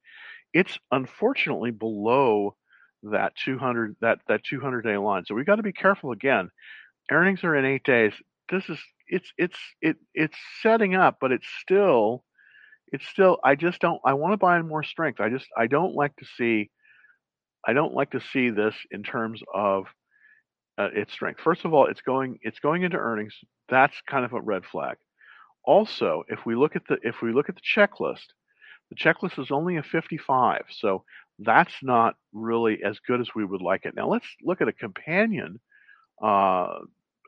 It's 0.52 0.78
unfortunately 0.90 1.70
below 1.70 2.56
that 3.02 3.32
200 3.44 3.96
that 4.00 4.18
that 4.28 4.42
200 4.44 4.82
day 4.82 4.96
line. 4.96 5.24
So 5.26 5.34
we've 5.34 5.46
got 5.46 5.56
to 5.56 5.62
be 5.62 5.72
careful 5.72 6.12
again. 6.12 6.50
Earnings 7.10 7.44
are 7.44 7.54
in 7.54 7.64
eight 7.64 7.84
days. 7.84 8.12
This 8.50 8.68
is 8.68 8.78
it's 9.08 9.32
it's 9.38 9.58
it 9.80 9.96
it's 10.14 10.36
setting 10.62 10.94
up, 10.94 11.18
but 11.20 11.32
it's 11.32 11.46
still 11.60 12.24
it's 12.92 13.06
still 13.06 13.38
I 13.44 13.54
just 13.54 13.80
don't 13.80 14.00
I 14.04 14.14
want 14.14 14.32
to 14.32 14.38
buy 14.38 14.60
more 14.62 14.82
strength. 14.82 15.20
I 15.20 15.28
just 15.28 15.46
I 15.56 15.66
don't 15.66 15.94
like 15.94 16.16
to 16.16 16.26
see 16.36 16.70
I 17.66 17.72
don't 17.72 17.94
like 17.94 18.12
to 18.12 18.20
see 18.20 18.50
this 18.50 18.74
in 18.90 19.02
terms 19.02 19.42
of 19.52 19.86
uh, 20.78 20.88
its 20.94 21.12
strength. 21.12 21.40
First 21.40 21.64
of 21.64 21.74
all, 21.74 21.86
it's 21.86 22.02
going 22.02 22.38
it's 22.42 22.60
going 22.60 22.82
into 22.82 22.96
earnings. 22.96 23.34
That's 23.68 23.94
kind 24.08 24.24
of 24.24 24.32
a 24.32 24.40
red 24.40 24.64
flag. 24.64 24.96
Also, 25.64 26.22
if 26.28 26.46
we 26.46 26.54
look 26.54 26.76
at 26.76 26.86
the 26.88 26.98
if 27.02 27.22
we 27.22 27.32
look 27.32 27.48
at 27.48 27.56
the 27.56 27.60
checklist, 27.60 28.26
the 28.90 28.96
checklist 28.96 29.38
is 29.38 29.50
only 29.50 29.76
a 29.76 29.82
55, 29.82 30.64
so 30.70 31.04
that's 31.38 31.74
not 31.82 32.16
really 32.32 32.82
as 32.84 32.98
good 33.06 33.20
as 33.20 33.34
we 33.34 33.44
would 33.44 33.62
like 33.62 33.84
it. 33.84 33.94
Now 33.94 34.08
let's 34.08 34.26
look 34.42 34.60
at 34.60 34.68
a 34.68 34.72
companion, 34.72 35.60
uh, 36.22 36.78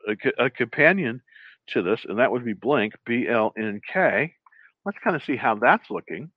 a, 0.07 0.17
a 0.37 0.49
companion 0.49 1.21
to 1.67 1.81
this, 1.81 2.05
and 2.07 2.19
that 2.19 2.31
would 2.31 2.45
be 2.45 2.53
Blink, 2.53 2.93
B 3.05 3.27
L 3.27 3.53
N 3.57 3.81
K. 3.91 4.33
Let's 4.85 4.97
kind 5.03 5.15
of 5.15 5.23
see 5.23 5.35
how 5.35 5.55
that's 5.55 5.89
looking. 5.89 6.31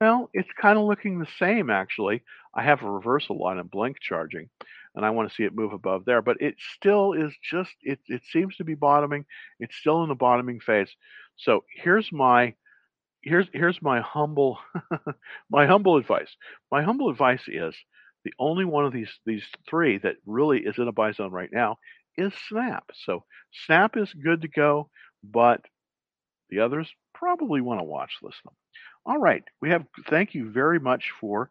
Well, 0.00 0.30
it's 0.32 0.48
kind 0.60 0.78
of 0.78 0.84
looking 0.84 1.18
the 1.18 1.28
same 1.38 1.70
actually. 1.70 2.22
I 2.54 2.62
have 2.62 2.82
a 2.82 2.90
reversal 2.90 3.38
line 3.38 3.58
of 3.58 3.70
blink 3.70 3.98
charging 4.00 4.50
and 4.94 5.04
I 5.04 5.10
want 5.10 5.28
to 5.28 5.34
see 5.34 5.44
it 5.44 5.54
move 5.54 5.72
above 5.72 6.04
there, 6.04 6.20
but 6.22 6.40
it 6.40 6.56
still 6.76 7.12
is 7.12 7.32
just 7.42 7.72
it 7.82 7.98
it 8.08 8.22
seems 8.30 8.56
to 8.56 8.64
be 8.64 8.74
bottoming. 8.74 9.24
It's 9.60 9.76
still 9.76 10.02
in 10.02 10.08
the 10.08 10.14
bottoming 10.14 10.60
phase. 10.60 10.90
So 11.36 11.64
here's 11.74 12.12
my 12.12 12.54
here's 13.22 13.48
here's 13.52 13.80
my 13.82 14.00
humble 14.00 14.58
my 15.50 15.66
humble 15.66 15.96
advice. 15.96 16.36
My 16.70 16.82
humble 16.82 17.10
advice 17.10 17.42
is 17.48 17.74
the 18.24 18.32
only 18.38 18.64
one 18.64 18.84
of 18.84 18.92
these 18.92 19.10
these 19.26 19.44
three 19.68 19.98
that 19.98 20.16
really 20.26 20.60
is 20.60 20.78
in 20.78 20.88
a 20.88 20.92
buy 20.92 21.12
zone 21.12 21.32
right 21.32 21.50
now 21.52 21.76
is 22.16 22.32
Snap. 22.48 22.84
So 22.94 23.24
Snap 23.66 23.96
is 23.96 24.12
good 24.14 24.42
to 24.42 24.48
go, 24.48 24.90
but 25.24 25.62
the 26.50 26.60
others 26.60 26.88
probably 27.14 27.60
want 27.60 27.80
to 27.80 27.84
watch 27.84 28.12
list 28.22 28.38
them. 28.44 28.54
All 29.06 29.18
right, 29.18 29.42
we 29.60 29.70
have. 29.70 29.84
Thank 30.08 30.34
you 30.34 30.50
very 30.50 30.78
much 30.78 31.12
for 31.20 31.50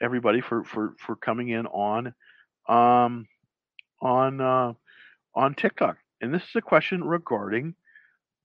everybody 0.00 0.40
for 0.40 0.64
for 0.64 0.94
for 0.98 1.16
coming 1.16 1.48
in 1.48 1.66
on 1.66 2.14
um 2.68 3.26
on 4.00 4.40
uh, 4.40 4.72
on 5.34 5.54
TikTok. 5.54 5.96
And 6.20 6.32
this 6.34 6.42
is 6.42 6.56
a 6.56 6.62
question 6.62 7.04
regarding 7.04 7.74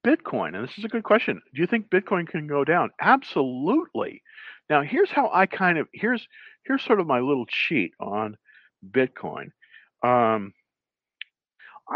Bitcoin, 0.07 0.55
and 0.55 0.63
this 0.65 0.77
is 0.77 0.85
a 0.85 0.87
good 0.87 1.03
question. 1.03 1.41
Do 1.53 1.59
you 1.59 1.67
think 1.67 1.89
Bitcoin 1.89 2.25
can 2.25 2.47
go 2.47 2.63
down? 2.63 2.91
Absolutely. 3.01 4.21
Now, 4.69 4.81
here's 4.81 5.11
how 5.11 5.29
I 5.33 5.47
kind 5.47 5.77
of 5.77 5.89
here's 5.93 6.25
here's 6.65 6.81
sort 6.81 7.01
of 7.01 7.07
my 7.07 7.19
little 7.19 7.45
cheat 7.45 7.91
on 7.99 8.37
Bitcoin. 8.89 9.49
Um, 10.03 10.53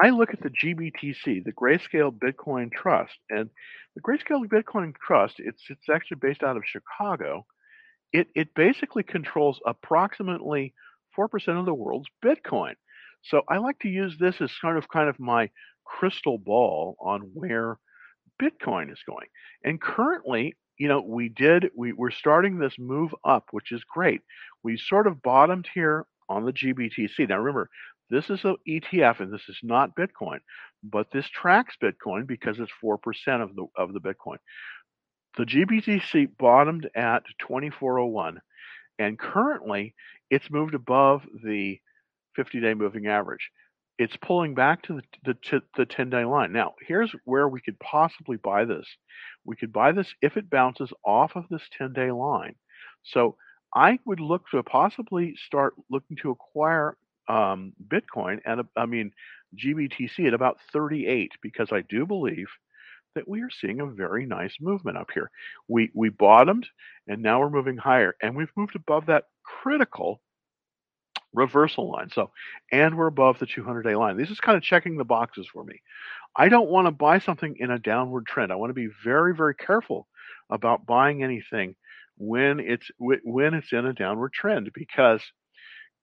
I 0.03 0.09
look 0.09 0.33
at 0.33 0.41
the 0.41 0.49
GBTC, 0.49 1.45
the 1.45 1.53
Grayscale 1.53 2.11
Bitcoin 2.11 2.69
Trust, 2.69 3.13
and 3.29 3.49
the 3.95 4.01
Grayscale 4.01 4.45
Bitcoin 4.45 4.93
Trust, 4.95 5.35
it's 5.37 5.63
it's 5.69 5.87
actually 5.89 6.17
based 6.21 6.43
out 6.43 6.57
of 6.57 6.63
Chicago. 6.65 7.45
It 8.11 8.27
it 8.35 8.53
basically 8.55 9.03
controls 9.03 9.61
approximately 9.65 10.73
four 11.15 11.29
percent 11.29 11.59
of 11.59 11.65
the 11.65 11.73
world's 11.73 12.09
Bitcoin. 12.21 12.73
So 13.21 13.43
I 13.47 13.59
like 13.59 13.79
to 13.79 13.89
use 13.89 14.17
this 14.19 14.41
as 14.41 14.51
sort 14.59 14.77
of 14.77 14.89
kind 14.89 15.07
of 15.07 15.17
my 15.17 15.49
crystal 15.85 16.37
ball 16.37 16.97
on 16.99 17.21
where 17.33 17.77
Bitcoin 18.41 18.91
is 18.91 18.99
going. 19.07 19.27
And 19.63 19.79
currently, 19.79 20.55
you 20.77 20.87
know, 20.87 21.01
we 21.01 21.29
did 21.29 21.69
we, 21.75 21.93
we're 21.93 22.11
starting 22.11 22.57
this 22.57 22.73
move 22.79 23.13
up, 23.23 23.45
which 23.51 23.71
is 23.71 23.83
great. 23.83 24.21
We 24.63 24.77
sort 24.77 25.07
of 25.07 25.21
bottomed 25.21 25.67
here 25.73 26.05
on 26.29 26.45
the 26.45 26.53
GBTC. 26.53 27.29
Now 27.29 27.37
remember, 27.37 27.69
this 28.09 28.29
is 28.29 28.43
an 28.43 28.57
ETF 28.67 29.19
and 29.19 29.33
this 29.33 29.47
is 29.47 29.59
not 29.63 29.95
Bitcoin, 29.95 30.39
but 30.83 31.11
this 31.11 31.29
tracks 31.29 31.75
Bitcoin 31.81 32.27
because 32.27 32.59
it's 32.59 32.71
4% 32.83 32.97
of 33.41 33.55
the 33.55 33.65
of 33.77 33.93
the 33.93 34.01
Bitcoin. 34.01 34.37
The 35.37 35.45
GBTC 35.45 36.29
bottomed 36.37 36.89
at 36.95 37.23
2401 37.39 38.41
and 38.99 39.17
currently 39.17 39.95
it's 40.29 40.49
moved 40.49 40.75
above 40.75 41.23
the 41.43 41.79
50-day 42.37 42.73
moving 42.73 43.07
average. 43.07 43.49
It's 44.01 44.17
pulling 44.17 44.55
back 44.55 44.81
to 44.83 44.95
the, 44.95 45.35
the, 45.51 45.61
the 45.77 45.85
10-day 45.85 46.25
line. 46.25 46.51
Now, 46.51 46.73
here's 46.87 47.13
where 47.25 47.47
we 47.47 47.61
could 47.61 47.79
possibly 47.79 48.35
buy 48.37 48.65
this. 48.65 48.87
We 49.45 49.55
could 49.55 49.71
buy 49.71 49.91
this 49.91 50.07
if 50.23 50.37
it 50.37 50.49
bounces 50.49 50.91
off 51.05 51.35
of 51.35 51.45
this 51.51 51.61
10-day 51.79 52.09
line. 52.11 52.55
So 53.03 53.35
I 53.75 53.99
would 54.05 54.19
look 54.19 54.49
to 54.49 54.63
possibly 54.63 55.35
start 55.45 55.75
looking 55.91 56.17
to 56.17 56.31
acquire 56.31 56.97
um, 57.29 57.73
Bitcoin 57.87 58.39
and 58.43 58.63
I 58.75 58.87
mean 58.87 59.11
GBTC 59.55 60.25
at 60.25 60.33
about 60.33 60.57
38 60.73 61.33
because 61.43 61.69
I 61.71 61.81
do 61.81 62.07
believe 62.07 62.47
that 63.13 63.27
we 63.27 63.41
are 63.41 63.51
seeing 63.51 63.81
a 63.81 63.85
very 63.85 64.25
nice 64.25 64.55
movement 64.59 64.97
up 64.97 65.11
here. 65.13 65.29
We 65.67 65.91
we 65.93 66.09
bottomed 66.09 66.65
and 67.07 67.21
now 67.21 67.39
we're 67.39 67.51
moving 67.51 67.77
higher 67.77 68.15
and 68.23 68.35
we've 68.35 68.51
moved 68.55 68.75
above 68.75 69.05
that 69.05 69.25
critical 69.43 70.21
reversal 71.33 71.91
line. 71.91 72.09
So, 72.13 72.31
and 72.71 72.97
we're 72.97 73.07
above 73.07 73.39
the 73.39 73.45
200 73.45 73.83
day 73.83 73.95
line. 73.95 74.17
This 74.17 74.29
is 74.29 74.39
kind 74.39 74.57
of 74.57 74.63
checking 74.63 74.97
the 74.97 75.05
boxes 75.05 75.47
for 75.51 75.63
me. 75.63 75.81
I 76.35 76.49
don't 76.49 76.69
want 76.69 76.87
to 76.87 76.91
buy 76.91 77.19
something 77.19 77.55
in 77.59 77.71
a 77.71 77.79
downward 77.79 78.25
trend. 78.25 78.51
I 78.51 78.55
want 78.55 78.69
to 78.69 78.75
be 78.75 78.89
very 79.03 79.35
very 79.35 79.55
careful 79.55 80.07
about 80.49 80.85
buying 80.85 81.23
anything 81.23 81.75
when 82.17 82.59
it's 82.59 82.89
when 82.99 83.53
it's 83.53 83.71
in 83.73 83.85
a 83.85 83.93
downward 83.93 84.33
trend 84.33 84.71
because 84.73 85.21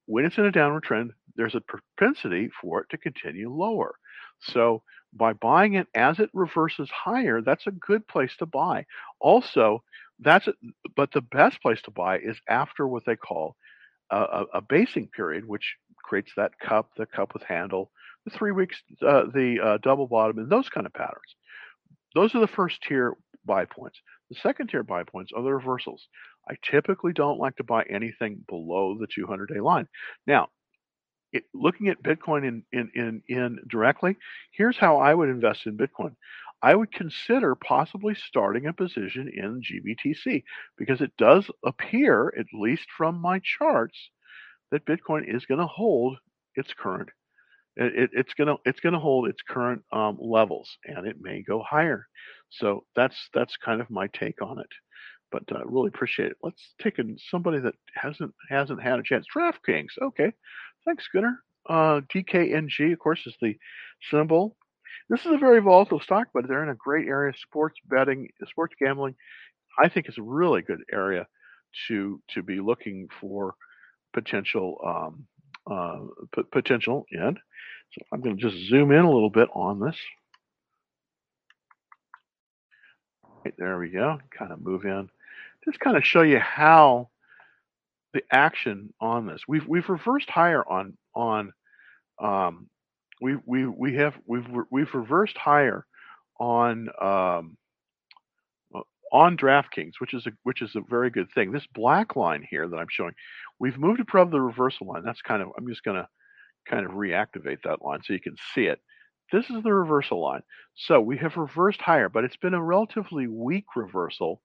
when 0.06 0.24
it's 0.24 0.38
in 0.38 0.46
a 0.46 0.52
downward 0.52 0.82
trend, 0.82 1.12
there's 1.36 1.54
a 1.54 1.60
propensity 1.60 2.50
for 2.60 2.80
it 2.80 2.88
to 2.90 2.98
continue 2.98 3.52
lower. 3.52 3.94
So 4.40 4.82
by 5.12 5.34
buying 5.34 5.74
it 5.74 5.86
as 5.94 6.18
it 6.18 6.30
reverses 6.32 6.90
higher, 6.90 7.40
that's 7.42 7.66
a 7.66 7.72
good 7.72 8.06
place 8.08 8.34
to 8.38 8.46
buy. 8.46 8.86
Also, 9.20 9.82
that's 10.18 10.48
but 10.96 11.12
the 11.12 11.20
best 11.20 11.60
place 11.62 11.80
to 11.82 11.90
buy 11.90 12.18
is 12.18 12.40
after 12.48 12.88
what 12.88 13.04
they 13.04 13.16
call 13.16 13.56
a, 14.10 14.44
a, 14.54 14.60
basing 14.60 15.08
period, 15.08 15.46
which 15.46 15.74
creates 16.02 16.30
that 16.36 16.58
cup, 16.58 16.90
the 16.96 17.06
cup 17.06 17.34
with 17.34 17.42
handle, 17.42 17.90
the 18.24 18.30
three 18.30 18.52
weeks, 18.52 18.76
uh, 19.06 19.24
the 19.34 19.58
uh, 19.62 19.78
double 19.82 20.06
bottom, 20.06 20.38
and 20.38 20.50
those 20.50 20.68
kind 20.68 20.86
of 20.86 20.94
patterns. 20.94 21.34
Those 22.14 22.34
are 22.34 22.40
the 22.40 22.46
first 22.46 22.78
tier 22.86 23.14
buy 23.44 23.64
points. 23.64 23.98
The 24.30 24.36
second 24.42 24.68
tier 24.68 24.82
buy 24.82 25.04
points 25.04 25.32
are 25.34 25.42
the 25.42 25.52
reversals. 25.52 26.06
I 26.48 26.54
typically 26.70 27.12
don't 27.12 27.38
like 27.38 27.56
to 27.56 27.64
buy 27.64 27.84
anything 27.90 28.44
below 28.48 28.96
the 28.98 29.06
200 29.06 29.50
day 29.52 29.60
line. 29.60 29.86
Now, 30.26 30.48
it, 31.32 31.44
looking 31.52 31.88
at 31.88 32.02
Bitcoin 32.02 32.46
in, 32.46 32.62
in, 32.72 32.90
in, 32.94 33.22
in 33.28 33.58
directly, 33.68 34.16
here's 34.52 34.76
how 34.76 34.98
I 34.98 35.12
would 35.12 35.28
invest 35.28 35.66
in 35.66 35.76
Bitcoin. 35.76 36.14
I 36.62 36.74
would 36.74 36.92
consider 36.92 37.54
possibly 37.54 38.14
starting 38.14 38.66
a 38.66 38.72
position 38.72 39.30
in 39.32 39.62
GBTC 39.62 40.42
because 40.76 41.00
it 41.00 41.12
does 41.16 41.48
appear, 41.64 42.32
at 42.38 42.46
least 42.52 42.86
from 42.96 43.20
my 43.20 43.40
charts, 43.58 44.10
that 44.70 44.84
Bitcoin 44.84 45.32
is 45.32 45.46
going 45.46 45.60
to 45.60 45.66
hold 45.66 46.18
its 46.56 46.72
current. 46.74 47.10
It, 47.76 48.10
it's 48.12 48.34
going 48.34 48.48
to 48.48 48.56
it's 48.64 48.80
going 48.80 48.94
to 48.94 48.98
hold 48.98 49.28
its 49.28 49.40
current 49.48 49.82
um, 49.92 50.18
levels, 50.20 50.68
and 50.84 51.06
it 51.06 51.16
may 51.20 51.42
go 51.42 51.62
higher. 51.62 52.08
So 52.50 52.84
that's 52.96 53.16
that's 53.32 53.56
kind 53.56 53.80
of 53.80 53.88
my 53.88 54.08
take 54.08 54.42
on 54.42 54.58
it. 54.58 54.66
But 55.30 55.44
I 55.52 55.60
uh, 55.60 55.64
really 55.64 55.88
appreciate 55.88 56.32
it. 56.32 56.38
Let's 56.42 56.74
take 56.82 56.98
in 56.98 57.16
somebody 57.30 57.60
that 57.60 57.74
hasn't 57.94 58.34
hasn't 58.48 58.82
had 58.82 58.98
a 58.98 59.02
chance. 59.04 59.26
DraftKings. 59.34 59.90
Okay, 60.02 60.32
thanks, 60.84 61.06
Gunnar. 61.12 61.38
Uh, 61.68 62.00
DKNG, 62.12 62.92
of 62.92 62.98
course, 62.98 63.20
is 63.26 63.36
the 63.40 63.56
symbol. 64.10 64.56
This 65.08 65.20
is 65.20 65.32
a 65.32 65.38
very 65.38 65.60
volatile 65.60 66.00
stock, 66.00 66.28
but 66.34 66.46
they're 66.48 66.62
in 66.62 66.70
a 66.70 66.74
great 66.74 67.08
area. 67.08 67.32
Sports 67.36 67.78
betting, 67.88 68.28
sports 68.48 68.74
gambling, 68.78 69.14
I 69.78 69.88
think 69.88 70.08
is 70.08 70.18
a 70.18 70.22
really 70.22 70.62
good 70.62 70.80
area 70.92 71.26
to 71.88 72.20
to 72.34 72.42
be 72.42 72.60
looking 72.60 73.08
for 73.20 73.54
potential 74.12 74.78
um, 74.84 75.26
uh, 75.70 76.00
p- 76.34 76.48
potential 76.50 77.06
in. 77.10 77.36
So 77.92 78.02
I'm 78.12 78.20
going 78.20 78.36
to 78.36 78.42
just 78.42 78.68
zoom 78.68 78.92
in 78.92 79.04
a 79.04 79.10
little 79.10 79.30
bit 79.30 79.48
on 79.54 79.80
this. 79.80 79.96
Right, 83.44 83.54
there 83.56 83.78
we 83.78 83.90
go. 83.90 84.18
Kind 84.36 84.52
of 84.52 84.60
move 84.60 84.84
in. 84.84 85.08
Just 85.64 85.80
kind 85.80 85.96
of 85.96 86.04
show 86.04 86.22
you 86.22 86.38
how 86.38 87.08
the 88.12 88.22
action 88.30 88.92
on 89.00 89.26
this. 89.26 89.42
We've 89.46 89.66
we've 89.66 89.88
reversed 89.88 90.30
higher 90.30 90.66
on 90.66 90.96
on 91.14 91.52
um, 92.20 92.68
we 93.20 93.36
we 93.46 93.66
we 93.66 93.96
have 93.96 94.14
we've 94.26 94.46
we've 94.70 94.94
reversed 94.94 95.36
higher 95.36 95.86
on 96.40 96.88
um, 97.00 97.56
uh, 98.74 98.80
on 99.12 99.36
DraftKings, 99.36 99.94
which 99.98 100.14
is 100.14 100.26
a 100.26 100.32
which 100.42 100.62
is 100.62 100.76
a 100.76 100.80
very 100.88 101.10
good 101.10 101.28
thing. 101.34 101.52
This 101.52 101.66
black 101.66 102.16
line 102.16 102.46
here 102.48 102.68
that 102.68 102.76
I'm 102.76 102.88
showing, 102.90 103.14
we've 103.58 103.78
moved 103.78 104.00
above 104.00 104.30
the 104.30 104.40
reversal 104.40 104.86
line. 104.88 105.04
That's 105.04 105.22
kind 105.22 105.42
of 105.42 105.48
I'm 105.56 105.68
just 105.68 105.84
going 105.84 105.96
to 105.96 106.08
kind 106.68 106.84
of 106.86 106.92
reactivate 106.92 107.62
that 107.64 107.82
line 107.82 108.00
so 108.04 108.12
you 108.12 108.20
can 108.20 108.36
see 108.54 108.66
it. 108.66 108.80
This 109.32 109.50
is 109.50 109.62
the 109.62 109.72
reversal 109.72 110.22
line. 110.22 110.42
So 110.74 111.00
we 111.00 111.18
have 111.18 111.36
reversed 111.36 111.80
higher, 111.82 112.08
but 112.08 112.24
it's 112.24 112.36
been 112.36 112.54
a 112.54 112.62
relatively 112.62 113.26
weak 113.26 113.66
reversal 113.76 114.42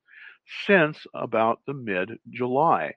since 0.66 0.98
about 1.14 1.60
the 1.66 1.74
mid 1.74 2.18
July. 2.30 2.94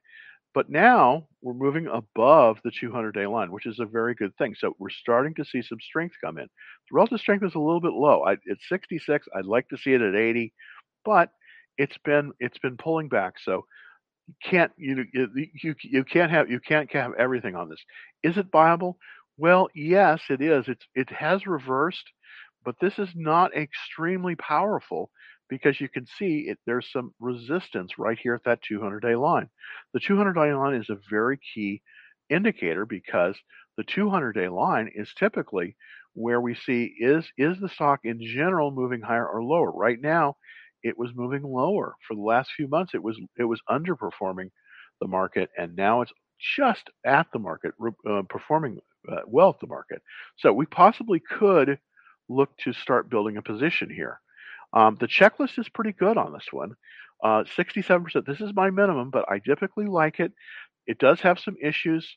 But 0.57 0.71
now 0.71 1.29
we're 1.43 1.53
moving 1.53 1.87
above 1.87 2.59
the 2.65 2.73
200 2.73 3.13
day 3.13 3.27
line, 3.27 3.53
which 3.53 3.67
is 3.67 3.79
a 3.79 3.85
very 3.85 4.15
good 4.15 4.35
thing. 4.39 4.57
So 4.59 4.75
we're 4.79 4.89
starting 4.89 5.35
to 5.35 5.45
see 5.45 5.61
some 5.61 5.81
strength 5.83 6.17
come 6.25 6.39
in. 6.39 6.47
The 6.47 6.95
relative 6.95 7.21
strength 7.21 7.45
is 7.45 7.55
a 7.55 7.61
little 7.61 7.83
bit 7.83 7.93
low. 7.93 8.25
I, 8.25 8.39
it's 8.47 8.67
66. 8.71 9.29
I'd 9.37 9.45
like 9.45 9.69
to 9.69 9.77
see 9.77 9.93
it 9.93 10.01
at 10.01 10.17
80, 10.17 10.55
but 11.05 11.31
it's 11.77 11.99
been 12.07 12.33
it's 12.41 12.59
been 12.59 12.79
pulling 12.79 13.11
back. 13.11 13.35
So 13.45 13.67
you 14.29 14.35
can't 14.43 14.73
you 14.79 15.05
you 15.13 15.75
you 15.83 16.05
can't 16.05 16.31
have 16.31 16.51
you 16.51 16.61
can't 16.61 16.91
have 16.93 17.13
everything 17.19 17.55
on 17.55 17.69
this. 17.69 17.85
Is 18.23 18.39
it 18.39 18.47
viable? 18.51 18.99
Well, 19.37 19.69
yes, 19.75 20.23
it 20.31 20.41
is. 20.41 20.65
It's 20.69 20.87
it 20.95 21.11
has 21.11 21.47
reversed, 21.47 22.11
but 22.65 22.77
this 22.81 22.99
is 22.99 23.11
not 23.15 23.55
extremely 23.55 24.37
powerful 24.37 25.11
because 25.49 25.81
you 25.81 25.89
can 25.89 26.07
see 26.07 26.49
it, 26.49 26.59
there's 26.67 26.91
some 26.93 27.15
resistance 27.21 27.99
right 27.99 28.19
here 28.19 28.35
at 28.35 28.45
that 28.45 28.63
200 28.63 29.01
day 29.01 29.15
line. 29.17 29.49
The 29.95 30.01
200 30.01 30.35
day 30.35 30.53
line 30.53 30.75
is 30.75 30.91
a 30.91 30.99
very 31.11 31.39
key 31.55 31.83
indicator 32.31 32.85
because 32.87 33.37
the 33.77 33.85
200 33.85 34.33
day 34.33 34.49
line 34.49 34.91
is 34.95 35.13
typically 35.19 35.77
where 36.15 36.41
we 36.41 36.55
see 36.55 36.95
is 36.99 37.27
is 37.39 37.59
the 37.61 37.69
stock 37.69 38.01
in 38.05 38.21
general 38.21 38.71
moving 38.71 39.01
higher 39.03 39.27
or 39.29 39.43
lower. 39.43 39.71
Right 39.71 40.01
now, 40.01 40.37
it 40.83 40.99
was 40.99 41.11
moving 41.15 41.43
lower 41.43 41.95
for 42.07 42.15
the 42.15 42.23
last 42.23 42.51
few 42.57 42.69
months. 42.69 42.95
It 42.95 43.03
was 43.03 43.19
it 43.39 43.45
was 43.45 43.61
underperforming 43.69 44.51
the 45.01 45.09
market, 45.09 45.51
and 45.59 45.77
now 45.77 46.01
it's 46.03 46.13
just 46.57 46.91
at 47.05 47.27
the 47.33 47.39
market, 47.39 47.73
uh, 48.09 48.23
performing 48.29 48.79
uh, 49.11 49.21
well 49.27 49.51
at 49.51 49.61
the 49.61 49.67
market. 49.67 50.03
So 50.39 50.53
we 50.53 50.67
possibly 50.67 51.21
could 51.21 51.79
look 52.29 52.57
to 52.59 52.73
start 52.73 53.11
building 53.11 53.37
a 53.37 53.43
position 53.43 53.91
here. 53.91 54.21
Um, 54.73 54.97
the 54.99 55.07
checklist 55.07 55.59
is 55.59 55.69
pretty 55.69 55.93
good 55.93 56.17
on 56.17 56.33
this 56.33 56.47
one. 56.51 56.75
Uh, 57.23 57.45
67%. 57.57 58.27
This 58.27 58.41
is 58.41 58.53
my 58.55 58.71
minimum, 58.71 59.11
but 59.11 59.31
I 59.31 59.39
typically 59.39 59.87
like 59.87 60.21
it. 60.21 60.33
It 60.87 60.99
does 60.99 61.21
have 61.21 61.39
some 61.39 61.57
issues. 61.63 62.17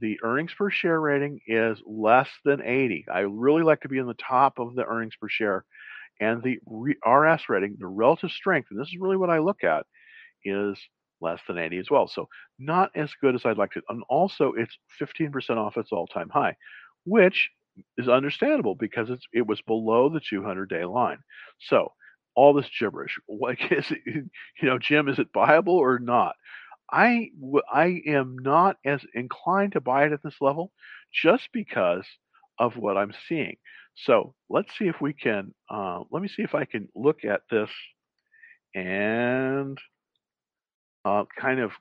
The 0.00 0.18
earnings 0.22 0.52
per 0.54 0.70
share 0.70 1.00
rating 1.00 1.40
is 1.46 1.78
less 1.86 2.28
than 2.44 2.62
80. 2.62 3.06
I 3.12 3.20
really 3.20 3.62
like 3.62 3.80
to 3.82 3.88
be 3.88 3.98
in 3.98 4.06
the 4.06 4.14
top 4.14 4.58
of 4.58 4.74
the 4.74 4.84
earnings 4.84 5.14
per 5.20 5.28
share. 5.28 5.64
And 6.20 6.42
the 6.42 6.58
RS 7.06 7.48
rating, 7.48 7.76
the 7.78 7.86
relative 7.86 8.30
strength, 8.30 8.68
and 8.70 8.80
this 8.80 8.88
is 8.88 8.98
really 8.98 9.16
what 9.16 9.30
I 9.30 9.38
look 9.38 9.62
at, 9.62 9.86
is 10.44 10.78
less 11.20 11.40
than 11.46 11.58
80 11.58 11.78
as 11.78 11.90
well. 11.90 12.08
So 12.08 12.28
not 12.58 12.90
as 12.94 13.10
good 13.20 13.34
as 13.34 13.44
I'd 13.44 13.58
like 13.58 13.72
to. 13.72 13.82
And 13.88 14.02
also, 14.08 14.52
it's 14.56 14.76
15% 15.00 15.56
off 15.56 15.76
its 15.76 15.92
all-time 15.92 16.28
high, 16.28 16.56
which 17.04 17.50
is 17.96 18.08
understandable 18.08 18.74
because 18.74 19.10
it's 19.10 19.24
it 19.32 19.46
was 19.46 19.60
below 19.62 20.08
the 20.08 20.20
200 20.20 20.68
day 20.68 20.84
line. 20.84 21.18
So 21.60 21.92
all 22.34 22.54
this 22.54 22.70
gibberish, 22.78 23.18
like 23.28 23.72
is 23.72 23.90
it, 23.90 24.00
you 24.06 24.68
know, 24.68 24.78
Jim, 24.78 25.08
is 25.08 25.18
it 25.18 25.28
viable 25.34 25.76
or 25.76 25.98
not? 25.98 26.34
I 26.90 27.30
I 27.72 28.00
am 28.06 28.36
not 28.38 28.76
as 28.84 29.02
inclined 29.14 29.72
to 29.72 29.80
buy 29.80 30.06
it 30.06 30.12
at 30.12 30.22
this 30.22 30.36
level, 30.40 30.72
just 31.12 31.48
because 31.52 32.06
of 32.58 32.76
what 32.76 32.96
I'm 32.96 33.12
seeing. 33.28 33.56
So 33.94 34.34
let's 34.48 34.76
see 34.78 34.86
if 34.86 35.00
we 35.00 35.12
can. 35.12 35.54
Uh, 35.70 36.02
let 36.10 36.22
me 36.22 36.28
see 36.28 36.42
if 36.42 36.54
I 36.54 36.64
can 36.64 36.88
look 36.94 37.24
at 37.24 37.42
this 37.50 37.70
and 38.74 39.78
uh, 41.04 41.24
kind 41.38 41.60
of 41.60 41.72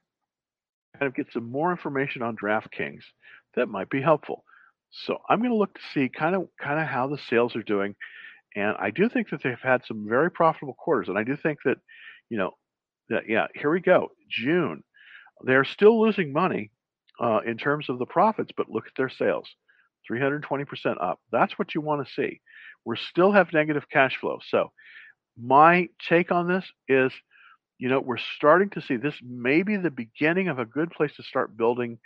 kind 0.98 1.08
of 1.08 1.16
get 1.16 1.32
some 1.32 1.50
more 1.52 1.72
information 1.72 2.22
on 2.22 2.36
DraftKings 2.36 3.04
that 3.56 3.68
might 3.70 3.90
be 3.90 4.02
helpful. 4.02 4.44
So 5.06 5.18
I'm 5.30 5.40
going 5.40 5.52
to 5.52 5.58
look 5.58 5.74
to 5.74 5.82
see 5.94 6.10
kind 6.10 6.36
of 6.36 6.48
kind 6.60 6.80
of 6.80 6.88
how 6.88 7.08
the 7.08 7.18
sales 7.30 7.56
are 7.56 7.64
doing, 7.64 7.96
and 8.56 8.76
I 8.80 8.90
do 8.92 9.10
think 9.10 9.30
that 9.30 9.44
they've 9.44 9.60
had 9.62 9.82
some 9.86 10.08
very 10.08 10.32
profitable 10.32 10.74
quarters, 10.74 11.10
and 11.10 11.18
I 11.18 11.24
do 11.24 11.38
think 11.38 11.60
that, 11.66 11.78
you 12.30 12.38
know, 12.38 12.52
that 13.10 13.24
yeah, 13.28 13.48
here 13.54 13.72
we 13.72 13.80
go, 13.80 14.10
June, 14.30 14.84
they're 15.44 15.66
still 15.66 16.02
losing 16.02 16.34
money 16.34 16.72
uh, 17.20 17.40
in 17.46 17.58
terms 17.58 17.90
of 17.90 18.00
the 18.00 18.06
profits, 18.06 18.52
but 18.56 18.70
look 18.70 18.88
at 18.88 18.94
their 18.98 19.10
sales, 19.10 19.48
320% 20.10 21.02
up. 21.02 21.20
That's 21.32 21.58
what 21.60 21.76
you 21.76 21.82
want 21.82 22.06
to 22.06 22.14
see. 22.14 22.42
We 22.86 22.98
still 22.98 23.32
have 23.32 23.54
negative 23.54 23.84
cash 23.92 24.18
flow. 24.20 24.40
So 24.48 24.72
my 25.40 25.90
take 26.08 26.32
on 26.32 26.48
this 26.48 26.66
is, 26.88 27.12
you 27.78 27.90
know, 27.90 28.00
we're 28.00 28.18
starting 28.18 28.70
to 28.72 28.82
see 28.82 28.98
this 28.98 29.20
may 29.24 29.62
be 29.62 29.78
the 29.78 29.92
beginning 29.92 30.48
of 30.48 30.60
a 30.60 30.66
good 30.66 30.90
place 30.92 31.16
to 31.18 31.24
start 31.24 31.58
building 31.58 32.00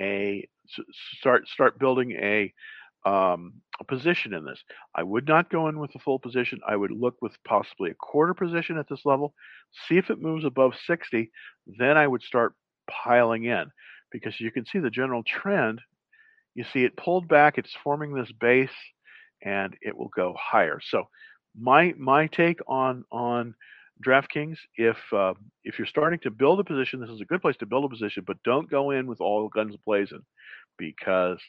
a 0.00 0.46
start 1.18 1.48
start 1.48 1.78
building 1.78 2.12
a 2.12 2.52
um, 3.06 3.54
a 3.80 3.84
position 3.84 4.32
in 4.32 4.44
this. 4.44 4.62
I 4.94 5.02
would 5.02 5.28
not 5.28 5.50
go 5.50 5.68
in 5.68 5.78
with 5.78 5.94
a 5.94 5.98
full 5.98 6.18
position. 6.18 6.60
I 6.66 6.76
would 6.76 6.90
look 6.90 7.16
with 7.20 7.32
possibly 7.44 7.90
a 7.90 7.94
quarter 7.94 8.32
position 8.32 8.78
at 8.78 8.88
this 8.88 9.04
level, 9.04 9.34
see 9.88 9.98
if 9.98 10.10
it 10.10 10.22
moves 10.22 10.44
above 10.44 10.72
60. 10.86 11.30
Then 11.78 11.96
I 11.98 12.06
would 12.06 12.22
start 12.22 12.54
piling 12.90 13.44
in 13.44 13.66
because 14.10 14.40
you 14.40 14.50
can 14.50 14.64
see 14.64 14.78
the 14.78 14.90
general 14.90 15.22
trend. 15.22 15.80
You 16.54 16.64
see 16.72 16.84
it 16.84 16.96
pulled 16.96 17.28
back. 17.28 17.58
It's 17.58 17.76
forming 17.82 18.14
this 18.14 18.32
base, 18.32 18.70
and 19.42 19.76
it 19.82 19.96
will 19.96 20.10
go 20.14 20.34
higher. 20.38 20.80
So 20.82 21.08
my 21.58 21.94
my 21.98 22.26
take 22.28 22.60
on 22.66 23.04
on 23.10 23.54
DraftKings, 24.04 24.58
if 24.76 24.96
uh, 25.12 25.34
if 25.62 25.78
you're 25.78 25.86
starting 25.86 26.18
to 26.20 26.30
build 26.30 26.60
a 26.60 26.64
position, 26.64 27.00
this 27.00 27.10
is 27.10 27.20
a 27.20 27.26
good 27.26 27.42
place 27.42 27.56
to 27.58 27.66
build 27.66 27.84
a 27.84 27.88
position, 27.88 28.24
but 28.26 28.42
don't 28.44 28.70
go 28.70 28.90
in 28.90 29.06
with 29.06 29.20
all 29.20 29.48
guns 29.48 29.76
blazing, 29.84 30.24
because 30.78 31.40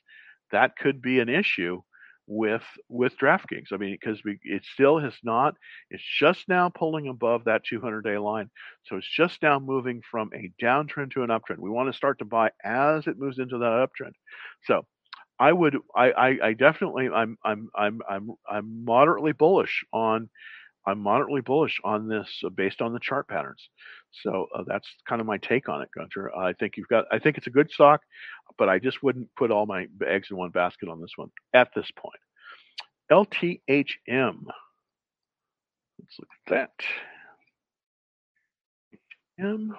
that 0.51 0.77
could 0.77 1.01
be 1.01 1.19
an 1.19 1.29
issue 1.29 1.81
with 2.27 2.63
with 2.89 3.17
DraftKings. 3.17 3.71
I 3.71 3.77
mean, 3.77 3.97
because 3.99 4.21
it 4.43 4.63
still 4.73 4.99
has 4.99 5.13
not. 5.23 5.55
It's 5.89 6.03
just 6.19 6.47
now 6.47 6.69
pulling 6.69 7.07
above 7.07 7.45
that 7.45 7.61
200-day 7.71 8.17
line, 8.17 8.49
so 8.83 8.97
it's 8.97 9.09
just 9.09 9.41
now 9.41 9.59
moving 9.59 10.01
from 10.09 10.29
a 10.33 10.51
downtrend 10.63 11.11
to 11.13 11.23
an 11.23 11.29
uptrend. 11.29 11.59
We 11.59 11.69
want 11.69 11.89
to 11.89 11.97
start 11.97 12.19
to 12.19 12.25
buy 12.25 12.51
as 12.63 13.07
it 13.07 13.17
moves 13.19 13.39
into 13.39 13.57
that 13.57 13.87
uptrend. 13.89 14.13
So 14.65 14.85
I 15.39 15.51
would, 15.51 15.77
I, 15.95 16.11
I, 16.11 16.37
I 16.43 16.53
definitely, 16.53 17.09
I'm, 17.09 17.37
I'm, 17.43 17.69
I'm, 17.75 18.01
I'm, 18.09 18.31
I'm 18.49 18.85
moderately 18.85 19.33
bullish 19.33 19.83
on, 19.91 20.29
I'm 20.87 20.99
moderately 20.99 21.41
bullish 21.41 21.79
on 21.83 22.07
this 22.07 22.29
uh, 22.45 22.49
based 22.49 22.81
on 22.81 22.93
the 22.93 22.99
chart 22.99 23.27
patterns. 23.27 23.69
So 24.23 24.47
uh, 24.55 24.63
that's 24.67 24.87
kind 25.07 25.19
of 25.19 25.27
my 25.27 25.37
take 25.37 25.67
on 25.69 25.81
it, 25.81 25.89
Gunter. 25.97 26.35
I 26.35 26.53
think 26.53 26.77
you've 26.77 26.87
got, 26.87 27.05
I 27.11 27.19
think 27.19 27.37
it's 27.37 27.47
a 27.47 27.51
good 27.51 27.71
stock, 27.71 28.01
but 28.57 28.69
I 28.69 28.79
just 28.79 29.03
wouldn't 29.03 29.29
put 29.35 29.51
all 29.51 29.65
my 29.65 29.87
eggs 30.05 30.27
in 30.31 30.37
one 30.37 30.51
basket 30.51 30.89
on 30.89 31.01
this 31.01 31.13
one 31.15 31.29
at 31.53 31.69
this 31.75 31.89
point. 31.97 32.19
LTHM. 33.11 34.45
Let's 35.99 36.19
look 36.19 36.29
at 36.47 36.51
that. 36.51 36.71
M 39.39 39.75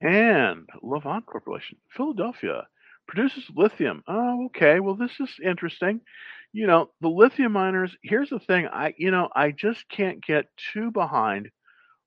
and 0.00 0.66
Livent 0.82 1.26
Corporation, 1.26 1.76
Philadelphia, 1.94 2.66
produces 3.06 3.44
lithium. 3.54 4.02
Oh, 4.08 4.46
okay. 4.46 4.80
Well, 4.80 4.94
this 4.94 5.12
is 5.20 5.30
interesting. 5.44 6.00
You 6.52 6.66
know, 6.66 6.90
the 7.00 7.08
lithium 7.08 7.52
miners, 7.52 7.94
here's 8.02 8.30
the 8.30 8.40
thing. 8.40 8.66
I, 8.66 8.94
you 8.98 9.10
know, 9.10 9.28
I 9.34 9.52
just 9.52 9.88
can't 9.88 10.24
get 10.24 10.46
too 10.72 10.90
behind 10.90 11.50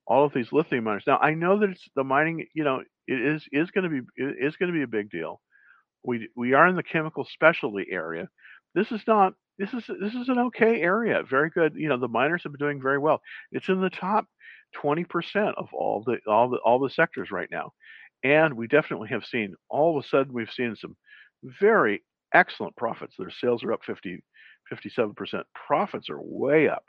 all 0.06 0.26
of 0.26 0.34
these 0.34 0.52
lithium 0.52 0.84
miners. 0.84 1.04
Now, 1.08 1.18
I 1.18 1.34
know 1.34 1.60
that 1.60 1.70
it's 1.70 1.88
the 1.96 2.04
mining, 2.04 2.46
you 2.54 2.64
know, 2.64 2.84
it 3.08 3.22
is 3.22 3.46
is 3.52 3.72
going 3.72 3.84
to 3.84 3.90
be 3.90 4.08
it 4.16 4.36
is 4.40 4.56
going 4.56 4.72
to 4.72 4.78
be 4.78 4.84
a 4.84 4.88
big 4.88 5.10
deal. 5.10 5.42
We 6.04 6.30
we 6.36 6.54
are 6.54 6.68
in 6.68 6.76
the 6.76 6.84
chemical 6.84 7.26
specialty 7.26 7.86
area. 7.90 8.30
This 8.76 8.92
is 8.92 9.02
not 9.08 9.34
this 9.58 9.74
is 9.74 9.86
this 10.02 10.14
is 10.14 10.30
an 10.30 10.40
okay 10.40 10.82
area. 10.82 11.24
Very 11.24 11.50
good. 11.50 11.76
You 11.76 11.90
know, 11.90 11.98
the 11.98 12.08
miners 12.08 12.44
have 12.44 12.54
been 12.54 12.66
doing 12.66 12.82
very 12.82 12.98
well. 12.98 13.22
It's 13.52 13.70
in 13.70 13.82
the 13.82 13.90
top 13.90 14.26
20% 14.76 15.54
of 15.58 15.68
all 15.74 16.04
the 16.06 16.18
all 16.28 16.50
the 16.50 16.58
all 16.58 16.80
the 16.80 16.90
sectors 16.90 17.32
right 17.32 17.50
now. 17.52 17.72
And 18.24 18.56
we 18.56 18.68
definitely 18.68 19.10
have 19.10 19.26
seen 19.26 19.56
all 19.70 19.98
of 19.98 20.04
a 20.04 20.08
sudden 20.08 20.34
we've 20.34 20.52
seen 20.52 20.76
some 20.76 20.96
very 21.44 22.04
excellent 22.34 22.76
profits. 22.76 23.16
Their 23.18 23.32
sales 23.32 23.64
are 23.64 23.74
up 23.74 23.84
50 23.86 24.24
57%. 24.72 25.44
Profits 25.68 26.10
are 26.10 26.22
way 26.22 26.70
up. 26.70 26.86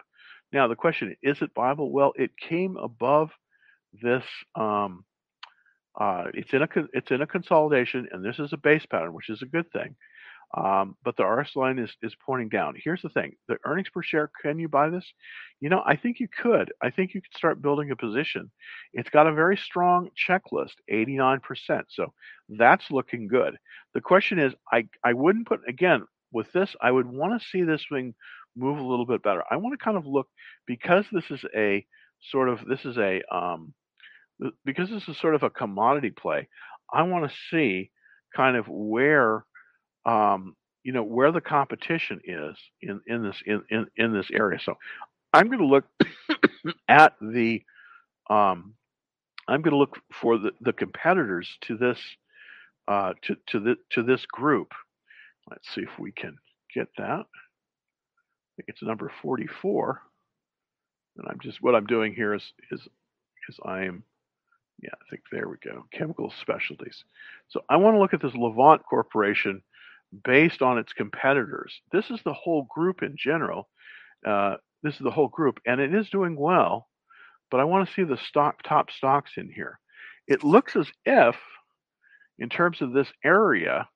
Now 0.52 0.68
the 0.68 0.76
question 0.76 1.16
is 1.22 1.42
it 1.42 1.54
Bible? 1.54 1.90
Well, 1.90 2.12
it 2.16 2.30
came 2.36 2.76
above 2.76 3.30
this 4.02 4.24
um 4.54 5.04
uh, 5.98 6.24
it's 6.34 6.52
in 6.52 6.62
a 6.62 6.68
it's 6.92 7.10
in 7.10 7.22
a 7.22 7.26
consolidation, 7.26 8.08
and 8.10 8.24
this 8.24 8.38
is 8.38 8.52
a 8.52 8.56
base 8.56 8.84
pattern, 8.86 9.12
which 9.14 9.30
is 9.30 9.42
a 9.42 9.46
good 9.46 9.70
thing. 9.72 9.94
Um, 10.56 10.96
but 11.02 11.16
the 11.16 11.24
RS 11.24 11.56
line 11.56 11.80
is, 11.80 11.90
is 12.00 12.14
pointing 12.24 12.48
down. 12.48 12.76
Here's 12.82 13.02
the 13.02 13.08
thing 13.08 13.32
the 13.48 13.56
earnings 13.64 13.88
per 13.88 14.02
share, 14.02 14.30
can 14.42 14.58
you 14.58 14.68
buy 14.68 14.88
this? 14.88 15.04
You 15.60 15.68
know, 15.68 15.82
I 15.84 15.96
think 15.96 16.20
you 16.20 16.28
could. 16.28 16.72
I 16.80 16.90
think 16.90 17.12
you 17.12 17.20
could 17.20 17.36
start 17.36 17.62
building 17.62 17.90
a 17.90 17.96
position. 17.96 18.50
It's 18.92 19.10
got 19.10 19.26
a 19.26 19.32
very 19.32 19.56
strong 19.56 20.10
checklist, 20.28 20.74
89%. 20.90 21.40
So 21.88 22.12
that's 22.48 22.90
looking 22.90 23.26
good. 23.26 23.56
The 23.94 24.00
question 24.00 24.38
is, 24.38 24.52
I, 24.72 24.86
I 25.02 25.14
wouldn't 25.14 25.48
put, 25.48 25.60
again, 25.68 26.04
with 26.30 26.52
this, 26.52 26.76
I 26.80 26.90
would 26.90 27.06
want 27.06 27.40
to 27.40 27.48
see 27.48 27.62
this 27.62 27.84
thing 27.90 28.14
move 28.56 28.78
a 28.78 28.86
little 28.86 29.06
bit 29.06 29.22
better. 29.22 29.42
I 29.50 29.56
want 29.56 29.76
to 29.76 29.84
kind 29.84 29.96
of 29.96 30.06
look, 30.06 30.28
because 30.66 31.04
this 31.10 31.30
is 31.30 31.44
a 31.56 31.84
sort 32.30 32.48
of, 32.48 32.64
this 32.64 32.84
is 32.84 32.96
a, 32.96 33.22
um, 33.34 33.74
because 34.64 34.88
this 34.90 35.08
is 35.08 35.18
sort 35.18 35.34
of 35.34 35.42
a 35.42 35.50
commodity 35.50 36.10
play, 36.10 36.48
I 36.92 37.02
want 37.02 37.28
to 37.28 37.36
see 37.50 37.90
kind 38.36 38.56
of 38.56 38.66
where 38.68 39.44
um, 40.06 40.56
you 40.82 40.92
know 40.92 41.02
where 41.02 41.32
the 41.32 41.40
competition 41.40 42.20
is 42.24 42.56
in 42.82 43.00
in 43.06 43.22
this 43.22 43.36
in 43.46 43.62
in, 43.70 43.86
in 43.96 44.12
this 44.12 44.28
area. 44.32 44.58
So 44.62 44.74
I'm 45.32 45.46
going 45.46 45.58
to 45.58 45.66
look 45.66 45.84
at 46.88 47.14
the 47.20 47.62
um, 48.30 48.74
I'm 49.48 49.62
going 49.62 49.72
to 49.72 49.78
look 49.78 49.98
for 50.20 50.38
the, 50.38 50.52
the 50.60 50.72
competitors 50.72 51.48
to 51.62 51.76
this 51.76 51.98
uh, 52.88 53.14
to 53.22 53.36
to 53.48 53.60
the 53.60 53.76
to 53.90 54.02
this 54.02 54.24
group. 54.26 54.72
Let's 55.50 55.68
see 55.74 55.82
if 55.82 55.98
we 55.98 56.12
can 56.12 56.36
get 56.74 56.88
that. 56.98 57.24
I 57.24 58.56
think 58.56 58.68
it's 58.68 58.82
number 58.82 59.10
44. 59.22 60.00
And 61.16 61.26
I'm 61.28 61.38
just 61.42 61.62
what 61.62 61.74
I'm 61.74 61.86
doing 61.86 62.14
here 62.14 62.34
is 62.34 62.42
is 62.70 62.80
is 63.48 63.58
I'm 63.64 64.02
yeah, 64.82 64.90
I 64.92 65.04
think 65.10 65.22
there 65.30 65.48
we 65.48 65.56
go. 65.64 65.84
Chemical 65.92 66.32
specialties. 66.40 67.04
So 67.48 67.60
I 67.68 67.76
want 67.76 67.94
to 67.94 68.00
look 68.00 68.14
at 68.14 68.22
this 68.22 68.32
Livent 68.32 68.82
Corporation 68.88 69.62
based 70.24 70.62
on 70.62 70.78
its 70.78 70.92
competitors. 70.92 71.80
This 71.92 72.10
is 72.10 72.20
the 72.24 72.32
whole 72.32 72.66
group 72.74 73.02
in 73.02 73.16
general. 73.18 73.68
Uh, 74.26 74.56
this 74.82 74.94
is 74.94 75.00
the 75.00 75.10
whole 75.10 75.28
group, 75.28 75.60
and 75.66 75.80
it 75.80 75.94
is 75.94 76.08
doing 76.10 76.36
well. 76.36 76.88
But 77.50 77.60
I 77.60 77.64
want 77.64 77.88
to 77.88 77.94
see 77.94 78.04
the 78.04 78.16
stock 78.16 78.62
top 78.62 78.90
stocks 78.90 79.32
in 79.36 79.50
here. 79.50 79.78
It 80.26 80.44
looks 80.44 80.76
as 80.76 80.86
if, 81.04 81.36
in 82.38 82.48
terms 82.48 82.80
of 82.80 82.92
this 82.92 83.08
area, 83.24 83.88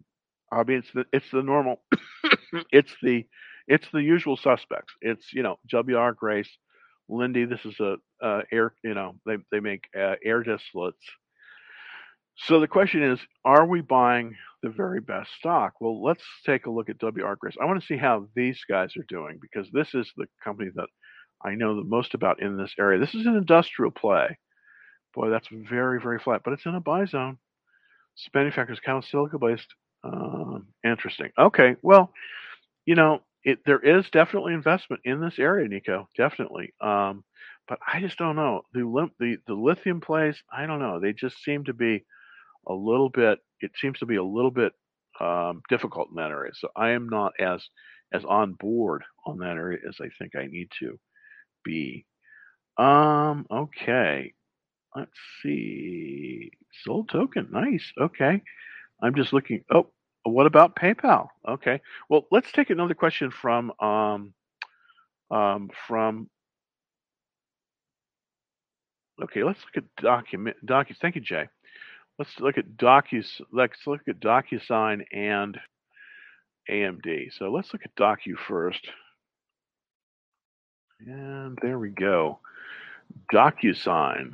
I 0.52 0.62
mean, 0.64 0.78
it's 0.78 0.92
the 0.94 1.04
it's 1.12 1.30
the 1.30 1.42
normal, 1.42 1.82
it's 2.72 2.94
the 3.02 3.24
it's 3.66 3.86
the 3.92 4.02
usual 4.02 4.36
suspects. 4.36 4.94
It's 5.00 5.32
you 5.32 5.42
know 5.42 5.58
W.R. 5.70 6.12
Grace, 6.12 6.50
Linde. 7.10 7.48
This 7.48 7.64
is 7.64 7.78
a 7.80 7.96
uh, 8.22 8.42
air 8.52 8.74
you 8.82 8.94
know 8.94 9.16
they 9.26 9.36
they 9.52 9.60
make 9.60 9.84
uh, 9.96 10.14
air 10.24 10.42
distillates. 10.42 10.94
So 12.36 12.60
the 12.60 12.68
question 12.68 13.02
is, 13.02 13.18
are 13.44 13.66
we 13.66 13.80
buying 13.80 14.36
the 14.62 14.70
very 14.70 15.00
best 15.00 15.30
stock? 15.38 15.74
Well, 15.80 16.02
let's 16.02 16.24
take 16.44 16.66
a 16.66 16.70
look 16.70 16.88
at 16.88 17.02
WR 17.02 17.34
Grace. 17.38 17.56
I 17.60 17.64
want 17.64 17.80
to 17.80 17.86
see 17.86 17.96
how 17.96 18.28
these 18.34 18.60
guys 18.68 18.96
are 18.96 19.06
doing 19.08 19.38
because 19.40 19.68
this 19.72 19.94
is 19.94 20.10
the 20.16 20.26
company 20.42 20.70
that 20.74 20.88
I 21.44 21.54
know 21.54 21.76
the 21.76 21.84
most 21.84 22.14
about 22.14 22.42
in 22.42 22.56
this 22.56 22.74
area. 22.78 22.98
This 22.98 23.14
is 23.14 23.26
an 23.26 23.36
industrial 23.36 23.92
play. 23.92 24.38
Boy, 25.14 25.30
that's 25.30 25.48
very, 25.50 26.00
very 26.00 26.18
flat, 26.18 26.42
but 26.44 26.52
it's 26.52 26.66
in 26.66 26.74
a 26.74 26.80
buy 26.80 27.04
zone. 27.04 27.38
It's 28.14 28.28
manufacturers 28.34 28.80
count 28.80 29.04
silica 29.04 29.38
based. 29.38 29.74
Um, 30.04 30.68
interesting. 30.84 31.30
Okay, 31.38 31.76
well, 31.82 32.12
you 32.86 32.94
know, 32.94 33.22
it 33.44 33.60
there 33.64 33.80
is 33.80 34.08
definitely 34.10 34.54
investment 34.54 35.02
in 35.04 35.20
this 35.20 35.38
area, 35.38 35.68
Nico. 35.68 36.08
Definitely. 36.16 36.72
Um, 36.80 37.24
but 37.68 37.78
I 37.86 38.00
just 38.00 38.18
don't 38.18 38.36
know 38.36 38.62
the 38.72 39.10
the 39.18 39.36
the 39.46 39.54
lithium 39.54 40.00
plays. 40.00 40.36
I 40.52 40.66
don't 40.66 40.80
know. 40.80 41.00
They 41.00 41.12
just 41.12 41.42
seem 41.42 41.64
to 41.64 41.74
be 41.74 42.04
a 42.68 42.74
little 42.74 43.08
bit. 43.08 43.38
It 43.60 43.72
seems 43.80 43.98
to 43.98 44.06
be 44.06 44.16
a 44.16 44.24
little 44.24 44.50
bit 44.50 44.72
um, 45.20 45.62
difficult 45.68 46.08
in 46.10 46.16
that 46.16 46.30
area. 46.30 46.52
So 46.54 46.68
I 46.76 46.90
am 46.90 47.08
not 47.08 47.32
as 47.40 47.66
as 48.12 48.24
on 48.24 48.54
board 48.54 49.02
on 49.26 49.38
that 49.38 49.56
area 49.56 49.78
as 49.86 49.96
I 50.00 50.08
think 50.18 50.34
I 50.36 50.46
need 50.46 50.70
to 50.80 50.98
be. 51.64 52.06
Um. 52.76 53.46
Okay. 53.50 54.34
Let's 54.94 55.18
see. 55.42 56.50
Sold 56.84 57.08
token. 57.10 57.48
Nice. 57.52 57.92
Okay. 58.00 58.42
I'm 59.02 59.14
just 59.14 59.32
looking. 59.32 59.64
Oh, 59.70 59.90
what 60.24 60.46
about 60.46 60.76
PayPal? 60.76 61.28
Okay. 61.48 61.80
Well, 62.08 62.26
let's 62.30 62.50
take 62.52 62.70
another 62.70 62.94
question 62.94 63.30
from 63.30 63.72
um, 63.80 64.34
um, 65.30 65.70
from. 65.86 66.28
Okay, 69.22 69.42
let's 69.42 69.60
look 69.60 69.84
at 69.84 70.02
document 70.02 70.56
docu. 70.64 70.96
Thank 70.96 71.16
you, 71.16 71.20
Jay. 71.20 71.48
Let's 72.18 72.40
look 72.40 72.58
at 72.58 72.76
Docus. 72.76 73.40
Let's 73.52 73.86
look 73.86 74.00
at 74.08 74.18
DocuSign 74.20 75.04
and 75.12 75.58
AMD. 76.68 77.32
So 77.38 77.50
let's 77.50 77.72
look 77.72 77.82
at 77.84 77.94
Docu 77.94 78.36
first. 78.36 78.88
And 81.06 81.56
there 81.62 81.78
we 81.78 81.90
go. 81.90 82.40
DocuSign. 83.32 84.32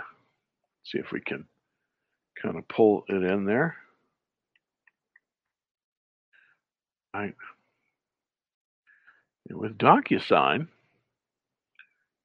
See 0.85 0.99
if 0.99 1.13
we 1.13 1.21
can 1.21 1.45
kind 2.43 2.57
of 2.57 2.67
pull 2.69 3.05
it 3.09 3.23
in 3.23 3.45
there. 3.45 3.77
Right. 7.15 7.35
And 9.49 9.59
with 9.59 9.77
DocuSign, 9.77 10.69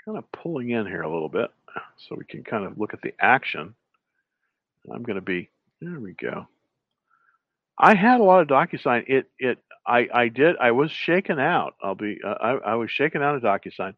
kind 0.05 0.17
of 0.17 0.31
pulling 0.31 0.69
in 0.69 0.87
here 0.87 1.01
a 1.01 1.11
little 1.11 1.29
bit 1.29 1.51
so 1.97 2.15
we 2.15 2.25
can 2.25 2.43
kind 2.43 2.65
of 2.65 2.79
look 2.79 2.93
at 2.93 3.01
the 3.01 3.13
action. 3.19 3.75
I'm 4.91 5.03
going 5.03 5.15
to 5.15 5.21
be, 5.21 5.49
there 5.81 5.99
we 5.99 6.13
go. 6.13 6.47
I 7.77 7.95
had 7.95 8.19
a 8.19 8.23
lot 8.23 8.41
of 8.41 8.47
DocuSign. 8.47 9.05
It, 9.07 9.29
it, 9.39 9.59
I, 9.87 10.07
I 10.13 10.27
did, 10.27 10.57
I 10.59 10.71
was 10.71 10.91
shaken 10.91 11.39
out. 11.39 11.75
I'll 11.81 11.95
be, 11.95 12.19
uh, 12.25 12.35
I, 12.41 12.51
I 12.71 12.75
was 12.75 12.91
shaken 12.91 13.21
out 13.21 13.35
of 13.35 13.41
DocuSign. 13.41 13.93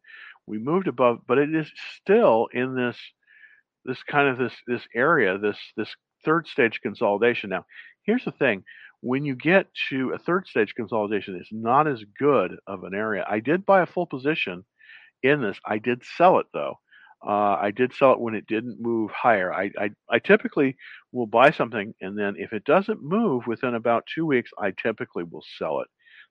We 0.46 0.58
moved 0.58 0.88
above, 0.88 1.20
but 1.26 1.38
it 1.38 1.54
is 1.54 1.70
still 2.00 2.48
in 2.52 2.74
this, 2.74 2.96
this 3.84 4.02
kind 4.04 4.28
of 4.28 4.38
this, 4.38 4.54
this 4.66 4.82
area, 4.94 5.38
this, 5.38 5.58
this 5.76 5.94
third 6.24 6.46
stage 6.46 6.80
consolidation. 6.82 7.50
Now, 7.50 7.66
here's 8.04 8.24
the 8.24 8.32
thing. 8.32 8.64
When 9.00 9.24
you 9.24 9.34
get 9.34 9.66
to 9.90 10.12
a 10.12 10.18
third 10.18 10.46
stage 10.46 10.74
consolidation, 10.76 11.34
it's 11.34 11.52
not 11.52 11.88
as 11.88 12.04
good 12.18 12.56
of 12.68 12.84
an 12.84 12.94
area. 12.94 13.26
I 13.28 13.40
did 13.40 13.66
buy 13.66 13.82
a 13.82 13.86
full 13.86 14.06
position 14.06 14.64
in 15.24 15.42
this. 15.42 15.58
I 15.64 15.78
did 15.78 16.02
sell 16.16 16.38
it 16.38 16.46
though. 16.52 16.78
Uh, 17.24 17.56
I 17.60 17.70
did 17.70 17.94
sell 17.94 18.12
it 18.12 18.20
when 18.20 18.34
it 18.34 18.46
didn't 18.46 18.80
move 18.80 19.10
higher. 19.12 19.52
I, 19.52 19.70
I, 19.78 19.90
I 20.10 20.18
typically 20.18 20.76
will 21.12 21.26
buy 21.26 21.50
something 21.50 21.94
and 22.00 22.18
then 22.18 22.34
if 22.36 22.52
it 22.52 22.64
doesn't 22.64 23.02
move 23.02 23.46
within 23.46 23.74
about 23.74 24.04
two 24.12 24.26
weeks, 24.26 24.50
I 24.58 24.72
typically 24.72 25.22
will 25.24 25.44
sell 25.58 25.80
it. 25.80 25.88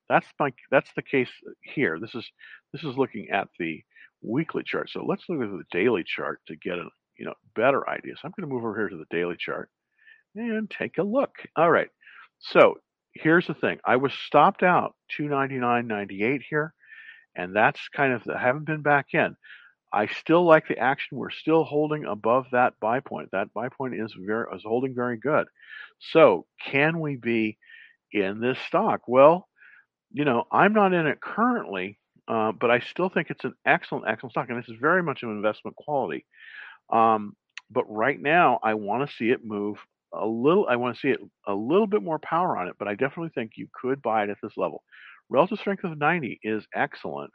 That's 0.09 0.27
my 0.39 0.51
that's 0.69 0.91
the 0.95 1.01
case 1.01 1.29
here. 1.61 1.97
This 1.99 2.13
is 2.15 2.29
this 2.73 2.83
is 2.83 2.97
looking 2.97 3.29
at 3.29 3.47
the 3.59 3.81
weekly 4.21 4.63
chart. 4.63 4.89
So 4.89 5.05
let's 5.05 5.23
look 5.29 5.41
at 5.41 5.49
the 5.49 5.63
daily 5.71 6.03
chart 6.03 6.41
to 6.47 6.55
get 6.57 6.77
a 6.77 6.89
you 7.17 7.25
know 7.25 7.33
better 7.55 7.89
idea. 7.89 8.13
So 8.15 8.21
I'm 8.25 8.33
going 8.37 8.49
to 8.49 8.53
move 8.53 8.65
over 8.65 8.75
here 8.77 8.89
to 8.89 8.97
the 8.97 9.05
daily 9.15 9.37
chart 9.39 9.69
and 10.35 10.69
take 10.69 10.97
a 10.97 11.03
look. 11.03 11.35
All 11.55 11.71
right. 11.71 11.89
So 12.39 12.75
here's 13.13 13.47
the 13.47 13.53
thing. 13.53 13.79
I 13.85 13.97
was 13.97 14.13
stopped 14.13 14.63
out 14.63 14.95
299.98 15.17 16.41
here, 16.49 16.73
and 17.35 17.55
that's 17.55 17.79
kind 17.95 18.13
of 18.13 18.23
I 18.27 18.41
haven't 18.41 18.65
been 18.65 18.81
back 18.81 19.13
in. 19.13 19.35
I 19.93 20.07
still 20.07 20.43
like 20.45 20.67
the 20.67 20.77
action. 20.77 21.17
We're 21.17 21.31
still 21.31 21.63
holding 21.63 22.05
above 22.05 22.45
that 22.51 22.73
buy 22.79 22.99
point. 23.01 23.29
That 23.31 23.53
buy 23.53 23.69
point 23.69 23.95
is 23.95 24.13
very 24.19 24.45
is 24.55 24.63
holding 24.65 24.95
very 24.95 25.17
good. 25.17 25.47
So 26.11 26.45
can 26.65 26.99
we 26.99 27.17
be 27.17 27.57
in 28.11 28.39
this 28.39 28.57
stock? 28.67 29.01
Well, 29.07 29.47
you 30.11 30.25
know, 30.25 30.45
I'm 30.51 30.73
not 30.73 30.93
in 30.93 31.07
it 31.07 31.21
currently, 31.21 31.99
uh, 32.27 32.51
but 32.53 32.71
I 32.71 32.79
still 32.79 33.09
think 33.09 33.29
it's 33.29 33.45
an 33.45 33.53
excellent, 33.65 34.05
excellent 34.07 34.33
stock, 34.33 34.49
and 34.49 34.61
this 34.61 34.69
is 34.69 34.77
very 34.79 35.03
much 35.03 35.23
an 35.23 35.29
investment 35.29 35.75
quality. 35.77 36.25
Um, 36.91 37.35
but 37.69 37.85
right 37.89 38.19
now, 38.21 38.59
I 38.63 38.73
want 38.75 39.07
to 39.07 39.15
see 39.15 39.29
it 39.31 39.45
move 39.45 39.77
a 40.13 40.25
little. 40.25 40.67
I 40.69 40.75
want 40.77 40.95
to 40.95 40.99
see 40.99 41.09
it 41.09 41.19
a 41.47 41.53
little 41.53 41.87
bit 41.87 42.03
more 42.03 42.19
power 42.19 42.57
on 42.57 42.67
it, 42.67 42.75
but 42.79 42.87
I 42.87 42.95
definitely 42.95 43.31
think 43.35 43.53
you 43.55 43.67
could 43.73 44.01
buy 44.01 44.23
it 44.23 44.29
at 44.29 44.37
this 44.43 44.57
level. 44.57 44.83
Relative 45.29 45.59
strength 45.59 45.83
of 45.85 45.97
90 45.97 46.39
is 46.43 46.65
excellent, 46.75 47.31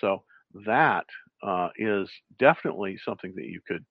so 0.00 0.24
that 0.66 1.06
uh, 1.44 1.68
is 1.78 2.10
definitely 2.38 2.98
something 3.04 3.32
that 3.36 3.46
you 3.46 3.60
could 3.66 3.84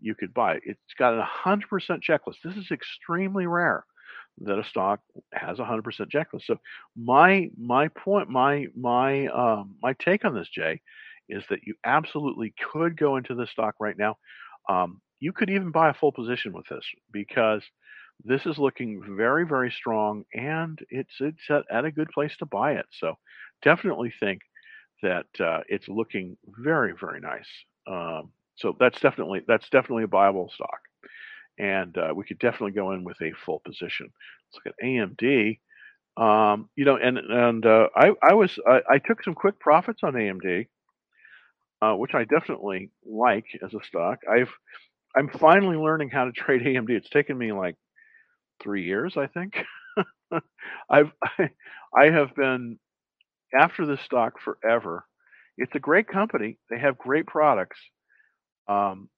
you 0.00 0.14
could 0.14 0.34
buy. 0.34 0.58
It's 0.64 0.80
got 0.98 1.14
a 1.14 1.28
100% 1.46 2.02
checklist. 2.02 2.36
This 2.44 2.56
is 2.56 2.70
extremely 2.72 3.46
rare 3.46 3.84
that 4.42 4.58
a 4.58 4.64
stock 4.64 5.00
has 5.32 5.58
a 5.58 5.62
100% 5.62 5.84
checklist. 6.12 6.42
So 6.46 6.56
my 6.96 7.48
my 7.58 7.88
point 7.88 8.28
my 8.28 8.66
my 8.76 9.26
um, 9.28 9.76
my 9.82 9.94
take 10.04 10.24
on 10.24 10.34
this, 10.34 10.48
Jay, 10.54 10.80
is 11.28 11.44
that 11.50 11.60
you 11.64 11.74
absolutely 11.84 12.54
could 12.72 12.96
go 12.96 13.16
into 13.16 13.34
this 13.34 13.50
stock 13.50 13.74
right 13.80 13.96
now. 13.98 14.16
Um, 14.68 15.00
you 15.20 15.32
could 15.32 15.50
even 15.50 15.70
buy 15.70 15.90
a 15.90 15.94
full 15.94 16.12
position 16.12 16.52
with 16.52 16.66
this 16.68 16.84
because 17.12 17.62
this 18.24 18.46
is 18.46 18.58
looking 18.58 19.02
very 19.16 19.46
very 19.46 19.70
strong 19.70 20.24
and 20.34 20.78
it's 20.90 21.14
it's 21.20 21.50
at, 21.50 21.64
at 21.70 21.84
a 21.84 21.92
good 21.92 22.08
place 22.14 22.36
to 22.38 22.46
buy 22.46 22.72
it. 22.72 22.86
So 23.00 23.14
definitely 23.62 24.12
think 24.20 24.40
that 25.04 25.26
uh, 25.44 25.60
it's 25.68 25.88
looking 25.88 26.36
very 26.48 26.92
very 26.98 27.20
nice. 27.20 27.48
Um, 27.86 28.30
so 28.56 28.76
that's 28.80 29.00
definitely 29.00 29.42
that's 29.46 29.68
definitely 29.70 30.04
a 30.04 30.08
buyable 30.08 30.50
stock, 30.50 30.80
and 31.58 31.96
uh, 31.96 32.12
we 32.14 32.24
could 32.24 32.38
definitely 32.38 32.72
go 32.72 32.92
in 32.92 33.04
with 33.04 33.20
a 33.22 33.32
full 33.44 33.60
position. 33.64 34.10
Let's 34.52 34.64
look 34.64 34.74
at 34.74 34.84
AMD. 34.84 35.58
Um, 36.16 36.68
you 36.76 36.84
know, 36.84 36.96
and 36.96 37.18
and 37.18 37.66
uh, 37.66 37.88
I 37.96 38.12
I 38.22 38.34
was 38.34 38.58
I, 38.66 38.80
I, 38.88 38.98
took 38.98 39.22
some 39.24 39.34
quick 39.34 39.58
profits 39.58 40.00
on 40.04 40.12
AMD, 40.12 40.68
uh, 41.82 41.94
which 41.94 42.14
I 42.14 42.24
definitely 42.24 42.90
like 43.04 43.46
as 43.64 43.74
a 43.74 43.84
stock. 43.84 44.20
I've 44.30 44.52
I'm 45.16 45.28
finally 45.28 45.76
learning 45.76 46.10
how 46.10 46.24
to 46.24 46.32
trade 46.32 46.62
AMD. 46.62 46.90
It's 46.90 47.10
taken 47.10 47.36
me 47.36 47.52
like 47.52 47.76
three 48.62 48.84
years, 48.84 49.16
I 49.16 49.26
think. 49.26 49.54
I've 50.88 51.10
I, 51.22 51.50
I 51.96 52.10
have 52.10 52.34
been 52.36 52.78
after 53.58 53.86
this 53.86 54.00
stock 54.00 54.34
forever. 54.40 55.04
It's 55.56 55.74
a 55.74 55.80
great 55.80 56.08
company. 56.08 56.58
They 56.70 56.78
have 56.78 56.98
great 56.98 57.26
products. 57.26 57.78
Um, 58.68 59.08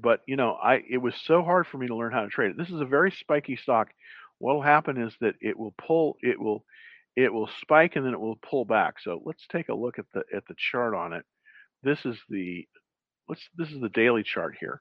but 0.00 0.20
you 0.26 0.36
know, 0.36 0.52
I 0.52 0.80
it 0.88 0.98
was 0.98 1.14
so 1.24 1.42
hard 1.42 1.66
for 1.66 1.78
me 1.78 1.88
to 1.88 1.96
learn 1.96 2.12
how 2.12 2.22
to 2.22 2.28
trade 2.28 2.52
it. 2.52 2.56
This 2.56 2.70
is 2.70 2.80
a 2.80 2.86
very 2.86 3.10
spiky 3.10 3.56
stock. 3.56 3.88
What'll 4.38 4.62
happen 4.62 5.00
is 5.00 5.14
that 5.20 5.34
it 5.40 5.58
will 5.58 5.74
pull, 5.78 6.16
it 6.20 6.40
will, 6.40 6.64
it 7.16 7.32
will 7.32 7.48
spike, 7.60 7.96
and 7.96 8.04
then 8.04 8.14
it 8.14 8.20
will 8.20 8.38
pull 8.48 8.64
back. 8.64 8.94
So 9.00 9.20
let's 9.24 9.46
take 9.50 9.68
a 9.68 9.74
look 9.74 9.98
at 9.98 10.06
the 10.14 10.22
at 10.34 10.44
the 10.48 10.54
chart 10.56 10.94
on 10.94 11.12
it. 11.12 11.24
This 11.82 12.04
is 12.06 12.16
the 12.28 12.66
let's 13.28 13.46
this 13.56 13.70
is 13.70 13.80
the 13.80 13.90
daily 13.90 14.22
chart 14.22 14.56
here 14.58 14.80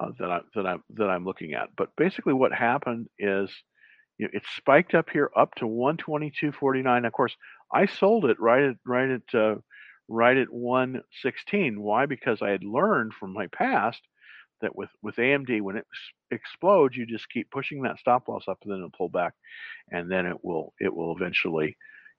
uh, 0.00 0.10
that 0.18 0.30
I 0.30 0.40
that 0.54 0.66
I'm 0.66 0.82
that 0.94 1.08
I'm 1.08 1.24
looking 1.24 1.54
at. 1.54 1.68
But 1.76 1.90
basically, 1.96 2.32
what 2.32 2.52
happened 2.52 3.08
is 3.18 3.50
you 4.18 4.26
know, 4.26 4.30
it 4.32 4.42
spiked 4.56 4.94
up 4.94 5.08
here 5.10 5.30
up 5.36 5.54
to 5.56 5.64
122.49. 5.64 7.06
Of 7.06 7.12
course, 7.12 7.34
I 7.72 7.86
sold 7.86 8.24
it 8.24 8.40
right 8.40 8.64
at 8.64 8.76
right 8.84 9.10
at 9.10 9.34
uh, 9.34 9.56
right 10.08 10.36
at 10.36 10.52
116. 10.52 11.80
Why? 11.80 12.06
Because 12.06 12.42
I 12.42 12.50
had 12.50 12.64
learned 12.64 13.12
from 13.14 13.32
my 13.32 13.46
past 13.48 14.00
that 14.60 14.76
with 14.76 14.90
with 15.02 15.16
AMD 15.16 15.60
when 15.62 15.76
it 15.76 15.86
explodes, 16.30 16.96
you 16.96 17.06
just 17.06 17.30
keep 17.30 17.50
pushing 17.50 17.82
that 17.82 17.98
stop 17.98 18.28
loss 18.28 18.44
up, 18.48 18.58
and 18.62 18.72
then 18.72 18.78
it'll 18.78 18.90
pull 18.90 19.08
back, 19.08 19.34
and 19.90 20.10
then 20.10 20.26
it 20.26 20.36
will 20.42 20.74
it 20.80 20.94
will 20.94 21.14
eventually 21.16 21.76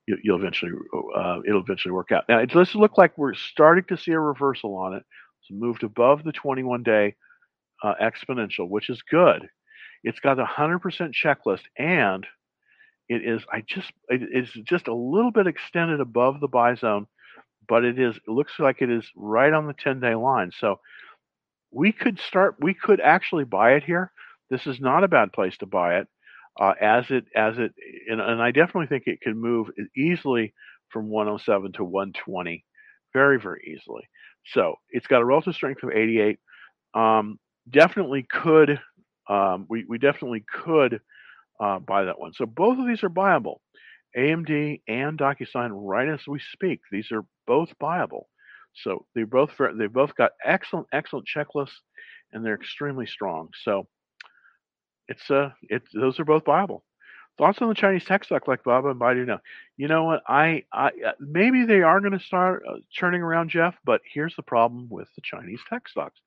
you, 0.07 0.17
will 0.25 0.39
eventually 0.39 0.71
uh, 1.15 1.39
it'll 1.47 1.61
eventually 1.61 1.91
work 1.91 2.11
out. 2.11 2.25
Now 2.29 2.39
it 2.39 2.49
does 2.49 2.73
look 2.75 2.97
like 2.97 3.17
we're 3.17 3.33
starting 3.33 3.85
to 3.89 3.97
see 3.97 4.11
a 4.11 4.19
reversal 4.19 4.75
on 4.75 4.93
it. 4.93 5.03
It's 5.41 5.51
moved 5.51 5.83
above 5.83 6.23
the 6.23 6.31
21 6.31 6.83
day 6.83 7.15
uh, 7.83 7.95
exponential, 8.01 8.69
which 8.69 8.89
is 8.89 9.01
good. 9.09 9.47
It's 10.03 10.19
got 10.19 10.39
a 10.39 10.45
100% 10.45 10.79
checklist, 11.13 11.61
and 11.77 12.25
it 13.11 13.25
is 13.25 13.41
I 13.51 13.61
just 13.67 13.91
it 14.07 14.21
is 14.33 14.49
just 14.63 14.87
a 14.87 14.93
little 14.93 15.31
bit 15.31 15.45
extended 15.45 15.99
above 15.99 16.39
the 16.39 16.47
buy 16.47 16.75
zone, 16.75 17.07
but 17.67 17.83
it 17.83 17.99
is 17.99 18.15
it 18.15 18.31
looks 18.31 18.53
like 18.57 18.81
it 18.81 18.89
is 18.89 19.05
right 19.15 19.51
on 19.51 19.67
the 19.67 19.73
10 19.73 19.99
day 19.99 20.15
line. 20.15 20.51
So 20.57 20.79
we 21.71 21.91
could 21.91 22.19
start 22.19 22.55
we 22.61 22.73
could 22.73 23.01
actually 23.01 23.43
buy 23.43 23.73
it 23.73 23.83
here. 23.83 24.11
This 24.49 24.65
is 24.65 24.79
not 24.79 25.03
a 25.03 25.09
bad 25.09 25.33
place 25.33 25.57
to 25.57 25.65
buy 25.65 25.97
it. 25.97 26.07
Uh, 26.59 26.73
as 26.81 27.05
it 27.09 27.25
as 27.35 27.57
it 27.57 27.73
and, 28.09 28.21
and 28.21 28.41
I 28.41 28.51
definitely 28.51 28.87
think 28.87 29.03
it 29.07 29.21
can 29.21 29.37
move 29.37 29.67
easily 29.95 30.53
from 30.89 31.09
107 31.09 31.73
to 31.73 31.83
120 31.83 32.63
very 33.13 33.39
very 33.39 33.75
easily. 33.75 34.07
So 34.53 34.75
it's 34.89 35.07
got 35.07 35.21
a 35.21 35.25
relative 35.25 35.55
strength 35.55 35.83
of 35.83 35.91
88. 35.91 36.39
Um, 36.93 37.39
definitely 37.69 38.25
could 38.29 38.79
um, 39.29 39.65
we 39.69 39.85
we 39.87 39.97
definitely 39.97 40.45
could 40.63 41.01
uh, 41.61 41.79
buy 41.79 42.03
that 42.05 42.19
one. 42.19 42.33
So 42.33 42.45
both 42.45 42.79
of 42.79 42.87
these 42.87 43.03
are 43.03 43.09
buyable. 43.09 43.57
AMD 44.17 44.81
and 44.87 45.17
DocuSign 45.17 45.69
right 45.71 46.09
as 46.09 46.21
we 46.27 46.39
speak. 46.51 46.81
These 46.91 47.11
are 47.11 47.23
both 47.47 47.69
buyable. 47.81 48.23
So 48.83 49.05
they 49.15 49.23
both 49.23 49.51
they 49.77 49.87
both 49.87 50.15
got 50.15 50.31
excellent 50.43 50.87
excellent 50.91 51.27
checklists, 51.33 51.75
and 52.33 52.45
they're 52.45 52.55
extremely 52.55 53.05
strong. 53.05 53.49
So 53.63 53.87
it's 55.07 55.29
uh 55.29 55.49
it's 55.63 55.87
those 55.93 56.19
are 56.19 56.25
both 56.25 56.45
viable. 56.45 56.83
Thoughts 57.37 57.59
on 57.61 57.69
the 57.69 57.75
Chinese 57.75 58.05
tech 58.05 58.23
stock 58.23 58.47
like 58.47 58.63
Baba 58.63 58.89
and 58.89 58.99
Baidu 58.99 59.25
now? 59.25 59.39
You 59.77 59.87
know 59.87 60.03
what? 60.03 60.21
I 60.27 60.63
I 60.73 60.87
uh, 60.87 61.11
maybe 61.19 61.65
they 61.65 61.81
are 61.81 61.99
going 61.99 62.17
to 62.17 62.25
start 62.25 62.63
uh, 62.69 62.75
turning 62.97 63.21
around, 63.21 63.49
Jeff. 63.49 63.75
But 63.85 64.01
here's 64.13 64.35
the 64.35 64.43
problem 64.43 64.87
with 64.89 65.07
the 65.15 65.21
Chinese 65.23 65.61
tech 65.69 65.87
stocks. 65.87 66.19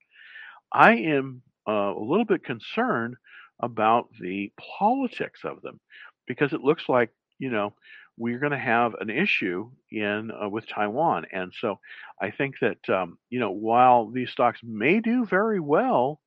I 0.72 0.94
am 0.96 1.42
uh, 1.68 1.94
a 1.96 2.00
little 2.00 2.24
bit 2.24 2.44
concerned 2.44 3.16
about 3.60 4.08
the 4.20 4.52
politics 4.78 5.40
of 5.44 5.62
them 5.62 5.80
because 6.26 6.52
it 6.52 6.60
looks 6.60 6.88
like 6.88 7.10
you 7.38 7.50
know 7.50 7.74
we're 8.16 8.38
going 8.38 8.52
to 8.52 8.58
have 8.58 8.94
an 9.00 9.10
issue 9.10 9.68
in 9.90 10.30
uh, 10.30 10.48
with 10.48 10.68
Taiwan. 10.68 11.26
And 11.32 11.52
so 11.60 11.80
I 12.20 12.30
think 12.30 12.56
that 12.60 12.88
um, 12.88 13.18
you 13.30 13.40
know 13.40 13.50
while 13.50 14.10
these 14.10 14.30
stocks 14.30 14.60
may 14.62 15.00
do 15.00 15.24
very 15.24 15.60
well, 15.60 16.20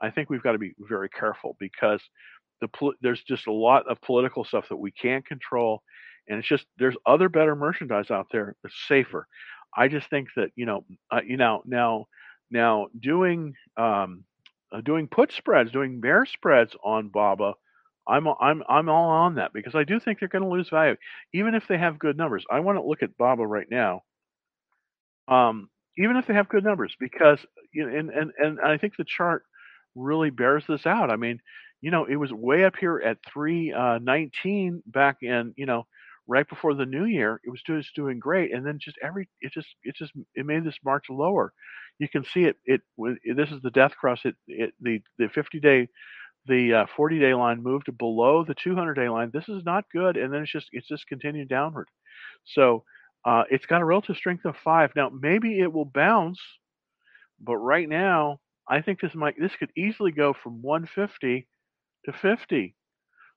I 0.00 0.10
think 0.10 0.30
we've 0.30 0.42
got 0.42 0.52
to 0.52 0.58
be 0.58 0.74
very 0.78 1.08
careful 1.08 1.56
because 1.58 2.00
the 2.60 2.92
there's 3.00 3.22
just 3.22 3.46
a 3.46 3.52
lot 3.52 3.88
of 3.90 4.00
political 4.00 4.44
stuff 4.44 4.68
that 4.68 4.76
we 4.76 4.92
can't 4.92 5.26
control, 5.26 5.82
and 6.28 6.38
it's 6.38 6.48
just 6.48 6.66
there's 6.78 6.96
other 7.06 7.28
better 7.28 7.56
merchandise 7.56 8.10
out 8.10 8.28
there 8.32 8.54
that's 8.62 8.74
safer. 8.86 9.26
I 9.76 9.88
just 9.88 10.08
think 10.10 10.28
that 10.36 10.50
you 10.54 10.66
know 10.66 10.84
uh, 11.10 11.22
you 11.26 11.36
know 11.36 11.62
now 11.66 12.06
now 12.50 12.86
doing 13.00 13.54
um, 13.76 14.24
doing 14.80 15.08
put 15.08 15.32
spreads, 15.32 15.70
doing 15.70 16.00
bear 16.00 16.24
spreads 16.24 16.74
on 16.82 17.08
Baba 17.08 17.54
I'm 18.08 18.26
I'm 18.40 18.62
I'm 18.68 18.88
all 18.88 19.10
on 19.10 19.36
that 19.36 19.52
because 19.52 19.74
I 19.74 19.84
do 19.84 20.00
think 20.00 20.18
they're 20.18 20.28
going 20.28 20.42
to 20.42 20.48
lose 20.48 20.68
value, 20.68 20.96
even 21.32 21.54
if 21.54 21.68
they 21.68 21.78
have 21.78 21.98
good 21.98 22.16
numbers. 22.16 22.44
I 22.50 22.60
want 22.60 22.76
to 22.78 22.82
look 22.84 23.02
at 23.02 23.16
Baba 23.16 23.46
right 23.46 23.66
now. 23.70 24.02
Um, 25.28 25.68
even 25.98 26.16
if 26.16 26.26
they 26.26 26.34
have 26.34 26.48
good 26.48 26.64
numbers, 26.64 26.94
because 26.98 27.44
you 27.72 27.86
know, 27.86 27.96
and 27.96 28.10
and 28.10 28.32
and 28.38 28.60
I 28.60 28.78
think 28.78 28.96
the 28.96 29.04
chart 29.04 29.44
really 29.94 30.30
bears 30.30 30.64
this 30.66 30.86
out. 30.86 31.10
I 31.10 31.16
mean, 31.16 31.38
you 31.80 31.90
know, 31.90 32.04
it 32.06 32.16
was 32.16 32.32
way 32.32 32.64
up 32.64 32.76
here 32.76 33.00
at 33.04 33.18
319 33.32 34.82
uh, 34.86 34.90
back 34.90 35.18
in, 35.22 35.52
you 35.56 35.66
know, 35.66 35.86
right 36.26 36.48
before 36.48 36.74
the 36.74 36.86
new 36.86 37.04
year. 37.04 37.40
It 37.44 37.50
was 37.50 37.62
just 37.62 37.94
doing 37.94 38.18
great, 38.18 38.52
and 38.54 38.66
then 38.66 38.78
just 38.80 38.98
every 39.02 39.28
it 39.40 39.52
just 39.52 39.68
it 39.84 39.94
just 39.96 40.12
it 40.34 40.46
made 40.46 40.64
this 40.64 40.78
march 40.84 41.04
lower. 41.10 41.52
You 41.98 42.08
can 42.08 42.24
see 42.24 42.44
it. 42.44 42.56
It, 42.64 42.80
this 43.36 43.50
is 43.50 43.62
the 43.62 43.70
death 43.70 43.92
cross. 43.98 44.20
It, 44.24 44.34
it 44.48 44.74
the 44.80 45.00
the 45.18 45.28
50 45.28 45.60
day 45.60 45.88
the 46.46 46.74
uh, 46.74 46.86
40 46.96 47.20
day 47.20 47.34
line 47.34 47.62
moved 47.62 47.96
below 47.98 48.44
the 48.44 48.54
200 48.54 48.94
day 48.94 49.08
line. 49.08 49.30
This 49.32 49.48
is 49.48 49.62
not 49.64 49.84
good, 49.92 50.16
and 50.16 50.32
then 50.32 50.42
it's 50.42 50.52
just 50.52 50.68
it's 50.72 50.88
just 50.88 51.06
continued 51.06 51.48
downward. 51.48 51.88
So 52.44 52.84
uh, 53.24 53.44
it's 53.50 53.66
got 53.66 53.80
a 53.80 53.84
relative 53.84 54.16
strength 54.16 54.44
of 54.44 54.56
five. 54.64 54.90
Now 54.96 55.10
maybe 55.10 55.60
it 55.60 55.72
will 55.72 55.84
bounce, 55.84 56.40
but 57.40 57.56
right 57.56 57.88
now 57.88 58.40
I 58.68 58.80
think 58.82 59.00
this 59.00 59.14
might 59.14 59.38
this 59.38 59.54
could 59.58 59.70
easily 59.76 60.12
go 60.12 60.34
from 60.42 60.62
150 60.62 61.46
to 62.06 62.12
50. 62.12 62.74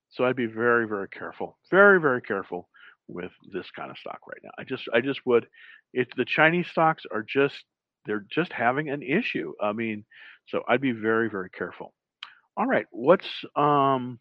So 0.09 0.25
I'd 0.25 0.35
be 0.35 0.47
very 0.47 0.87
very 0.87 1.09
careful, 1.09 1.57
very 1.69 1.99
very 2.01 2.21
careful 2.21 2.69
with 3.07 3.31
this 3.53 3.69
kind 3.75 3.91
of 3.91 3.97
stock 3.97 4.19
right 4.27 4.41
now. 4.43 4.51
I 4.57 4.63
just 4.63 4.83
I 4.93 5.01
just 5.01 5.19
would. 5.25 5.47
It's 5.93 6.11
the 6.17 6.25
Chinese 6.25 6.67
stocks 6.69 7.03
are 7.11 7.23
just 7.23 7.63
they're 8.05 8.25
just 8.29 8.53
having 8.53 8.89
an 8.89 9.01
issue. 9.01 9.53
I 9.61 9.73
mean, 9.73 10.05
so 10.47 10.63
I'd 10.67 10.81
be 10.81 10.91
very 10.91 11.29
very 11.29 11.49
careful. 11.49 11.93
All 12.57 12.65
right. 12.67 12.85
What's 12.91 13.27
um 13.55 14.19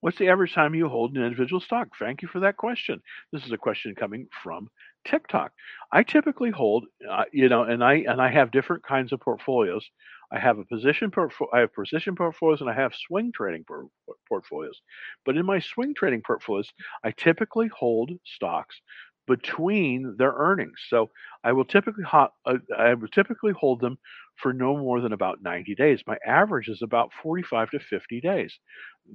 What's 0.00 0.18
the 0.18 0.28
average 0.28 0.54
time 0.54 0.74
you 0.74 0.88
hold 0.88 1.16
an 1.16 1.24
individual 1.24 1.60
stock? 1.60 1.88
Thank 1.98 2.22
you 2.22 2.28
for 2.28 2.38
that 2.40 2.56
question. 2.56 3.02
This 3.32 3.44
is 3.44 3.52
a 3.52 3.56
question 3.58 3.94
coming 3.94 4.28
from 4.42 4.68
TikTok. 5.06 5.52
I 5.90 6.02
typically 6.04 6.50
hold, 6.50 6.84
uh, 7.10 7.24
you 7.32 7.48
know, 7.48 7.64
and 7.64 7.82
I 7.82 7.94
and 8.06 8.20
I 8.20 8.30
have 8.30 8.50
different 8.52 8.84
kinds 8.84 9.12
of 9.12 9.20
portfolios. 9.20 9.84
I 10.30 10.38
have 10.38 10.58
a 10.58 10.64
position 10.64 11.10
portfolio, 11.10 11.50
I 11.54 11.60
have 11.60 11.72
position 11.74 12.14
portfolios, 12.14 12.60
and 12.60 12.68
I 12.70 12.74
have 12.74 12.94
swing 12.94 13.32
trading 13.32 13.64
por- 13.64 13.88
portfolios. 14.28 14.80
But 15.24 15.36
in 15.36 15.46
my 15.46 15.58
swing 15.60 15.94
trading 15.94 16.22
portfolios, 16.26 16.70
I 17.02 17.12
typically 17.12 17.68
hold 17.68 18.10
stocks 18.24 18.80
between 19.26 20.16
their 20.18 20.32
earnings. 20.32 20.78
So 20.88 21.10
I 21.44 21.52
will 21.52 21.64
typically 21.64 22.04
ho- 22.04 22.30
uh, 22.44 22.58
I 22.76 22.94
will 22.94 23.08
typically 23.08 23.52
hold 23.52 23.80
them 23.80 23.98
for 24.36 24.52
no 24.52 24.76
more 24.76 25.00
than 25.00 25.12
about 25.12 25.42
90 25.42 25.74
days. 25.74 26.02
My 26.06 26.18
average 26.26 26.68
is 26.68 26.82
about 26.82 27.10
45 27.22 27.70
to 27.70 27.80
50 27.80 28.20
days 28.20 28.58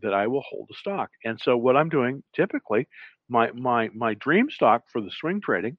that 0.02 0.14
I 0.14 0.28
will 0.28 0.44
hold 0.50 0.68
the 0.70 0.76
stock. 0.76 1.10
And 1.26 1.40
so 1.40 1.58
what 1.58 1.76
I'm 1.78 1.90
doing 1.90 2.24
typically, 2.36 2.88
my 3.30 3.52
my 3.54 3.90
my 3.94 4.14
dream 4.16 4.50
stock 4.50 4.84
for 4.92 5.02
the 5.02 5.12
swing 5.12 5.42
trading 5.42 5.78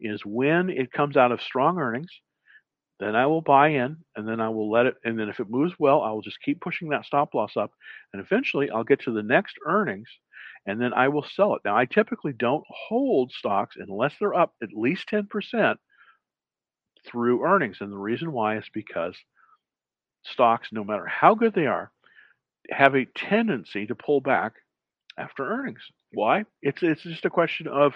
is 0.00 0.24
when 0.26 0.70
it 0.70 0.92
comes 0.92 1.16
out 1.16 1.32
of 1.32 1.42
strong 1.42 1.78
earnings, 1.78 2.10
then 3.00 3.14
I 3.14 3.26
will 3.26 3.42
buy 3.42 3.68
in 3.68 3.98
and 4.16 4.26
then 4.28 4.40
I 4.40 4.48
will 4.48 4.70
let 4.70 4.86
it 4.86 4.96
and 5.04 5.18
then 5.18 5.28
if 5.28 5.40
it 5.40 5.50
moves 5.50 5.74
well, 5.78 6.02
I 6.02 6.10
will 6.10 6.22
just 6.22 6.40
keep 6.42 6.60
pushing 6.60 6.88
that 6.90 7.04
stop 7.04 7.34
loss 7.34 7.56
up 7.56 7.70
and 8.12 8.20
eventually 8.22 8.70
I'll 8.70 8.84
get 8.84 9.00
to 9.02 9.12
the 9.12 9.22
next 9.22 9.56
earnings 9.66 10.08
and 10.68 10.78
then 10.78 10.92
I 10.92 11.08
will 11.08 11.24
sell 11.34 11.54
it. 11.54 11.62
Now 11.64 11.76
I 11.76 11.86
typically 11.86 12.34
don't 12.34 12.64
hold 12.68 13.32
stocks 13.32 13.76
unless 13.78 14.14
they're 14.20 14.34
up 14.34 14.52
at 14.62 14.68
least 14.74 15.08
10% 15.10 15.76
through 17.06 17.44
earnings. 17.44 17.78
And 17.80 17.90
the 17.90 17.96
reason 17.96 18.32
why 18.32 18.58
is 18.58 18.66
because 18.72 19.16
stocks, 20.24 20.68
no 20.70 20.84
matter 20.84 21.06
how 21.06 21.34
good 21.34 21.54
they 21.54 21.66
are, 21.66 21.90
have 22.70 22.94
a 22.94 23.06
tendency 23.06 23.86
to 23.86 23.94
pull 23.94 24.20
back 24.20 24.56
after 25.16 25.50
earnings. 25.50 25.80
Why? 26.12 26.44
It's 26.60 26.82
it's 26.82 27.02
just 27.02 27.24
a 27.24 27.30
question 27.30 27.66
of, 27.66 27.94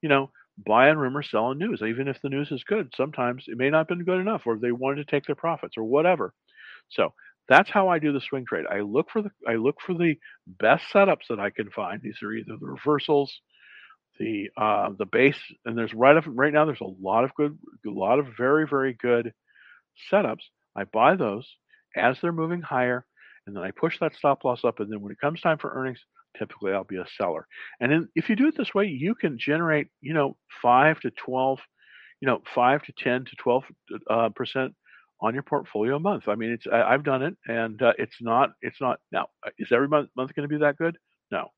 you 0.00 0.08
know, 0.08 0.30
buy 0.64 0.90
on 0.90 0.98
rumor, 0.98 1.24
sell 1.24 1.46
on 1.46 1.58
news. 1.58 1.82
Even 1.82 2.06
if 2.06 2.22
the 2.22 2.28
news 2.28 2.52
is 2.52 2.62
good, 2.62 2.92
sometimes 2.96 3.46
it 3.48 3.58
may 3.58 3.70
not 3.70 3.78
have 3.78 3.88
been 3.88 4.04
good 4.04 4.20
enough, 4.20 4.42
or 4.46 4.56
they 4.56 4.70
wanted 4.70 5.04
to 5.04 5.10
take 5.10 5.26
their 5.26 5.34
profits, 5.34 5.76
or 5.76 5.82
whatever. 5.82 6.32
So 6.90 7.12
that's 7.48 7.70
how 7.70 7.88
I 7.88 7.98
do 7.98 8.12
the 8.12 8.20
swing 8.20 8.44
trade. 8.46 8.64
I 8.70 8.80
look 8.80 9.10
for 9.12 9.22
the 9.22 9.30
I 9.48 9.54
look 9.54 9.76
for 9.84 9.94
the 9.94 10.14
best 10.46 10.84
setups 10.92 11.28
that 11.28 11.40
I 11.40 11.50
can 11.50 11.70
find. 11.70 12.00
These 12.00 12.22
are 12.22 12.32
either 12.32 12.56
the 12.58 12.66
reversals, 12.66 13.32
the 14.18 14.48
uh, 14.56 14.90
the 14.98 15.06
base, 15.06 15.38
and 15.64 15.76
there's 15.76 15.94
right 15.94 16.16
up 16.16 16.24
right 16.26 16.52
now. 16.52 16.64
There's 16.64 16.80
a 16.80 17.02
lot 17.02 17.24
of 17.24 17.34
good, 17.34 17.58
a 17.86 17.90
lot 17.90 18.18
of 18.18 18.28
very 18.36 18.66
very 18.66 18.94
good 18.94 19.32
setups. 20.10 20.42
I 20.76 20.84
buy 20.84 21.16
those 21.16 21.46
as 21.96 22.16
they're 22.20 22.32
moving 22.32 22.62
higher, 22.62 23.04
and 23.46 23.54
then 23.54 23.62
I 23.62 23.70
push 23.70 23.98
that 24.00 24.14
stop 24.14 24.44
loss 24.44 24.64
up. 24.64 24.80
And 24.80 24.90
then 24.90 25.00
when 25.00 25.12
it 25.12 25.20
comes 25.20 25.40
time 25.40 25.58
for 25.58 25.72
earnings, 25.74 26.00
typically 26.38 26.72
I'll 26.72 26.84
be 26.84 26.96
a 26.96 27.06
seller. 27.18 27.46
And 27.80 27.92
then 27.92 28.08
if 28.14 28.28
you 28.28 28.36
do 28.36 28.48
it 28.48 28.56
this 28.56 28.74
way, 28.74 28.86
you 28.86 29.14
can 29.14 29.38
generate 29.38 29.88
you 30.00 30.14
know 30.14 30.36
five 30.62 31.00
to 31.00 31.10
twelve, 31.10 31.60
you 32.20 32.26
know 32.26 32.40
five 32.54 32.82
to 32.84 32.92
ten 32.96 33.24
to 33.26 33.36
twelve 33.36 33.64
uh, 34.10 34.30
percent 34.30 34.74
on 35.24 35.32
your 35.32 35.42
portfolio 35.42 35.96
a 35.96 36.00
month. 36.00 36.28
I 36.28 36.34
mean, 36.34 36.50
it's 36.50 36.66
I, 36.70 36.92
have 36.92 37.02
done 37.02 37.22
it, 37.22 37.34
and 37.46 37.80
uh, 37.80 37.94
it's 37.98 38.16
not 38.20 38.50
it's 38.60 38.80
not 38.80 38.98
now. 39.10 39.28
Is 39.58 39.72
every 39.72 39.88
month 39.88 40.10
month 40.16 40.34
going 40.34 40.46
to 40.48 40.54
be 40.54 40.60
that 40.60 40.76
good? 40.76 40.98
No, 41.30 41.48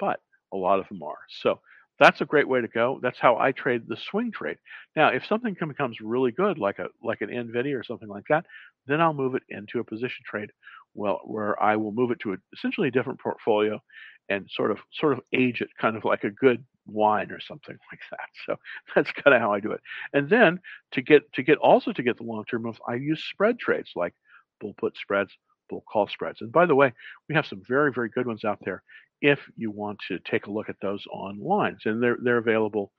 but 0.00 0.18
a 0.52 0.56
lot 0.56 0.80
of 0.80 0.88
them 0.88 1.02
are. 1.02 1.18
So 1.42 1.60
that's 2.00 2.20
a 2.20 2.24
great 2.24 2.48
way 2.48 2.60
to 2.60 2.66
go. 2.66 2.98
That's 3.02 3.20
how 3.20 3.38
I 3.38 3.52
trade 3.52 3.82
the 3.86 3.96
swing 4.10 4.32
trade. 4.32 4.56
Now, 4.96 5.08
if 5.08 5.24
something 5.26 5.54
becomes 5.68 5.98
really 6.00 6.32
good, 6.32 6.58
like 6.58 6.80
a 6.80 6.88
like 7.04 7.20
an 7.20 7.28
Nvidia 7.28 7.78
or 7.78 7.84
something 7.84 8.08
like 8.08 8.24
that, 8.30 8.44
then 8.88 9.00
I'll 9.00 9.14
move 9.14 9.36
it 9.36 9.44
into 9.48 9.78
a 9.78 9.84
position 9.84 10.24
trade. 10.28 10.50
Well, 10.94 11.20
where 11.24 11.60
I 11.62 11.76
will 11.76 11.92
move 11.92 12.10
it 12.10 12.18
to 12.20 12.32
a, 12.32 12.36
essentially 12.52 12.88
a 12.88 12.92
different 12.92 13.20
portfolio, 13.20 13.80
and 14.28 14.48
sort 14.50 14.70
of 14.70 14.78
sort 14.92 15.12
of 15.12 15.20
age 15.32 15.60
it, 15.60 15.70
kind 15.78 15.96
of 15.96 16.04
like 16.04 16.24
a 16.24 16.30
good 16.30 16.64
wine 16.86 17.30
or 17.30 17.40
something 17.40 17.76
like 17.92 18.00
that. 18.10 18.28
So 18.46 18.56
that's 18.94 19.10
kind 19.12 19.34
of 19.34 19.40
how 19.40 19.52
I 19.52 19.60
do 19.60 19.72
it. 19.72 19.80
And 20.12 20.28
then 20.28 20.60
to 20.92 21.02
get 21.02 21.32
to 21.34 21.42
get 21.42 21.58
also 21.58 21.92
to 21.92 22.02
get 22.02 22.16
the 22.16 22.24
long 22.24 22.44
term 22.44 22.62
moves, 22.62 22.78
I 22.86 22.94
use 22.94 23.22
spread 23.24 23.58
trades 23.58 23.90
like 23.94 24.14
bull 24.60 24.74
put 24.74 24.96
spreads, 24.96 25.32
bull 25.68 25.84
call 25.90 26.08
spreads. 26.08 26.40
And 26.40 26.52
by 26.52 26.66
the 26.66 26.74
way, 26.74 26.92
we 27.28 27.34
have 27.34 27.46
some 27.46 27.62
very 27.66 27.92
very 27.92 28.08
good 28.08 28.26
ones 28.26 28.44
out 28.44 28.58
there 28.64 28.82
if 29.20 29.40
you 29.56 29.70
want 29.70 29.98
to 30.08 30.18
take 30.18 30.46
a 30.46 30.50
look 30.50 30.68
at 30.68 30.76
those 30.82 31.04
online. 31.10 31.78
And 31.84 32.02
they're, 32.02 32.18
they're 32.20 32.38
available 32.38 32.92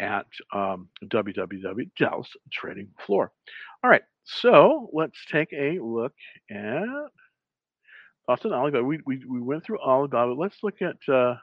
at 0.00 0.26
um, 0.52 0.88
www 1.04 1.90
Dallas 1.96 2.28
Trading 2.52 2.88
Floor. 3.04 3.32
All 3.82 3.90
right, 3.90 4.02
so 4.24 4.90
let's 4.92 5.18
take 5.30 5.52
a 5.52 5.78
look 5.78 6.12
at 6.50 6.84
Austin 8.28 8.52
Alibaba. 8.52 8.84
We, 8.84 9.00
we, 9.06 9.24
we 9.24 9.40
went 9.40 9.64
through 9.64 9.80
Alibaba. 9.80 10.32
Let's 10.32 10.62
look 10.62 10.82
at 10.82 11.12
uh, 11.12 11.36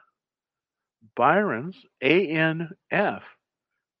Byron's 1.16 1.76
ANF. 2.02 2.68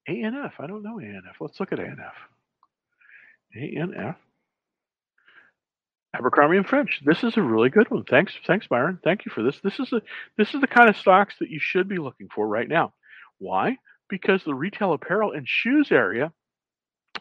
ANF, 0.08 0.52
I 0.60 0.66
don't 0.68 0.84
know 0.84 0.98
ANF. 0.98 1.34
Let's 1.40 1.58
look 1.58 1.72
at 1.72 1.80
ANF. 1.80 2.12
ANF. 3.56 4.16
Abercrombie 6.14 6.56
and 6.56 6.66
Fitch. 6.66 7.02
This 7.04 7.24
is 7.24 7.36
a 7.36 7.42
really 7.42 7.68
good 7.68 7.90
one. 7.90 8.04
Thanks, 8.04 8.32
thanks, 8.46 8.66
Byron. 8.68 8.98
Thank 9.04 9.26
you 9.26 9.32
for 9.34 9.42
this. 9.42 9.60
This 9.62 9.78
is 9.78 9.92
a 9.92 10.00
this 10.38 10.54
is 10.54 10.60
the 10.60 10.66
kind 10.66 10.88
of 10.88 10.96
stocks 10.96 11.34
that 11.40 11.50
you 11.50 11.58
should 11.60 11.88
be 11.88 11.98
looking 11.98 12.28
for 12.34 12.46
right 12.46 12.68
now. 12.68 12.94
Why? 13.38 13.76
Because 14.08 14.42
the 14.42 14.54
retail 14.54 14.94
apparel 14.94 15.32
and 15.32 15.46
shoes 15.46 15.88
area 15.90 16.32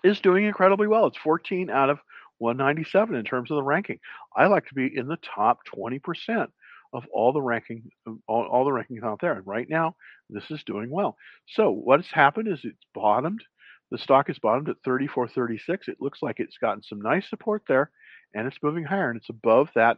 is 0.04 0.22
doing 0.22 0.46
incredibly 0.46 0.88
well. 0.88 1.08
It's 1.08 1.18
14 1.18 1.70
out 1.70 1.90
of 1.90 2.00
197 2.40 3.16
in 3.16 3.24
terms 3.24 3.52
of 3.52 3.56
the 3.56 3.64
ranking. 3.64 4.00
I 4.36 4.48
like 4.48 4.68
to 4.68 4.76
be 4.76 4.92
in 4.96 5.08
the 5.08 5.18
top 5.36 5.60
20% 5.76 6.48
of 6.94 7.04
all 7.12 7.34
the 7.34 7.42
ranking 7.42 7.90
all, 8.28 8.46
all 8.46 8.64
the 8.66 8.72
rankings 8.72 9.04
out 9.04 9.20
there. 9.22 9.34
And 9.34 9.46
right 9.48 9.68
now, 9.70 9.96
this 10.30 10.50
is 10.50 10.64
doing 10.66 10.90
well. 10.90 11.18
So 11.48 11.72
what 11.72 12.00
has 12.00 12.10
happened 12.12 12.48
is 12.48 12.60
it's 12.64 12.86
bottomed. 12.94 13.44
The 13.92 13.98
stock 13.98 14.30
is 14.30 14.40
bottomed 14.40 14.70
at 14.70 14.82
34.36. 14.88 15.60
It 15.88 15.98
looks 16.00 16.20
like 16.22 16.40
it's 16.40 16.58
gotten 16.58 16.84
some 16.84 17.02
nice 17.02 17.30
support 17.30 17.64
there 17.68 17.92
and 18.36 18.48
it's 18.48 18.58
moving 18.62 18.84
higher, 18.84 19.10
and 19.10 19.18
it's 19.18 19.30
above 19.30 19.70
that 19.76 19.98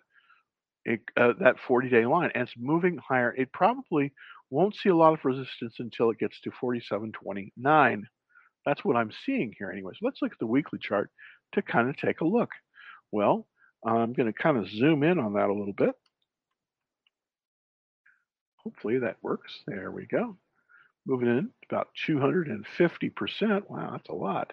it, 0.85 1.01
uh, 1.17 1.33
that 1.39 1.59
40 1.67 1.89
day 1.89 2.05
line, 2.05 2.31
and 2.33 2.43
it's 2.43 2.53
moving 2.57 2.97
higher. 2.97 3.33
It 3.35 3.51
probably 3.51 4.13
won't 4.49 4.75
see 4.75 4.89
a 4.89 4.95
lot 4.95 5.13
of 5.13 5.25
resistance 5.25 5.75
until 5.79 6.11
it 6.11 6.19
gets 6.19 6.39
to 6.41 6.51
47.29. 6.51 8.03
That's 8.65 8.85
what 8.85 8.95
I'm 8.95 9.11
seeing 9.25 9.53
here, 9.57 9.71
anyways. 9.71 9.97
Let's 10.01 10.21
look 10.21 10.31
at 10.31 10.39
the 10.39 10.47
weekly 10.47 10.79
chart 10.81 11.09
to 11.53 11.61
kind 11.61 11.89
of 11.89 11.97
take 11.97 12.21
a 12.21 12.25
look. 12.25 12.49
Well, 13.11 13.47
I'm 13.85 14.13
going 14.13 14.31
to 14.31 14.33
kind 14.33 14.57
of 14.57 14.69
zoom 14.69 15.03
in 15.03 15.19
on 15.19 15.33
that 15.33 15.49
a 15.49 15.53
little 15.53 15.73
bit. 15.73 15.95
Hopefully 18.63 18.99
that 18.99 19.17
works. 19.21 19.59
There 19.65 19.91
we 19.91 20.05
go. 20.05 20.35
Moving 21.05 21.29
in 21.29 21.49
about 21.69 21.87
250%. 22.07 23.69
Wow, 23.69 23.91
that's 23.91 24.09
a 24.09 24.13
lot. 24.13 24.51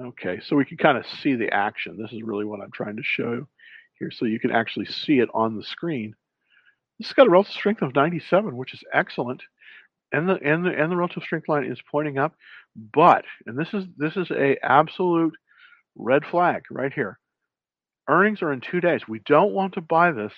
Okay, 0.00 0.40
so 0.44 0.56
we 0.56 0.64
can 0.64 0.76
kind 0.76 0.98
of 0.98 1.06
see 1.06 1.34
the 1.34 1.52
action. 1.52 1.96
This 1.96 2.12
is 2.12 2.22
really 2.22 2.44
what 2.44 2.60
I'm 2.60 2.70
trying 2.70 2.96
to 2.96 3.02
show 3.02 3.48
here, 3.98 4.10
so 4.10 4.26
you 4.26 4.38
can 4.38 4.52
actually 4.52 4.86
see 4.86 5.18
it 5.18 5.28
on 5.34 5.56
the 5.56 5.62
screen. 5.64 6.14
This 6.98 7.08
has 7.08 7.14
got 7.14 7.26
a 7.26 7.30
relative 7.30 7.54
strength 7.54 7.82
of 7.82 7.94
97, 7.94 8.56
which 8.56 8.74
is 8.74 8.82
excellent, 8.92 9.42
and 10.12 10.28
the 10.28 10.34
and 10.34 10.64
the 10.64 10.70
and 10.70 10.92
the 10.92 10.96
relative 10.96 11.22
strength 11.22 11.48
line 11.48 11.64
is 11.64 11.80
pointing 11.90 12.18
up. 12.18 12.34
But 12.76 13.24
and 13.46 13.58
this 13.58 13.72
is 13.74 13.86
this 13.96 14.16
is 14.16 14.30
a 14.30 14.56
absolute 14.64 15.34
red 15.98 16.24
flag 16.30 16.62
right 16.70 16.92
here. 16.92 17.18
Earnings 18.08 18.40
are 18.40 18.52
in 18.52 18.60
two 18.60 18.80
days. 18.80 19.02
We 19.06 19.20
don't 19.26 19.52
want 19.52 19.74
to 19.74 19.82
buy 19.82 20.12
this 20.12 20.32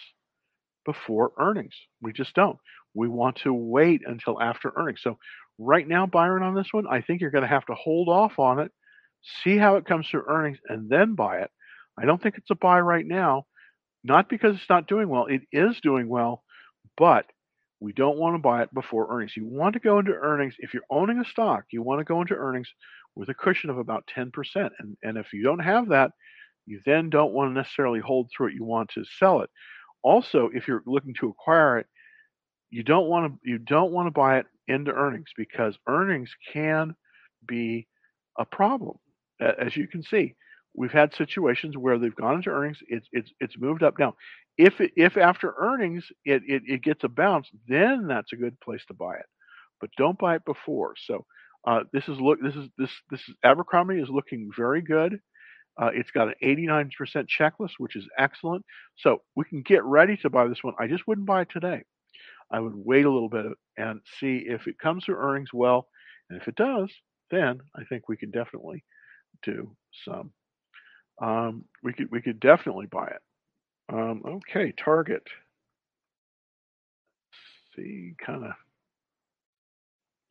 before 0.85 1.33
earnings. 1.39 1.75
We 2.03 2.13
just 2.13 2.35
don't. 2.35 2.59
We 2.95 3.07
want 3.09 3.37
to 3.45 3.55
wait 3.55 4.03
until 4.05 4.41
after 4.41 4.73
earnings. 4.77 5.01
So 5.03 5.19
right 5.59 5.87
now, 5.87 6.07
Byron, 6.07 6.43
on 6.43 6.55
this 6.55 6.69
one, 6.73 6.87
I 6.91 7.01
think 7.01 7.21
you're 7.21 7.31
going 7.31 7.43
to 7.43 7.49
have 7.49 7.67
to 7.67 7.75
hold 7.75 8.09
off 8.09 8.39
on 8.39 8.59
it 8.59 8.73
see 9.45 9.57
how 9.57 9.77
it 9.77 9.87
comes 9.87 10.09
through 10.09 10.25
earnings, 10.29 10.59
and 10.69 10.89
then 10.89 11.15
buy 11.15 11.39
it. 11.39 11.51
I 11.99 12.05
don't 12.05 12.23
think 12.23 12.37
it's 12.37 12.51
a 12.51 12.55
buy 12.55 12.81
right 12.81 13.07
now, 13.07 13.47
not 14.05 14.29
because 14.29 14.57
it's 14.57 14.71
not 14.71 14.89
doing 14.89 15.09
well. 15.09 15.27
It 15.27 15.43
is 15.53 15.79
doing 15.83 16.09
well, 16.09 16.43
but 16.97 17.27
we 17.81 17.93
don't 17.93 18.19
want 18.19 18.35
to 18.35 18.39
buy 18.39 18.63
it 18.63 18.75
before 18.75 19.13
earnings. 19.13 19.37
You 19.37 19.47
want 19.47 19.75
to 19.75 19.81
go 19.81 19.99
into 19.99 20.13
earnings. 20.13 20.55
If 20.59 20.75
you're 20.75 20.83
owning 20.91 21.19
a 21.19 21.25
stock, 21.25 21.65
you 21.71 21.83
want 21.83 22.01
to 22.01 22.05
go 22.05 22.21
into 22.21 22.35
earnings 22.35 22.69
with 23.17 23.29
a 23.29 23.35
cushion 23.35 23.71
of 23.71 23.79
about 23.79 24.09
10%. 24.17 24.31
And, 24.79 24.97
and 25.03 25.19
if 25.19 25.33
you 25.33 25.43
don't 25.43 25.61
have 25.61 25.89
that, 25.89 26.13
you 26.67 26.81
then 26.87 27.11
don't 27.11 27.33
want 27.33 27.51
to 27.51 27.55
necessarily 27.55 28.01
hold 28.01 28.31
through 28.31 28.49
it. 28.49 28.55
You 28.55 28.65
want 28.65 28.91
to 28.91 29.05
sell 29.19 29.43
it. 29.43 29.51
Also, 30.03 30.51
if 30.55 30.69
you're 30.69 30.83
looking 30.87 31.15
to 31.21 31.29
acquire 31.29 31.79
it, 31.79 31.87
you 32.71 32.83
don't 32.85 33.09
want 33.09 33.33
to 33.33 33.51
you 33.51 33.59
don't 33.59 33.93
want 33.93 34.07
to 34.07 34.13
buy 34.13 34.39
it 34.39 34.47
into 34.69 34.93
earnings 34.93 35.31
because 35.37 35.77
earnings 35.89 36.31
can 36.53 36.95
be 37.47 37.87
a 38.39 38.45
problem 38.45 38.97
as 39.41 39.77
you 39.77 39.87
can 39.87 40.03
see, 40.03 40.35
we've 40.75 40.93
had 40.93 41.15
situations 41.15 41.77
where 41.77 41.99
they've 41.99 42.15
gone 42.15 42.37
into 42.37 42.51
earnings. 42.51 42.79
It's 42.89 43.09
it's 43.13 43.33
it's 43.41 43.59
moved 43.59 43.83
up 43.83 43.99
now. 43.99 44.15
If 44.59 44.75
if 44.79 45.17
after 45.17 45.55
earnings 45.59 46.07
it, 46.25 46.43
it 46.47 46.63
it 46.67 46.83
gets 46.83 47.05
a 47.05 47.09
bounce, 47.09 47.49
then 47.69 48.07
that's 48.07 48.33
a 48.33 48.37
good 48.37 48.59
place 48.61 48.85
to 48.89 48.95
buy 48.95 49.15
it. 49.15 49.27
But 49.81 49.91
don't 49.97 50.19
buy 50.19 50.37
it 50.37 50.45
before. 50.45 50.95
So 51.07 51.25
uh, 51.67 51.81
this 51.93 52.05
is 52.09 52.19
look 52.19 52.39
this 52.43 52.55
is 52.55 52.69
this 52.79 52.91
this 53.11 53.21
is 53.29 53.35
Abercrombie 53.45 54.01
is 54.01 54.09
looking 54.09 54.51
very 54.57 54.83
good. 54.83 55.21
Uh, 55.81 55.91
it's 55.95 56.11
got 56.11 56.29
an 56.29 56.35
89% 56.43 56.91
checklist, 57.39 57.73
which 57.79 57.97
is 57.97 58.05
excellent. 58.19 58.65
So 58.99 59.23
we 59.35 59.45
can 59.45 59.63
get 59.63 59.83
ready 59.85 60.17
to 60.19 60.29
buy 60.29 60.47
this 60.47 60.63
one. 60.63 60.75
I 60.79 60.87
just 60.87 61.07
wouldn't 61.07 61.27
buy 61.27 61.43
it 61.43 61.49
today. 61.51 61.85
I 62.51 62.61
would 62.61 62.75
wait 62.75 63.07
a 63.07 63.11
little 63.11 63.29
bit 63.29 63.47
and 63.79 64.01
see 64.19 64.45
if 64.47 64.67
it 64.67 64.79
comes 64.79 65.05
through 65.05 65.17
earnings 65.17 65.51
well. 65.55 65.87
And 66.29 66.41
if 66.41 66.49
it 66.49 66.57
does, 66.57 66.91
then 67.31 67.61
I 67.77 67.85
think 67.85 68.09
we 68.09 68.17
can 68.17 68.31
definitely 68.31 68.85
do 69.43 69.75
some. 70.05 70.33
Um, 71.23 71.65
we 71.83 71.93
could 71.93 72.11
we 72.11 72.21
could 72.21 72.41
definitely 72.41 72.87
buy 72.87 73.07
it. 73.07 73.23
Um, 73.93 74.23
okay, 74.27 74.73
Target. 74.83 75.23
Let's 77.33 77.77
see, 77.77 78.15
kind 78.25 78.45
of. 78.45 78.53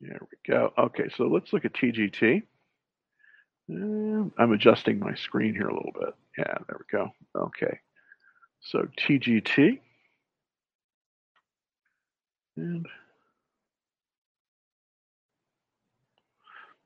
There 0.00 0.20
we 0.20 0.52
go. 0.52 0.72
Okay, 0.78 1.08
so 1.16 1.24
let's 1.24 1.52
look 1.52 1.64
at 1.64 1.74
TGT. 1.74 2.42
I'm 3.70 4.52
adjusting 4.52 4.98
my 4.98 5.14
screen 5.14 5.54
here 5.54 5.68
a 5.68 5.74
little 5.74 5.92
bit. 5.94 6.14
Yeah, 6.38 6.54
there 6.68 6.78
we 6.78 6.98
go. 6.98 7.10
Okay. 7.36 7.78
So 8.62 8.86
TGT. 8.98 9.78
And 12.56 12.86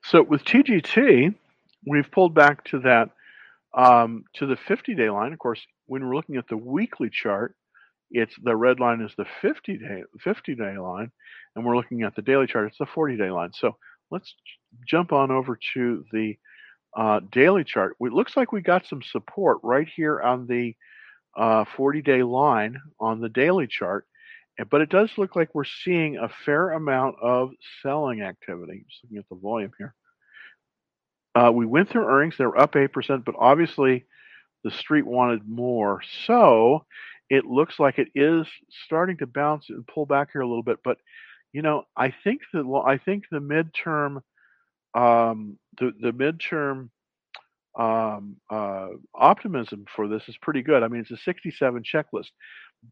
so 0.04 0.22
with 0.22 0.44
TGT, 0.44 1.34
we've 1.86 2.10
pulled 2.10 2.34
back 2.34 2.64
to 2.66 2.80
that 2.80 3.10
um, 3.76 4.24
to 4.34 4.46
the 4.46 4.56
50-day 4.56 5.10
line. 5.10 5.32
Of 5.32 5.38
course, 5.38 5.60
when 5.86 6.06
we're 6.06 6.16
looking 6.16 6.36
at 6.36 6.48
the 6.48 6.56
weekly 6.56 7.10
chart, 7.10 7.56
it's 8.10 8.34
the 8.42 8.56
red 8.56 8.80
line 8.80 9.00
is 9.00 9.12
the 9.16 9.26
50 9.42 9.78
day 9.78 10.02
50 10.22 10.54
day 10.54 10.78
line, 10.78 11.10
and 11.54 11.64
we're 11.64 11.76
looking 11.76 12.02
at 12.02 12.14
the 12.14 12.22
daily 12.22 12.46
chart. 12.46 12.68
It's 12.68 12.78
the 12.78 12.86
40 12.86 13.16
day 13.16 13.30
line. 13.30 13.50
So 13.54 13.76
let's 14.10 14.34
jump 14.86 15.12
on 15.12 15.30
over 15.30 15.58
to 15.74 16.04
the 16.12 16.36
uh, 16.96 17.20
daily 17.32 17.64
chart. 17.64 17.96
It 18.00 18.12
looks 18.12 18.36
like 18.36 18.52
we 18.52 18.60
got 18.60 18.86
some 18.86 19.02
support 19.02 19.58
right 19.62 19.88
here 19.96 20.20
on 20.20 20.46
the 20.46 20.74
uh, 21.36 21.64
40 21.76 22.02
day 22.02 22.22
line 22.22 22.80
on 23.00 23.20
the 23.20 23.28
daily 23.28 23.66
chart, 23.66 24.06
but 24.70 24.80
it 24.80 24.90
does 24.90 25.10
look 25.16 25.34
like 25.34 25.54
we're 25.54 25.64
seeing 25.64 26.16
a 26.16 26.30
fair 26.44 26.70
amount 26.70 27.16
of 27.20 27.50
selling 27.82 28.22
activity. 28.22 28.84
Just 28.88 29.04
looking 29.04 29.18
at 29.18 29.28
the 29.28 29.36
volume 29.36 29.72
here. 29.78 29.94
Uh, 31.34 31.50
we 31.52 31.66
went 31.66 31.90
through 31.90 32.06
earnings; 32.06 32.36
they 32.38 32.46
were 32.46 32.58
up 32.58 32.76
eight 32.76 32.92
percent, 32.92 33.24
but 33.24 33.34
obviously 33.38 34.04
the 34.62 34.70
street 34.70 35.06
wanted 35.06 35.48
more. 35.48 36.00
So 36.26 36.86
it 37.30 37.44
looks 37.44 37.78
like 37.78 37.98
it 37.98 38.08
is 38.14 38.46
starting 38.86 39.16
to 39.18 39.26
bounce 39.26 39.66
and 39.70 39.86
pull 39.86 40.06
back 40.06 40.28
here 40.32 40.42
a 40.42 40.48
little 40.48 40.62
bit. 40.62 40.78
But 40.84 40.98
you 41.52 41.62
know, 41.62 41.84
I 41.96 42.12
think 42.24 42.42
the 42.52 42.66
well, 42.66 42.82
I 42.82 42.98
think 42.98 43.24
the 43.30 43.38
midterm 43.38 44.22
um, 44.94 45.58
the 45.78 45.92
the 46.00 46.12
midterm 46.12 46.90
um, 47.78 48.36
uh, 48.50 48.88
optimism 49.14 49.84
for 49.94 50.08
this 50.08 50.22
is 50.28 50.36
pretty 50.40 50.62
good. 50.62 50.82
I 50.82 50.88
mean, 50.88 51.00
it's 51.00 51.10
a 51.10 51.16
67 51.16 51.82
checklist, 51.82 52.30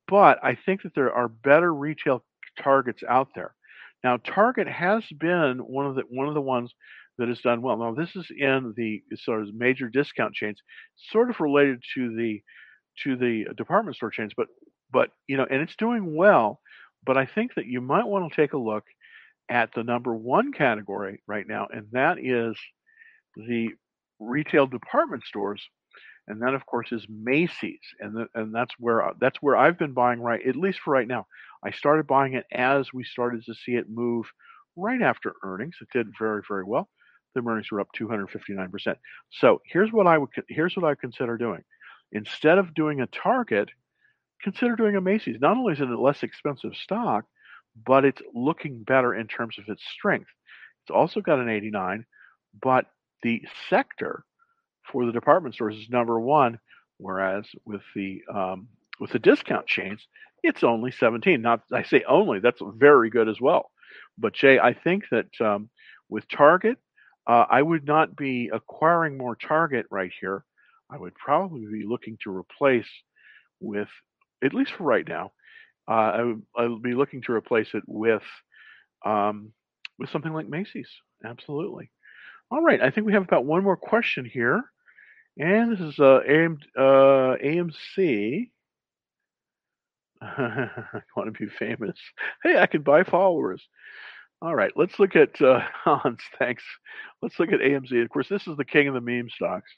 but 0.09 0.39
I 0.43 0.57
think 0.67 0.83
that 0.83 0.95
there 0.95 1.13
are 1.13 1.29
better 1.29 1.73
retail 1.73 2.25
targets 2.61 3.03
out 3.09 3.29
there. 3.35 3.55
Now, 4.05 4.17
Target 4.17 4.67
has 4.69 5.05
been 5.19 5.59
one 5.59 5.87
of 5.87 5.95
the 5.95 6.03
one 6.09 6.27
of 6.27 6.35
the 6.35 6.41
ones 6.41 6.75
that 7.19 7.29
has 7.29 7.41
done 7.41 7.63
well. 7.63 7.77
Now, 7.77 7.95
this 7.95 8.17
is 8.17 8.27
in 8.37 8.75
the 8.77 9.03
sort 9.17 9.43
of 9.43 9.55
major 9.55 9.89
discount 9.89 10.35
chains, 10.35 10.61
sort 11.13 11.31
of 11.31 11.41
related 11.41 11.83
to 11.95 12.15
the 12.17 12.43
to 13.05 13.17
the 13.17 13.47
department 13.57 13.97
store 13.97 14.11
chains, 14.11 14.33
but 14.37 14.49
but 14.93 15.11
you 15.27 15.37
know, 15.37 15.47
and 15.51 15.63
it's 15.63 15.77
doing 15.77 16.15
well. 16.15 16.61
But 17.05 17.17
I 17.17 17.27
think 17.27 17.55
that 17.57 17.67
you 17.67 17.81
might 17.81 18.07
want 18.07 18.31
to 18.31 18.37
take 18.37 18.53
a 18.53 18.59
look 18.59 18.85
at 19.49 19.71
the 19.75 19.83
number 19.83 20.15
one 20.15 20.53
category 20.53 21.23
right 21.27 21.47
now, 21.47 21.67
and 21.73 21.87
that 21.93 22.19
is 22.19 22.57
the 23.37 23.71
retail 24.21 24.67
department 24.67 25.25
stores, 25.25 25.63
and 26.29 26.41
that 26.43 26.55
of 26.55 26.65
course 26.67 26.93
is 26.93 27.07
Macy's, 27.09 27.81
and 28.01 28.15
the, 28.15 28.27
and 28.35 28.55
that's 28.55 28.75
where 28.79 29.13
that's 29.21 29.39
where 29.43 29.57
I've 29.57 29.79
been 29.79 29.93
buying 29.93 30.21
right 30.21 30.47
at 30.47 30.57
least 30.57 30.81
for 30.85 30.93
right 30.93 31.09
now. 31.09 31.27
I 31.65 31.71
started 31.71 32.07
buying 32.07 32.35
it 32.35 32.47
as 32.53 32.93
we 32.93 33.05
started 33.05 33.45
to 33.47 33.55
see 33.55 33.73
it 33.73 33.87
move 33.89 34.27
right 34.77 35.03
after 35.03 35.35
earnings. 35.45 35.77
It 35.81 35.89
did 35.93 36.09
very 36.19 36.43
very 36.49 36.65
well. 36.65 36.89
The 37.35 37.43
earnings 37.47 37.71
were 37.71 37.81
up 37.81 37.89
259%. 37.99 38.97
So 39.31 39.61
here's 39.67 39.91
what 39.91 40.07
I 40.07 40.19
would 40.19 40.29
here's 40.49 40.77
what 40.77 40.85
I 40.85 40.95
consider 40.95 41.37
doing. 41.37 41.63
Instead 42.13 42.59
of 42.59 42.75
doing 42.75 43.01
a 43.01 43.07
Target, 43.07 43.71
consider 44.43 44.77
doing 44.77 44.97
a 44.97 45.01
Macy's. 45.01 45.41
Not 45.41 45.57
only 45.57 45.73
is 45.73 45.81
it 45.81 45.89
a 45.89 46.01
less 46.01 46.23
expensive 46.23 46.75
stock, 46.77 47.25
but 47.87 48.05
it's 48.05 48.23
looking 48.35 48.83
better 48.83 49.15
in 49.15 49.27
terms 49.27 49.59
of 49.59 49.65
its 49.69 49.83
strength. 49.85 50.29
It's 50.83 50.91
also 50.91 51.21
got 51.21 51.39
an 51.39 51.49
89, 51.49 52.05
but 52.61 52.87
the 53.23 53.43
sector 53.71 54.25
for 54.91 55.07
the 55.07 55.13
department 55.13 55.55
stores 55.55 55.77
is 55.77 55.89
number 55.89 56.21
one, 56.21 56.59
whereas 56.99 57.47
with 57.65 57.83
the 57.95 58.23
um, 58.33 58.69
with 59.01 59.11
the 59.11 59.19
discount 59.19 59.67
chains, 59.67 60.07
it's 60.43 60.63
only 60.65 60.91
17. 60.91 61.41
Not 61.41 61.63
I 61.73 61.83
say 61.83 62.05
only, 62.09 62.41
that's 62.41 62.61
very 62.77 63.11
good 63.11 63.29
as 63.29 63.41
well. 63.41 63.71
But 64.19 64.35
Jay, 64.35 64.59
I 64.59 64.75
think 64.75 65.05
that 65.11 65.29
um, 65.41 65.71
with 66.09 66.29
Target, 66.29 66.79
uh, 67.27 67.47
I 67.49 67.63
would 67.63 67.87
not 67.87 68.17
be 68.17 68.51
acquiring 68.53 69.17
more 69.17 69.37
Target 69.37 69.87
right 69.91 70.13
here. 70.21 70.45
I 70.93 70.99
would 70.99 71.15
probably 71.15 71.65
be 71.67 71.85
looking 71.87 72.19
to 72.25 72.37
replace 72.37 72.89
with, 73.61 73.89
at 74.45 74.55
least 74.55 74.73
for 74.73 74.85
right 74.85 75.07
now, 75.09 75.33
uh, 75.89 75.93
I, 75.93 76.23
would, 76.23 76.43
I 76.57 76.67
would 76.67 76.83
be 76.83 76.95
looking 76.95 77.23
to 77.23 77.33
replace 77.33 77.69
it 77.75 77.83
with 77.87 78.23
um, 79.05 79.53
with 79.99 80.11
something 80.11 80.33
like 80.33 80.49
Macy's. 80.49 80.89
Absolutely. 81.25 81.91
All 82.51 82.63
right, 82.63 82.81
I 82.81 82.91
think 82.91 83.07
we 83.07 83.13
have 83.15 83.23
about 83.23 83.47
one 83.47 83.65
more 83.65 83.77
question 83.77 84.25
here, 84.25 84.63
and 85.39 85.73
this 85.73 85.81
is 85.81 85.99
uh, 85.99 86.21
AM, 86.29 86.59
uh, 86.77 87.37
AMC. 87.43 88.51
I 90.21 90.69
want 91.17 91.33
to 91.35 91.47
be 91.47 91.51
famous. 91.59 91.99
Hey, 92.43 92.59
I 92.59 92.67
can 92.67 92.83
buy 92.83 93.03
followers. 93.05 93.63
All 94.43 94.55
right, 94.55 94.73
let's 94.77 94.99
look 94.99 95.17
at 95.17 95.41
uh, 95.41 95.61
Hans. 95.85 96.21
Thanks. 96.39 96.63
Let's 97.23 97.39
look 97.39 97.53
at 97.53 97.61
AMC. 97.61 98.03
Of 98.03 98.11
course, 98.11 98.29
this 98.29 98.47
is 98.47 98.57
the 98.57 98.65
king 98.65 98.89
of 98.89 98.95
the 98.95 99.01
meme 99.01 99.31
stocks, 99.31 99.71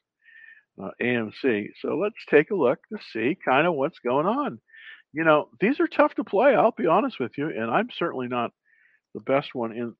uh, 0.82 0.90
AMC. 1.02 1.68
So 1.80 1.96
let's 1.96 2.16
take 2.30 2.50
a 2.50 2.56
look 2.56 2.78
to 2.92 2.98
see 3.12 3.36
kind 3.44 3.66
of 3.66 3.74
what's 3.74 3.98
going 4.00 4.26
on 4.26 4.60
you 5.14 5.22
know, 5.22 5.48
these 5.60 5.78
are 5.78 5.86
tough 5.86 6.14
to 6.16 6.24
play. 6.24 6.56
I'll 6.56 6.72
be 6.72 6.88
honest 6.88 7.20
with 7.20 7.38
you, 7.38 7.48
and 7.48 7.70
I'm 7.70 7.88
certainly 7.96 8.26
not 8.26 8.50
the 9.14 9.20
best 9.20 9.54
one 9.54 9.72
in 9.72 9.94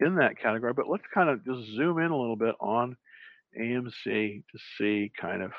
in 0.00 0.16
that 0.16 0.38
category. 0.38 0.72
But 0.72 0.88
let's 0.88 1.04
kind 1.12 1.28
of 1.28 1.44
just 1.44 1.70
zoom 1.76 1.98
in 1.98 2.10
a 2.10 2.18
little 2.18 2.34
bit 2.36 2.54
on 2.58 2.96
AMC 3.60 4.42
to 4.50 4.58
see 4.78 5.12
kind 5.20 5.42
of 5.42 5.52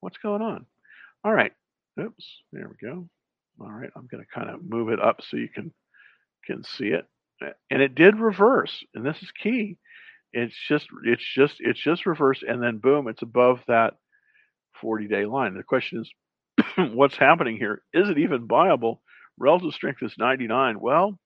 what's 0.00 0.18
going 0.18 0.42
on. 0.42 0.66
All 1.24 1.32
right. 1.32 1.52
Oops. 1.98 2.24
There 2.52 2.68
we 2.68 2.86
go. 2.86 3.08
All 3.58 3.72
right. 3.72 3.90
I'm 3.96 4.06
going 4.06 4.22
to 4.22 4.38
kind 4.38 4.50
of 4.50 4.68
move 4.68 4.90
it 4.90 5.00
up 5.00 5.20
so 5.22 5.38
you 5.38 5.48
can 5.48 5.72
can 6.44 6.62
see 6.62 6.88
it. 6.88 7.06
And 7.70 7.80
it 7.80 7.94
did 7.94 8.20
reverse, 8.20 8.84
and 8.94 9.04
this 9.04 9.22
is 9.22 9.30
key. 9.42 9.78
It's 10.32 10.54
just 10.68 10.86
it's 11.04 11.24
just 11.34 11.56
it's 11.58 11.80
just 11.80 12.06
reversed, 12.06 12.42
and 12.42 12.62
then 12.62 12.78
boom, 12.78 13.08
it's 13.08 13.22
above 13.22 13.60
that 13.68 13.94
40 14.80 15.08
day 15.08 15.26
line. 15.26 15.54
The 15.54 15.62
question 15.62 16.00
is, 16.00 16.10
what's 16.94 17.16
happening 17.16 17.56
here. 17.56 17.82
Is 17.92 18.08
it 18.08 18.18
even 18.18 18.46
viable? 18.46 19.02
Relative 19.38 19.72
strength 19.72 20.02
is 20.02 20.14
99. 20.18 20.80
Well, 20.80 21.18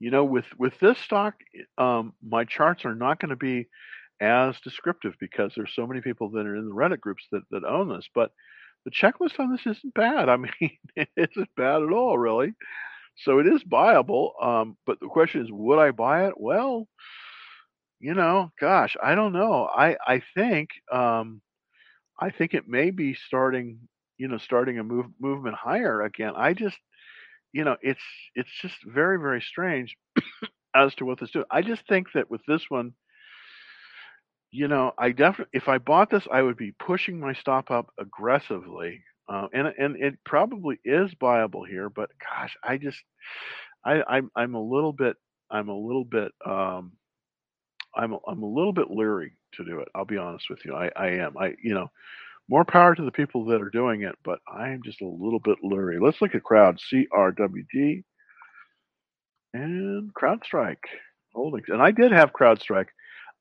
you 0.00 0.10
know, 0.10 0.24
with 0.24 0.46
with 0.58 0.78
this 0.78 0.98
stock, 0.98 1.34
um, 1.76 2.12
my 2.26 2.44
charts 2.44 2.84
are 2.84 2.94
not 2.94 3.20
going 3.20 3.30
to 3.30 3.36
be 3.36 3.68
as 4.20 4.60
descriptive 4.60 5.14
because 5.20 5.52
there's 5.56 5.72
so 5.74 5.86
many 5.86 6.00
people 6.00 6.30
that 6.30 6.46
are 6.46 6.56
in 6.56 6.68
the 6.68 6.74
Reddit 6.74 7.00
groups 7.00 7.24
that 7.32 7.42
that 7.50 7.64
own 7.64 7.88
this. 7.88 8.08
But 8.14 8.30
the 8.84 8.90
checklist 8.90 9.38
on 9.38 9.50
this 9.50 9.66
isn't 9.66 9.94
bad. 9.94 10.28
I 10.28 10.36
mean, 10.36 10.50
it 10.94 11.08
isn't 11.16 11.54
bad 11.56 11.82
at 11.82 11.92
all, 11.92 12.16
really. 12.16 12.52
So 13.16 13.40
it 13.40 13.46
is 13.46 13.64
buyable. 13.64 14.30
Um, 14.42 14.76
but 14.86 15.00
the 15.00 15.08
question 15.08 15.42
is, 15.42 15.48
would 15.50 15.78
I 15.78 15.90
buy 15.90 16.28
it? 16.28 16.34
Well, 16.36 16.86
you 18.00 18.14
know, 18.14 18.50
gosh, 18.60 18.96
I 19.02 19.14
don't 19.14 19.32
know. 19.32 19.66
I 19.66 19.96
I 20.06 20.22
think 20.34 20.70
um, 20.92 21.40
I 22.20 22.30
think 22.30 22.54
it 22.54 22.68
may 22.68 22.90
be 22.90 23.14
starting, 23.14 23.80
you 24.18 24.28
know, 24.28 24.38
starting 24.38 24.78
a 24.78 24.84
move 24.84 25.06
movement 25.20 25.56
higher 25.56 26.02
again. 26.02 26.34
I 26.36 26.54
just, 26.54 26.78
you 27.52 27.64
know, 27.64 27.76
it's 27.82 28.02
it's 28.34 28.50
just 28.62 28.76
very 28.84 29.18
very 29.18 29.42
strange 29.42 29.96
as 30.74 30.94
to 30.96 31.04
what 31.06 31.20
this 31.20 31.30
doing. 31.32 31.46
I 31.50 31.62
just 31.62 31.86
think 31.88 32.08
that 32.14 32.30
with 32.30 32.42
this 32.46 32.64
one, 32.70 32.94
you 34.50 34.68
know, 34.68 34.92
I 34.98 35.10
definitely 35.12 35.58
if 35.58 35.68
I 35.68 35.78
bought 35.78 36.10
this, 36.10 36.26
I 36.32 36.42
would 36.42 36.56
be 36.56 36.72
pushing 36.72 37.20
my 37.20 37.34
stop 37.34 37.70
up 37.70 37.90
aggressively, 37.98 39.02
uh, 39.28 39.48
and 39.52 39.68
and 39.78 39.96
it 39.96 40.14
probably 40.24 40.78
is 40.84 41.10
viable 41.20 41.64
here. 41.64 41.90
But 41.90 42.10
gosh, 42.18 42.56
I 42.62 42.78
just, 42.78 42.98
I 43.84 44.02
I'm 44.08 44.30
I'm 44.36 44.54
a 44.54 44.62
little 44.62 44.92
bit 44.92 45.16
I'm 45.50 45.68
a 45.68 45.78
little 45.78 46.04
bit 46.04 46.32
um, 46.46 46.92
I'm 47.96 48.12
a, 48.12 48.18
I'm 48.26 48.42
a 48.42 48.48
little 48.48 48.72
bit 48.72 48.90
leery 48.90 49.32
to 49.54 49.64
do 49.64 49.80
it. 49.80 49.88
I'll 49.94 50.04
be 50.04 50.18
honest 50.18 50.50
with 50.50 50.64
you. 50.64 50.74
I, 50.74 50.90
I 50.96 51.08
am. 51.08 51.36
I 51.38 51.54
you 51.62 51.74
know, 51.74 51.90
more 52.48 52.64
power 52.64 52.94
to 52.94 53.02
the 53.02 53.12
people 53.12 53.44
that 53.46 53.60
are 53.60 53.70
doing 53.70 54.02
it, 54.02 54.16
but 54.24 54.40
I 54.52 54.70
am 54.70 54.82
just 54.82 55.00
a 55.02 55.06
little 55.06 55.40
bit 55.40 55.58
leery. 55.62 55.98
Let's 56.00 56.20
look 56.20 56.34
at 56.34 56.42
crowd 56.42 56.78
CRWD 56.92 58.04
and 59.54 60.14
CrowdStrike 60.14 60.76
holdings. 61.34 61.66
And 61.68 61.82
I 61.82 61.90
did 61.90 62.12
have 62.12 62.32
CrowdStrike. 62.32 62.88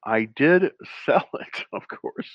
I 0.04 0.28
did 0.36 0.72
sell 1.06 1.28
it, 1.34 1.66
of 1.74 1.84
course. 1.88 2.30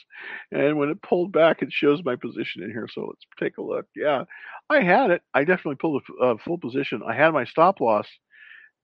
And 0.51 0.79
when 0.79 0.89
it 0.89 1.03
pulled 1.03 1.33
back, 1.33 1.63
it 1.63 1.73
shows 1.73 2.03
my 2.05 2.17
position 2.17 2.63
in 2.63 2.71
here. 2.71 2.89
So 2.93 3.07
let's 3.07 3.25
take 3.39 3.59
a 3.59 3.63
look. 3.63 3.87
Yeah, 3.95 4.25
I 4.71 4.83
had 4.83 5.11
it. 5.11 5.23
I 5.35 5.45
definitely 5.45 5.77
pulled 5.77 6.03
a 6.21 6.25
uh, 6.25 6.37
full 6.45 6.59
position. 6.59 7.03
I 7.07 7.15
had 7.15 7.31
my 7.33 7.45
stop 7.45 7.81
loss 7.81 8.07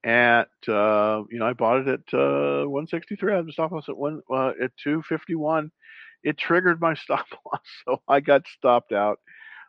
at 0.03 0.49
uh, 0.67 1.23
you 1.29 1.39
know 1.39 1.47
I 1.47 1.53
bought 1.53 1.87
it 1.87 1.87
at 1.87 2.17
uh, 2.17 2.65
163. 2.67 3.33
I 3.33 3.35
had 3.37 3.47
the 3.47 3.51
stop 3.51 3.71
loss 3.71 3.89
at 3.89 3.97
one 3.97 4.21
uh, 4.29 4.53
at 4.61 4.71
251. 4.83 5.71
It 6.23 6.37
triggered 6.37 6.81
my 6.81 6.93
stop 7.03 7.25
loss, 7.45 7.61
so 7.85 8.01
I 8.07 8.19
got 8.19 8.47
stopped 8.57 8.91
out 8.91 9.19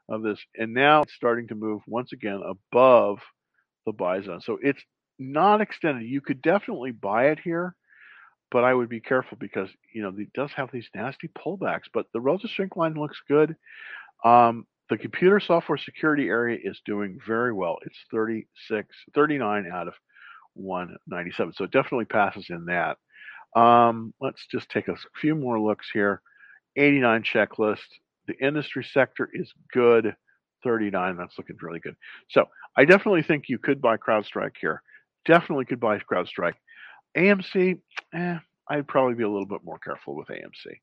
of 0.09 0.23
this, 0.23 0.39
and 0.57 0.75
now 0.75 1.03
it's 1.03 1.15
starting 1.15 1.49
to 1.49 1.55
move 1.55 1.83
once 1.87 2.13
again 2.13 2.43
above 2.45 3.19
the 3.87 3.93
buy 3.93 4.21
zone. 4.23 4.41
So 4.41 4.59
it's 4.63 4.83
not 5.19 5.61
extended. 5.61 6.05
You 6.05 6.21
could 6.21 6.43
definitely 6.43 6.93
buy 6.93 7.27
it 7.27 7.41
here, 7.41 7.75
but 8.51 8.65
I 8.65 8.75
would 8.75 8.89
be 8.89 9.01
careful 9.01 9.37
because 9.41 9.69
you 9.93 10.03
know 10.03 10.13
it 10.17 10.33
does 10.33 10.51
have 10.53 10.71
these 10.73 10.89
nasty 10.95 11.29
pullbacks. 11.29 11.89
But 11.93 12.07
the 12.13 12.21
relative 12.21 12.51
strength 12.51 12.77
line 12.77 12.95
looks 12.95 13.21
good. 13.29 13.57
Um, 14.25 14.67
the 14.91 14.99
computer 14.99 15.39
software 15.39 15.79
security 15.79 16.29
area 16.29 16.59
is 16.63 16.81
doing 16.85 17.19
very 17.25 17.53
well. 17.53 17.79
It's 17.87 17.97
36, 18.11 18.89
39 19.15 19.71
out 19.73 19.87
of 19.87 19.95
197. 20.55 21.55
So 21.55 21.65
it 21.65 21.71
definitely 21.71 22.07
passes 22.07 22.47
in 22.51 22.67
that. 22.67 22.97
Um, 23.59 24.15
let's 24.21 24.47
just 24.47 24.69
take 24.71 24.89
a 24.89 24.97
few 25.21 25.35
more 25.35 25.61
looks 25.61 25.89
here. 25.93 26.23
89 26.77 27.23
checklist. 27.23 27.79
The 28.27 28.35
industry 28.45 28.85
sector 28.85 29.29
is 29.33 29.53
good. 29.73 30.15
39. 30.63 31.17
That's 31.17 31.37
looking 31.39 31.57
really 31.61 31.81
good. 31.81 31.97
So 32.29 32.47
I 32.77 32.85
definitely 32.85 33.23
think 33.23 33.49
you 33.49 33.59
could 33.59 33.81
buy 33.81 33.97
CrowdStrike 33.97 34.57
here. 34.61 34.83
Definitely 35.25 35.65
could 35.65 35.81
buy 35.81 35.99
CrowdStrike. 35.99 36.55
AMC, 37.17 37.79
eh, 38.15 38.39
I'd 38.69 38.89
probably 38.89 39.15
be 39.15 39.25
a 39.25 39.29
little 39.29 39.47
bit 39.47 39.65
more 39.65 39.79
careful 39.79 40.15
with 40.15 40.29
AMC, 40.29 40.77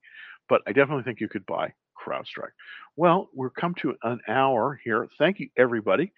but 0.49 0.61
I 0.67 0.73
definitely 0.73 1.03
think 1.03 1.21
you 1.21 1.29
could 1.29 1.45
buy 1.45 1.73
CrowdStrike. 2.05 2.51
Well, 2.95 3.29
we're 3.33 3.49
come 3.49 3.73
to 3.75 3.95
an 4.03 4.19
hour 4.27 4.79
here. 4.83 5.07
Thank 5.17 5.39
you, 5.39 5.49
everybody. 5.57 6.11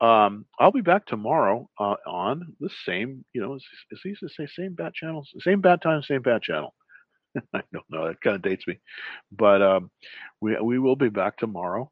Um, 0.00 0.46
I'll 0.58 0.72
be 0.72 0.80
back 0.80 1.06
tomorrow 1.06 1.68
uh, 1.78 1.94
on 2.06 2.54
the 2.58 2.70
same, 2.84 3.24
you 3.32 3.40
know, 3.40 3.54
is, 3.54 3.64
is 3.90 4.00
these 4.04 4.18
the 4.20 4.28
same, 4.28 4.48
same 4.48 4.74
bat 4.74 4.94
channels, 4.94 5.32
same 5.40 5.60
bat 5.60 5.80
time, 5.80 6.02
same 6.02 6.22
bat 6.22 6.42
channel. 6.42 6.74
I 7.54 7.62
don't 7.72 7.84
know. 7.88 8.08
That 8.08 8.20
kind 8.20 8.36
of 8.36 8.42
dates 8.42 8.66
me, 8.66 8.78
but 9.30 9.62
um, 9.62 9.90
we 10.40 10.58
we 10.60 10.78
will 10.78 10.96
be 10.96 11.08
back 11.08 11.38
tomorrow, 11.38 11.90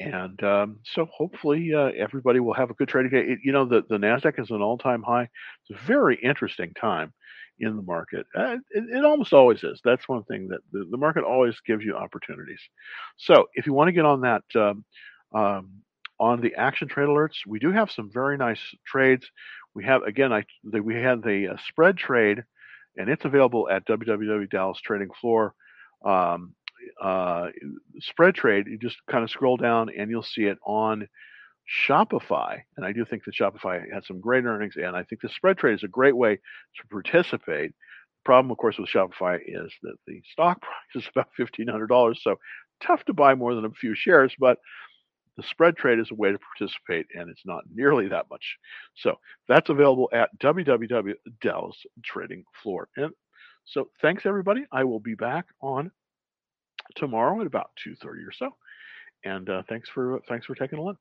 and 0.00 0.42
um, 0.42 0.80
so 0.84 1.06
hopefully 1.06 1.72
uh, 1.72 1.90
everybody 1.96 2.40
will 2.40 2.52
have 2.52 2.70
a 2.70 2.74
good 2.74 2.88
trading 2.88 3.12
day. 3.12 3.32
It, 3.32 3.38
you 3.42 3.52
know, 3.52 3.64
the 3.64 3.84
the 3.88 3.96
Nasdaq 3.96 4.38
is 4.40 4.50
an 4.50 4.60
all 4.60 4.76
time 4.76 5.02
high. 5.02 5.28
It's 5.68 5.80
a 5.80 5.86
very 5.86 6.16
interesting 6.22 6.72
time 6.78 7.12
in 7.58 7.76
the 7.76 7.82
market. 7.82 8.26
Uh, 8.36 8.56
it, 8.70 8.84
it, 8.90 9.04
almost 9.04 9.32
always 9.32 9.62
is. 9.62 9.80
That's 9.84 10.08
one 10.08 10.24
thing 10.24 10.48
that 10.48 10.60
the, 10.72 10.86
the, 10.90 10.96
market 10.96 11.22
always 11.22 11.54
gives 11.66 11.84
you 11.84 11.96
opportunities. 11.96 12.60
So 13.18 13.46
if 13.54 13.66
you 13.66 13.72
want 13.72 13.88
to 13.88 13.92
get 13.92 14.04
on 14.04 14.22
that. 14.22 14.42
Um, 14.54 14.84
um, 15.34 15.82
on 16.22 16.40
the 16.40 16.54
action 16.54 16.86
trade 16.86 17.08
alerts, 17.08 17.38
we 17.48 17.58
do 17.58 17.72
have 17.72 17.90
some 17.90 18.08
very 18.08 18.36
nice 18.38 18.60
trades. 18.86 19.26
We 19.74 19.84
have 19.84 20.04
again, 20.04 20.32
I 20.32 20.44
the, 20.62 20.80
we 20.80 20.94
had 20.94 21.20
the 21.20 21.48
uh, 21.48 21.56
spread 21.66 21.96
trade, 21.96 22.44
and 22.96 23.08
it's 23.08 23.24
available 23.24 23.68
at 23.68 23.84
www. 23.88 25.50
Um, 26.04 26.54
uh, 27.00 27.46
spread 27.98 28.36
trade. 28.36 28.66
You 28.68 28.78
just 28.78 28.98
kind 29.10 29.24
of 29.24 29.30
scroll 29.30 29.56
down 29.56 29.90
and 29.96 30.10
you'll 30.10 30.22
see 30.22 30.44
it 30.44 30.58
on 30.64 31.08
Shopify. 31.88 32.60
And 32.76 32.86
I 32.86 32.92
do 32.92 33.04
think 33.04 33.24
that 33.24 33.34
Shopify 33.34 33.82
had 33.92 34.04
some 34.04 34.20
great 34.20 34.44
earnings, 34.44 34.74
and 34.76 34.96
I 34.96 35.02
think 35.02 35.22
the 35.22 35.28
spread 35.28 35.58
trade 35.58 35.74
is 35.74 35.82
a 35.82 35.88
great 35.88 36.16
way 36.16 36.36
to 36.36 36.86
participate. 36.88 37.70
The 37.72 38.24
problem, 38.24 38.52
of 38.52 38.58
course, 38.58 38.78
with 38.78 38.88
Shopify 38.88 39.40
is 39.44 39.72
that 39.82 39.96
the 40.06 40.22
stock 40.30 40.60
price 40.62 41.04
is 41.04 41.10
about 41.16 41.30
fifteen 41.36 41.66
hundred 41.66 41.88
dollars, 41.88 42.20
so 42.22 42.36
tough 42.80 43.04
to 43.06 43.12
buy 43.12 43.34
more 43.34 43.56
than 43.56 43.64
a 43.64 43.70
few 43.70 43.96
shares, 43.96 44.32
but 44.38 44.58
the 45.36 45.42
spread 45.44 45.76
trade 45.76 45.98
is 45.98 46.10
a 46.10 46.14
way 46.14 46.32
to 46.32 46.38
participate, 46.38 47.06
and 47.14 47.30
it's 47.30 47.44
not 47.44 47.64
nearly 47.72 48.08
that 48.08 48.26
much. 48.30 48.56
So 48.96 49.16
that's 49.48 49.70
available 49.70 50.08
at 50.12 50.30
www 50.38 51.14
Dallas 51.40 51.76
Trading 52.04 52.44
Floor. 52.62 52.88
And 52.96 53.12
so 53.64 53.88
thanks 54.00 54.26
everybody. 54.26 54.64
I 54.72 54.84
will 54.84 55.00
be 55.00 55.14
back 55.14 55.46
on 55.60 55.90
tomorrow 56.96 57.40
at 57.40 57.46
about 57.46 57.70
2:30 57.86 58.04
or 58.26 58.32
so. 58.32 58.50
And 59.24 59.48
uh, 59.48 59.62
thanks 59.68 59.88
for 59.88 60.20
thanks 60.28 60.46
for 60.46 60.54
taking 60.54 60.78
a 60.78 60.82
look. 60.82 60.98